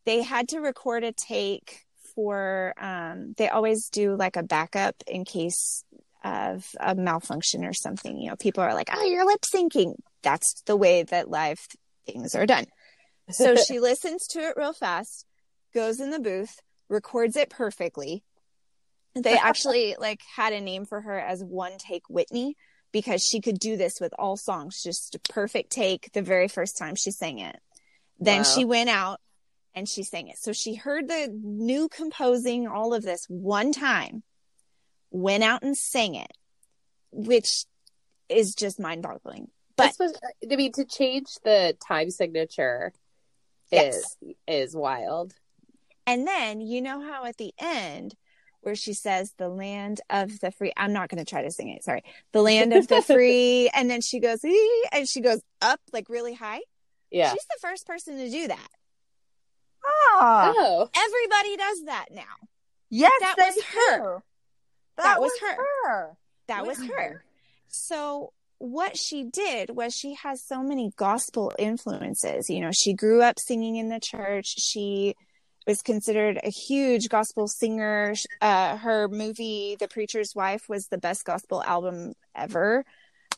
They 0.07 0.22
had 0.22 0.49
to 0.49 0.61
record 0.61 1.05
a 1.05 1.12
take 1.12 1.80
for, 2.14 2.74
um, 2.78 3.34
they 3.36 3.49
always 3.49 3.88
do 3.88 4.16
like 4.16 4.36
a 4.36 4.42
backup 4.42 4.95
in 5.07 5.24
case 5.24 5.84
of 6.22 6.66
a 6.80 6.95
malfunction 6.95 7.64
or 7.64 7.72
something. 7.72 8.18
You 8.18 8.30
know, 8.30 8.36
people 8.36 8.62
are 8.62 8.74
like, 8.74 8.88
oh, 8.92 9.05
you're 9.05 9.26
lip 9.26 9.42
syncing. 9.42 9.95
That's 10.22 10.62
the 10.66 10.76
way 10.76 11.03
that 11.03 11.30
live 11.30 11.59
things 12.07 12.34
are 12.34 12.46
done. 12.46 12.66
So 13.30 13.57
she 13.68 13.80
listens 13.80 14.26
to 14.28 14.40
it 14.40 14.57
real 14.57 14.72
fast, 14.72 15.26
goes 15.74 16.00
in 16.00 16.11
the 16.11 16.20
booth, 16.20 16.61
records 16.88 17.36
it 17.36 17.50
perfectly. 17.50 18.22
They 19.14 19.36
actually 19.42 19.96
like 19.98 20.20
had 20.36 20.52
a 20.52 20.61
name 20.61 20.84
for 20.84 21.00
her 21.00 21.18
as 21.18 21.42
one 21.42 21.78
take 21.78 22.09
Whitney 22.09 22.57
because 22.92 23.22
she 23.22 23.40
could 23.40 23.59
do 23.59 23.76
this 23.76 24.00
with 24.00 24.14
all 24.18 24.36
songs, 24.36 24.82
just 24.82 25.14
a 25.14 25.18
perfect 25.18 25.70
take 25.70 26.12
the 26.12 26.22
very 26.22 26.46
first 26.48 26.78
time 26.78 26.94
she 26.94 27.11
sang 27.11 27.40
it. 27.40 27.59
Then 28.20 28.38
Wow. 28.38 28.42
she 28.44 28.64
went 28.64 28.88
out 28.88 29.20
and 29.74 29.88
she 29.88 30.05
sang 30.05 30.28
it. 30.28 30.38
So 30.38 30.52
she 30.52 30.74
heard 30.74 31.09
the 31.09 31.28
new 31.42 31.88
composing, 31.88 32.68
all 32.68 32.94
of 32.94 33.02
this 33.02 33.26
one 33.28 33.72
time, 33.72 34.22
went 35.11 35.42
out 35.42 35.62
and 35.62 35.76
sang 35.76 36.14
it, 36.14 36.30
which 37.11 37.64
is 38.28 38.55
just 38.55 38.78
mind 38.78 39.02
boggling. 39.02 39.48
But 39.77 39.89
This 39.89 39.99
was, 39.99 40.14
I 40.51 40.57
mean, 40.57 40.72
to 40.72 40.85
change 40.85 41.27
the 41.45 41.77
time 41.87 42.11
signature 42.11 42.93
Yes. 43.70 44.16
is 44.22 44.35
is 44.47 44.77
wild. 44.77 45.35
And 46.07 46.27
then 46.27 46.61
you 46.61 46.81
know 46.83 47.01
how 47.01 47.25
at 47.25 47.39
the 47.39 47.53
end 47.59 48.14
where 48.61 48.75
she 48.77 48.93
says 48.93 49.33
the 49.37 49.49
land 49.49 50.01
of 50.11 50.39
the 50.41 50.51
free 50.51 50.72
I'm 50.77 50.93
not 50.93 51.09
going 51.09 51.25
to 51.25 51.29
try 51.29 51.43
to 51.43 51.51
sing 51.51 51.68
it, 51.70 51.83
sorry. 51.83 52.03
The 52.33 52.43
land 52.43 52.72
of 52.72 52.87
the 52.89 53.03
free 53.07 53.68
and 53.75 53.91
then 53.91 54.01
she 54.01 54.20
goes 54.20 54.45
"Ee," 54.45 54.85
and 54.93 55.09
she 55.09 55.20
goes 55.20 55.41
up 55.61 55.81
like 55.93 56.09
really 56.09 56.35
high. 56.35 56.61
Yeah. 57.11 57.33
She's 57.33 57.45
the 57.47 57.59
first 57.61 57.87
person 57.87 58.16
to 58.18 58.31
do 58.31 58.49
that. 58.49 58.68
Ah, 59.87 60.53
Oh, 60.57 60.89
Everybody 60.97 61.57
does 61.57 61.85
that 61.87 62.07
now. 62.11 62.22
yes, 62.91 63.12
that 63.20 63.37
was 63.39 63.62
her. 63.64 64.22
That, 64.97 65.03
That 65.03 65.20
was 65.20 65.33
was 65.33 65.41
her. 65.41 65.57
her. 65.87 66.16
That 66.49 66.66
was 66.66 66.79
Whitney. 66.79 66.95
her. 66.95 67.25
So 67.68 68.33
what 68.59 68.96
she 68.96 69.24
did 69.24 69.70
was 69.70 69.94
she 69.94 70.14
has 70.14 70.42
so 70.42 70.62
many 70.62 70.90
gospel 70.96 71.52
influences. 71.59 72.48
You 72.48 72.61
know, 72.61 72.70
she 72.72 72.94
grew 72.94 73.22
up 73.22 73.38
singing 73.38 73.76
in 73.76 73.88
the 73.88 74.00
church. 74.00 74.55
She 74.59 75.14
was 75.66 75.82
considered 75.82 76.38
a 76.42 76.50
huge 76.50 77.09
gospel 77.09 77.48
singer. 77.48 78.14
Uh, 78.40 78.76
her 78.76 79.09
movie, 79.09 79.76
The 79.78 79.88
Preacher's 79.88 80.34
Wife, 80.34 80.68
was 80.68 80.86
the 80.86 80.98
best 80.98 81.24
gospel 81.24 81.62
album 81.62 82.14
ever. 82.34 82.84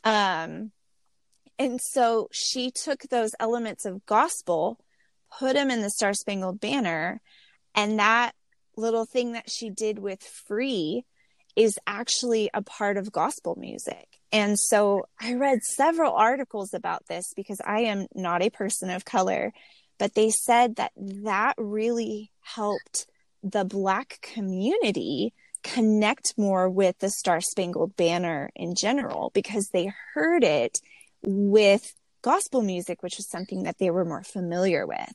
Um, 0.05 0.73
and 1.59 1.81
so 1.81 2.29
she 2.33 2.71
took 2.71 3.03
those 3.03 3.35
elements 3.41 3.85
of 3.85 4.05
gospel, 4.07 4.79
put 5.39 5.55
them 5.55 5.71
in 5.71 5.83
the 5.83 5.91
Star 5.91 6.13
Spangled 6.13 6.61
Banner, 6.61 7.21
and 7.75 7.99
that 7.99 8.33
little 8.77 9.07
thing 9.07 9.33
that 9.33 9.51
she 9.51 9.71
did 9.71 9.99
with 9.99 10.23
Free 10.23 11.05
is 11.57 11.79
actually 11.87 12.51
a 12.53 12.63
part 12.63 12.99
of 12.99 13.11
gospel 13.11 13.57
music. 13.59 14.07
And 14.31 14.59
so 14.59 15.07
I 15.21 15.35
read 15.35 15.63
several 15.63 16.13
articles 16.13 16.75
about 16.75 17.07
this 17.09 17.33
because 17.35 17.61
I 17.65 17.81
am 17.81 18.07
not 18.15 18.43
a 18.43 18.51
person 18.51 18.91
of 18.91 19.05
color, 19.05 19.53
but 19.99 20.15
they 20.15 20.31
said 20.31 20.77
that 20.77 20.93
that 20.97 21.55
really 21.57 22.31
helped 22.43 23.07
the 23.43 23.65
Black 23.65 24.19
community 24.21 25.33
connect 25.63 26.35
more 26.37 26.69
with 26.69 26.99
the 26.99 27.11
Star 27.11 27.41
Spangled 27.41 27.97
Banner 27.97 28.51
in 28.55 28.75
general 28.75 29.31
because 29.35 29.69
they 29.73 29.91
heard 30.15 30.45
it 30.45 30.79
with 31.23 31.83
gospel 32.23 32.63
music, 32.63 33.03
which 33.03 33.17
was 33.17 33.31
something 33.31 33.63
that 33.63 33.79
they 33.79 33.91
were 33.91 34.05
more 34.05 34.23
familiar 34.23 34.87
with. 34.87 35.15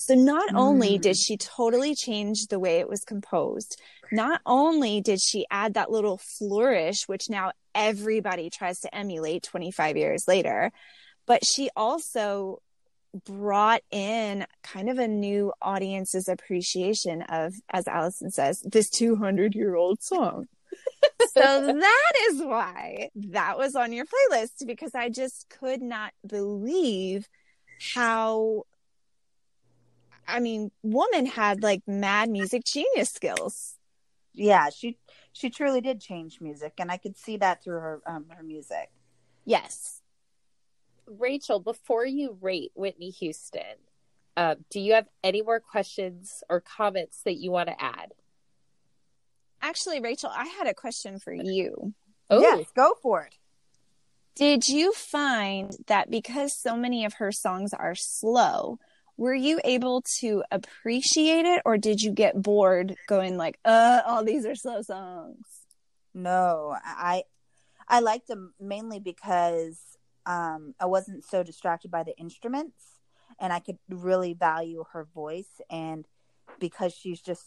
So 0.00 0.14
not 0.14 0.48
only 0.54 0.98
Mm. 0.98 1.02
did 1.02 1.16
she 1.18 1.36
totally 1.36 1.94
change 1.94 2.46
the 2.46 2.58
way 2.58 2.78
it 2.78 2.88
was 2.88 3.04
composed, 3.04 3.78
not 4.10 4.40
only 4.46 5.02
did 5.02 5.20
she 5.20 5.44
add 5.50 5.74
that 5.74 5.90
little 5.90 6.16
flourish, 6.16 7.06
which 7.06 7.28
now 7.28 7.52
everybody 7.74 8.48
tries 8.48 8.80
to 8.80 8.94
emulate 8.94 9.42
25 9.42 9.98
years 9.98 10.26
later, 10.26 10.72
but 11.26 11.44
she 11.44 11.68
also 11.76 12.62
brought 13.26 13.82
in 13.90 14.46
kind 14.62 14.88
of 14.88 14.98
a 14.98 15.06
new 15.06 15.52
audience's 15.60 16.28
appreciation 16.28 17.20
of, 17.22 17.52
as 17.68 17.86
Allison 17.86 18.30
says, 18.30 18.62
this 18.62 18.88
200 18.88 19.54
year 19.54 19.74
old 19.74 20.02
song. 20.02 20.46
so 21.36 21.74
that 21.78 22.12
is 22.30 22.40
why 22.40 23.10
that 23.14 23.58
was 23.58 23.76
on 23.76 23.92
your 23.92 24.06
playlist 24.06 24.66
because 24.66 24.94
I 24.94 25.10
just 25.10 25.44
could 25.50 25.82
not 25.82 26.14
believe 26.26 27.28
how 27.94 28.64
I 30.30 30.40
mean, 30.40 30.70
woman 30.82 31.26
had 31.26 31.62
like 31.62 31.82
mad 31.86 32.30
music 32.30 32.64
genius 32.64 33.10
skills. 33.10 33.76
Yeah, 34.32 34.70
she 34.70 34.98
she 35.32 35.50
truly 35.50 35.80
did 35.80 36.00
change 36.00 36.40
music, 36.40 36.74
and 36.78 36.90
I 36.90 36.96
could 36.96 37.16
see 37.16 37.36
that 37.38 37.62
through 37.62 37.80
her 37.80 38.02
um, 38.06 38.26
her 38.30 38.42
music. 38.42 38.90
Yes. 39.44 40.00
Rachel, 41.06 41.58
before 41.58 42.06
you 42.06 42.38
rate 42.40 42.70
Whitney 42.74 43.10
Houston, 43.10 43.62
uh, 44.36 44.54
do 44.70 44.78
you 44.78 44.94
have 44.94 45.08
any 45.24 45.42
more 45.42 45.58
questions 45.58 46.44
or 46.48 46.60
comments 46.60 47.22
that 47.24 47.34
you 47.34 47.50
want 47.50 47.68
to 47.68 47.82
add? 47.82 48.12
Actually, 49.60 50.00
Rachel, 50.00 50.30
I 50.32 50.46
had 50.46 50.68
a 50.68 50.74
question 50.74 51.18
for 51.18 51.32
you. 51.32 51.94
Oh, 52.30 52.40
yes, 52.40 52.66
go 52.76 52.94
for 53.02 53.24
it. 53.24 53.34
Did 54.36 54.68
you 54.68 54.92
find 54.92 55.76
that 55.88 56.10
because 56.10 56.56
so 56.56 56.76
many 56.76 57.04
of 57.04 57.14
her 57.14 57.32
songs 57.32 57.74
are 57.74 57.94
slow, 57.94 58.78
were 59.20 59.34
you 59.34 59.60
able 59.64 60.02
to 60.18 60.42
appreciate 60.50 61.44
it 61.44 61.60
or 61.66 61.76
did 61.76 62.00
you 62.00 62.10
get 62.10 62.40
bored 62.40 62.96
going 63.06 63.36
like, 63.36 63.58
uh, 63.66 64.00
all 64.06 64.24
these 64.24 64.46
are 64.46 64.54
slow 64.54 64.80
songs? 64.80 65.44
No, 66.14 66.74
I 66.82 67.24
I 67.86 68.00
liked 68.00 68.28
them 68.28 68.54
mainly 68.58 68.98
because 68.98 69.78
um 70.24 70.74
I 70.80 70.86
wasn't 70.86 71.22
so 71.22 71.42
distracted 71.42 71.90
by 71.90 72.02
the 72.02 72.16
instruments 72.16 72.82
and 73.38 73.52
I 73.52 73.58
could 73.58 73.76
really 73.90 74.32
value 74.32 74.84
her 74.94 75.04
voice 75.04 75.60
and 75.68 76.06
because 76.58 76.94
she's 76.94 77.20
just 77.20 77.44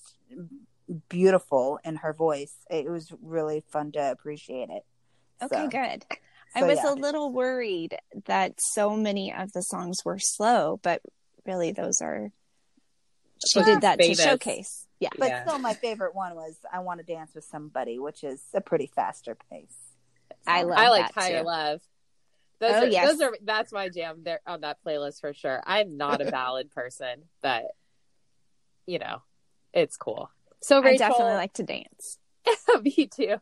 beautiful 1.10 1.80
in 1.84 1.96
her 1.98 2.14
voice, 2.14 2.54
it 2.70 2.88
was 2.88 3.12
really 3.20 3.64
fun 3.68 3.92
to 3.94 4.12
appreciate 4.12 4.70
it. 4.70 4.84
Okay, 5.42 5.64
so, 5.64 5.68
good. 5.70 6.06
I 6.56 6.64
was 6.64 6.80
yeah. 6.84 6.94
a 6.94 6.96
little 6.96 7.32
worried 7.32 7.98
that 8.26 8.54
so 8.60 8.96
many 8.96 9.34
of 9.34 9.52
the 9.54 9.62
songs 9.62 9.98
were 10.06 10.20
slow, 10.20 10.80
but 10.84 11.02
really 11.46 11.72
those 11.72 12.02
are 12.02 12.32
she 13.46 13.62
did 13.64 13.82
that 13.82 14.00
famous. 14.00 14.18
to 14.18 14.24
showcase. 14.24 14.88
Yeah. 15.00 15.10
But 15.18 15.28
yeah. 15.28 15.46
still 15.46 15.60
my 15.60 15.74
favorite 15.74 16.16
one 16.16 16.36
was 16.36 16.56
I 16.72 16.80
want 16.80 17.00
to 17.00 17.06
dance 17.06 17.32
with 17.36 17.44
somebody, 17.44 18.00
which 18.00 18.24
is 18.24 18.42
a 18.54 18.62
pretty 18.62 18.88
faster 18.88 19.36
pace. 19.50 19.76
So, 20.30 20.36
I 20.52 20.64
love 20.64 20.78
I 20.78 20.90
like 20.90 21.14
higher 21.14 21.44
love. 21.44 21.82
Those 22.60 22.72
oh, 22.72 22.84
are 22.84 22.88
yes. 22.88 23.12
those 23.12 23.22
are 23.22 23.38
that's 23.44 23.74
my 23.74 23.90
jam 23.90 24.22
there 24.24 24.40
on 24.48 24.62
that 24.62 24.78
playlist 24.86 25.20
for 25.20 25.34
sure. 25.34 25.62
I'm 25.66 25.98
not 25.98 26.22
a 26.22 26.26
ballad 26.32 26.72
person, 26.72 27.24
but 27.42 27.66
you 28.86 29.00
know, 29.00 29.22
it's 29.74 29.98
cool. 29.98 30.30
So 30.62 30.82
Rachel, 30.82 31.06
I 31.06 31.10
definitely 31.10 31.34
like 31.34 31.54
to 31.54 31.64
dance. 31.64 32.18
me 32.82 33.08
too. 33.08 33.36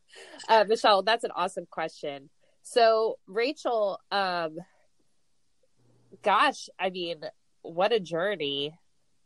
Uh, 0.49 0.65
Michelle, 0.67 1.03
that's 1.03 1.23
an 1.23 1.31
awesome 1.35 1.67
question. 1.69 2.29
So 2.63 3.17
Rachel, 3.27 3.99
um, 4.11 4.57
gosh, 6.23 6.69
I 6.79 6.89
mean, 6.89 7.21
what 7.61 7.93
a 7.93 7.99
journey 7.99 8.73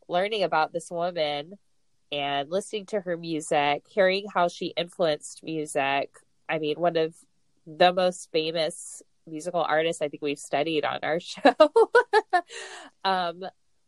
learning 0.07 0.43
about 0.43 0.73
this 0.73 0.91
woman 0.91 1.53
and 2.11 2.49
listening 2.49 2.85
to 2.87 3.01
her 3.01 3.17
music, 3.17 3.83
hearing 3.89 4.25
how 4.33 4.47
she 4.47 4.67
influenced 4.77 5.43
music. 5.43 6.11
I 6.47 6.59
mean, 6.59 6.79
one 6.79 6.97
of 6.97 7.15
the 7.65 7.91
most 7.91 8.29
famous 8.31 9.01
musical 9.27 9.61
artists 9.61 10.01
I 10.01 10.07
think 10.07 10.21
we've 10.21 10.39
studied 10.39 10.85
on 10.85 10.99
our 11.03 11.19
show. 11.19 11.55
um, 13.03 13.43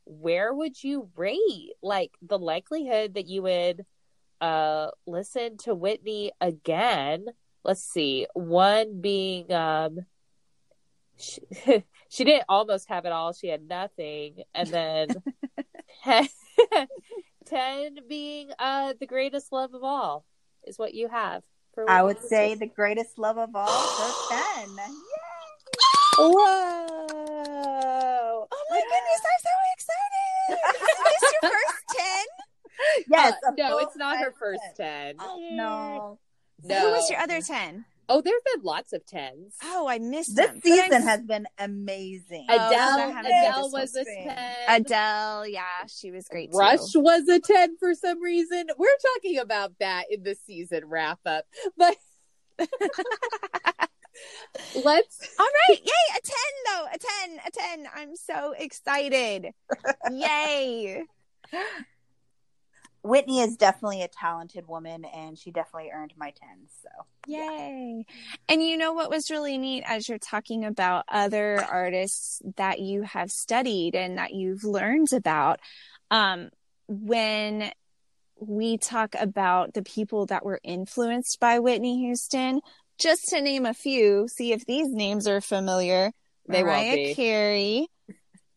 where 0.05 0.53
would 0.53 0.83
you 0.83 1.09
rate 1.15 1.73
like 1.81 2.11
the 2.21 2.39
likelihood 2.39 3.15
that 3.15 3.27
you 3.27 3.41
would 3.43 3.85
uh 4.39 4.89
listen 5.05 5.57
to 5.57 5.75
Whitney 5.75 6.31
again? 6.39 7.25
Let's 7.63 7.83
see. 7.83 8.27
One 8.33 9.01
being 9.01 9.51
um 9.51 9.99
she 12.09 12.23
didn't 12.23 12.45
almost 12.49 12.87
have 12.89 13.05
it 13.05 13.11
all. 13.11 13.33
She 13.33 13.47
had 13.47 13.67
nothing. 13.67 14.43
And 14.53 14.69
then 14.69 15.07
10, 16.03 16.27
10 17.45 17.95
being 18.07 18.51
uh, 18.59 18.93
the 18.99 19.05
greatest 19.07 19.51
love 19.51 19.73
of 19.73 19.83
all 19.83 20.25
is 20.65 20.77
what 20.77 20.93
you 20.93 21.07
have. 21.09 21.43
For 21.73 21.89
I 21.89 22.01
would 22.03 22.21
say 22.21 22.55
the 22.55 22.67
greatest 22.67 23.17
love 23.17 23.37
of 23.37 23.55
all 23.55 23.67
for 23.67 24.35
10. 24.35 24.69
Yay! 24.77 24.85
Whoa. 26.17 26.33
Oh 28.51 28.65
my 28.69 28.81
goodness, 28.81 29.21
I'm 29.23 29.41
so 29.43 29.53
excited. 29.75 30.79
is 30.79 31.19
this 31.21 31.33
your 31.41 31.51
first 31.51 31.83
10? 31.97 33.05
Yes. 33.09 33.33
Uh, 33.47 33.51
no, 33.57 33.77
it's 33.79 33.95
not 33.95 34.17
her 34.17 34.33
first 34.39 34.61
10. 34.77 35.15
Oh, 35.19 35.39
no. 35.51 36.19
No. 36.63 36.79
Who 36.79 36.91
was 36.91 37.09
your 37.09 37.19
other 37.19 37.41
10? 37.41 37.85
Oh, 38.09 38.21
there 38.21 38.33
have 38.33 38.55
been 38.55 38.63
lots 38.63 38.93
of 38.93 39.05
tens. 39.05 39.55
Oh, 39.63 39.87
I 39.87 39.99
missed 39.99 40.35
this 40.35 40.49
them. 40.49 40.61
season 40.63 41.01
has 41.01 41.21
been 41.23 41.45
amazing. 41.59 42.45
Oh, 42.49 42.57
oh, 42.57 42.67
Adele, 42.67 42.99
oh, 42.99 43.19
Adele 43.19 43.71
was 43.71 43.95
a 43.95 44.05
ten. 44.05 44.55
Adele, 44.67 45.47
yeah, 45.47 45.85
she 45.87 46.11
was 46.11 46.27
great. 46.29 46.49
Rush 46.53 46.91
too. 46.93 47.01
was 47.01 47.27
a 47.27 47.39
ten 47.39 47.75
for 47.77 47.93
some 47.93 48.21
reason. 48.21 48.67
We're 48.77 48.87
talking 49.15 49.39
about 49.39 49.73
that 49.79 50.05
in 50.09 50.23
the 50.23 50.37
season 50.45 50.85
wrap 50.85 51.19
up, 51.25 51.45
but 51.77 51.97
let's. 54.83 55.37
All 55.39 55.45
right, 55.69 55.79
yay! 55.79 56.17
A 56.17 56.21
ten 56.23 56.53
though, 56.65 56.85
a 56.93 56.97
ten, 56.97 57.39
a 57.45 57.51
ten. 57.51 57.87
I'm 57.93 58.15
so 58.15 58.53
excited! 58.57 59.49
yay! 60.11 61.03
Whitney 63.07 63.41
is 63.41 63.55
definitely 63.55 64.01
a 64.01 64.07
talented 64.07 64.67
woman 64.67 65.05
and 65.05 65.37
she 65.37 65.51
definitely 65.51 65.91
earned 65.93 66.13
my 66.17 66.31
10. 66.31 66.49
So, 66.81 66.89
yay. 67.27 68.05
And 68.49 68.63
you 68.63 68.77
know 68.77 68.93
what 68.93 69.09
was 69.09 69.31
really 69.31 69.57
neat 69.57 69.83
as 69.85 70.07
you're 70.07 70.17
talking 70.17 70.65
about 70.65 71.05
other 71.07 71.63
artists 71.63 72.41
that 72.57 72.79
you 72.79 73.03
have 73.03 73.31
studied 73.31 73.95
and 73.95 74.17
that 74.17 74.33
you've 74.33 74.63
learned 74.63 75.13
about? 75.13 75.59
Um, 76.11 76.49
when 76.87 77.71
we 78.39 78.77
talk 78.77 79.15
about 79.19 79.73
the 79.73 79.83
people 79.83 80.27
that 80.27 80.45
were 80.45 80.59
influenced 80.63 81.39
by 81.39 81.59
Whitney 81.59 81.99
Houston, 81.99 82.61
just 82.99 83.29
to 83.29 83.41
name 83.41 83.65
a 83.65 83.73
few, 83.73 84.27
see 84.27 84.53
if 84.53 84.65
these 84.65 84.89
names 84.89 85.27
are 85.27 85.41
familiar. 85.41 86.11
They 86.47 86.63
Mariah 86.63 87.13
Carey, 87.13 87.87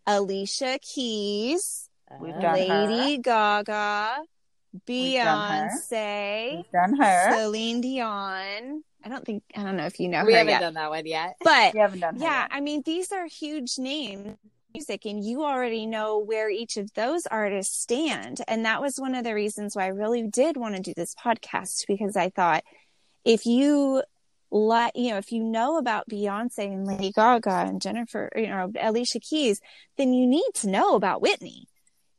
Alicia 0.07 0.78
Keys, 0.80 1.88
We've 2.18 2.36
Lady 2.36 3.16
her. 3.16 3.22
Gaga, 3.22 4.22
Beyonce, 4.87 6.57
We've 6.57 6.71
done 6.71 6.97
her, 6.97 7.33
Celine 7.37 7.81
Dion. 7.81 8.83
I 9.05 9.09
don't 9.09 9.25
think 9.25 9.43
I 9.57 9.62
don't 9.62 9.77
know 9.77 9.87
if 9.87 9.99
you 9.99 10.09
know 10.09 10.25
we 10.25 10.33
her 10.33 10.39
haven't 10.39 10.53
yet. 10.53 10.61
done 10.61 10.75
that 10.75 10.91
one 10.91 11.07
yet, 11.07 11.37
but 11.43 11.75
we 11.75 11.81
haven't 11.81 12.01
done. 12.01 12.16
yeah, 12.18 12.43
yet. 12.43 12.49
I 12.53 12.61
mean 12.61 12.83
these 12.85 13.12
are 13.12 13.27
huge 13.27 13.79
names 13.79 14.37
music 14.75 15.05
and 15.05 15.25
you 15.25 15.43
already 15.43 15.85
know 15.85 16.18
where 16.18 16.49
each 16.49 16.77
of 16.77 16.93
those 16.95 17.27
artists 17.27 17.77
stand 17.77 18.41
and 18.47 18.64
that 18.64 18.81
was 18.81 18.99
one 19.01 19.16
of 19.16 19.25
the 19.25 19.35
reasons 19.35 19.75
why 19.75 19.85
I 19.85 19.89
really 19.89 20.29
did 20.29 20.57
want 20.57 20.77
to 20.77 20.81
do 20.81 20.95
this 20.97 21.12
podcast 21.14 21.87
because 21.89 22.16
I 22.16 22.29
thought 22.31 22.62
if 23.25 23.47
you 23.47 24.05
let 24.53 24.95
you 24.95 25.11
know 25.11 25.18
if 25.18 25.33
you 25.33 25.43
know 25.43 25.77
about 25.77 26.09
Beyonce 26.09 26.66
and 26.73 26.87
Lady 26.87 27.11
Gaga 27.11 27.51
and 27.66 27.83
Jennifer 27.83 28.31
you 28.37 28.47
know 28.47 28.71
Alicia 28.81 29.18
Keys 29.18 29.61
then 29.97 30.12
you 30.12 30.25
need 30.27 30.51
to 30.55 30.68
know 30.68 30.95
about 30.95 31.21
Whitney 31.21 31.66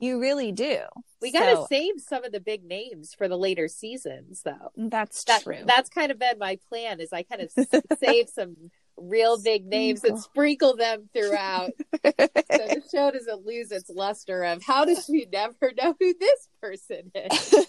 you 0.02 0.20
really 0.20 0.52
do. 0.52 0.80
We 1.22 1.32
got 1.32 1.54
to 1.54 1.68
save 1.68 1.94
some 2.00 2.24
of 2.24 2.32
the 2.32 2.40
big 2.40 2.64
names 2.64 3.14
for 3.14 3.28
the 3.28 3.38
later 3.38 3.68
seasons, 3.68 4.42
though. 4.44 4.72
That's 4.76 5.24
that, 5.26 5.44
true. 5.44 5.60
That's 5.66 5.90
kind 5.90 6.12
of 6.12 6.18
been 6.18 6.40
my 6.40 6.58
plan. 6.70 7.00
Is 7.00 7.14
I 7.14 7.22
kind 7.24 7.42
of 7.42 7.84
save 8.00 8.28
some 8.28 8.72
real 8.98 9.40
big 9.40 9.66
names 9.66 10.04
and 10.04 10.20
sprinkle 10.20 10.76
them 10.76 11.10
throughout, 11.14 11.72
so 12.04 12.12
the 12.18 12.82
show 12.92 13.12
doesn't 13.12 13.46
lose 13.46 13.72
its 13.72 13.90
luster 13.90 14.44
of 14.44 14.64
how 14.64 14.86
does 14.86 15.06
she 15.06 15.28
never 15.32 15.72
know 15.80 15.96
who 16.00 16.14
this 16.20 16.48
person 16.60 17.12
is. 17.14 17.66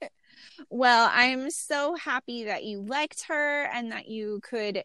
well, 0.70 1.10
I'm 1.12 1.50
so 1.50 1.94
happy 1.96 2.44
that 2.44 2.64
you 2.64 2.80
liked 2.80 3.24
her 3.28 3.64
and 3.64 3.92
that 3.92 4.08
you 4.08 4.40
could 4.42 4.84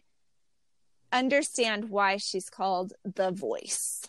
understand 1.12 1.88
why 1.88 2.18
she's 2.18 2.50
called 2.50 2.92
the 3.04 3.30
voice. 3.30 4.02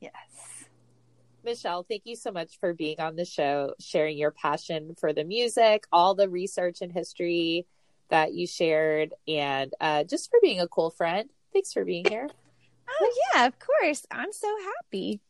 Yes. 0.00 0.12
Michelle, 1.44 1.84
thank 1.88 2.02
you 2.04 2.16
so 2.16 2.30
much 2.30 2.58
for 2.58 2.74
being 2.74 3.00
on 3.00 3.16
the 3.16 3.24
show, 3.24 3.74
sharing 3.80 4.18
your 4.18 4.30
passion 4.30 4.94
for 4.98 5.12
the 5.12 5.24
music, 5.24 5.84
all 5.90 6.14
the 6.14 6.28
research 6.28 6.82
and 6.82 6.92
history 6.92 7.66
that 8.10 8.34
you 8.34 8.46
shared, 8.46 9.14
and 9.26 9.72
uh, 9.80 10.04
just 10.04 10.30
for 10.30 10.38
being 10.42 10.60
a 10.60 10.68
cool 10.68 10.90
friend. 10.90 11.30
Thanks 11.52 11.72
for 11.72 11.84
being 11.84 12.04
here. 12.06 12.28
oh, 12.88 13.12
yeah, 13.34 13.46
of 13.46 13.54
course. 13.58 14.04
I'm 14.10 14.32
so 14.32 14.54
happy. 14.64 15.20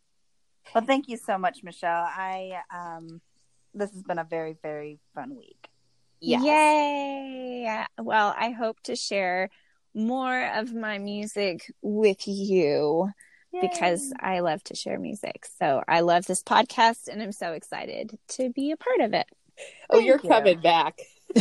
Well, 0.74 0.84
thank 0.84 1.08
you 1.08 1.16
so 1.16 1.38
much, 1.38 1.62
Michelle. 1.62 2.04
I, 2.04 2.60
um, 2.74 3.20
this 3.74 3.90
has 3.92 4.02
been 4.02 4.18
a 4.18 4.24
very, 4.24 4.56
very 4.62 4.98
fun 5.14 5.36
week. 5.36 5.68
Yes. 6.20 6.42
Yay. 6.44 7.84
Well, 7.98 8.34
I 8.36 8.50
hope 8.50 8.80
to 8.84 8.96
share 8.96 9.48
more 9.94 10.46
of 10.54 10.74
my 10.74 10.98
music 10.98 11.72
with 11.82 12.26
you 12.26 13.10
because 13.60 14.12
I 14.20 14.40
love 14.40 14.62
to 14.64 14.74
share 14.74 14.98
music. 14.98 15.46
So 15.58 15.82
I 15.86 16.00
love 16.00 16.26
this 16.26 16.42
podcast 16.42 17.08
and 17.08 17.22
I'm 17.22 17.32
so 17.32 17.52
excited 17.52 18.18
to 18.28 18.50
be 18.50 18.70
a 18.70 18.76
part 18.76 19.00
of 19.00 19.14
it. 19.14 19.26
Oh, 19.90 19.98
you're 19.98 20.20
you. 20.22 20.28
coming 20.28 20.60
back. 20.60 20.98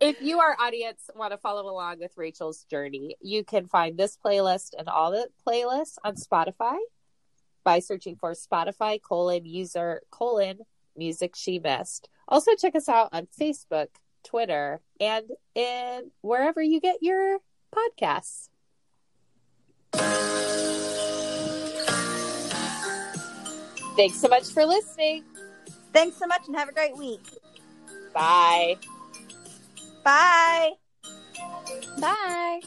if 0.00 0.20
you, 0.20 0.40
our 0.40 0.56
audience, 0.58 1.10
want 1.14 1.32
to 1.32 1.38
follow 1.38 1.68
along 1.70 1.98
with 2.00 2.16
Rachel's 2.16 2.64
journey, 2.64 3.16
you 3.20 3.44
can 3.44 3.66
find 3.66 3.98
this 3.98 4.16
playlist 4.24 4.70
and 4.78 4.88
all 4.88 5.10
the 5.10 5.28
playlists 5.46 5.96
on 6.04 6.16
Spotify 6.16 6.78
by 7.64 7.78
searching 7.78 8.16
for 8.16 8.32
Spotify 8.32 9.00
colon 9.00 9.44
user 9.44 10.02
colon 10.10 10.60
music 10.96 11.34
she 11.36 11.58
missed. 11.58 12.08
Also, 12.28 12.52
check 12.54 12.74
us 12.74 12.88
out 12.88 13.10
on 13.12 13.28
Facebook, 13.38 13.88
Twitter, 14.24 14.80
and 15.00 15.26
in 15.54 16.10
wherever 16.22 16.62
you 16.62 16.80
get 16.80 16.98
your 17.02 17.38
podcasts. 17.74 18.48
Thanks 23.96 24.20
so 24.20 24.28
much 24.28 24.44
for 24.48 24.64
listening. 24.64 25.24
Thanks 25.92 26.16
so 26.16 26.26
much 26.26 26.46
and 26.46 26.56
have 26.56 26.68
a 26.68 26.72
great 26.72 26.96
week. 26.96 27.26
Bye. 28.14 28.76
Bye. 30.04 30.72
Bye. 32.00 32.60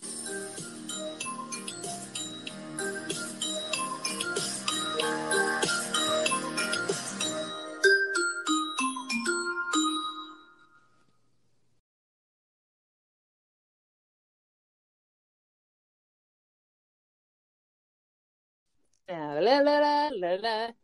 La, 19.07 19.39
la, 19.41 19.61
la, 19.61 20.75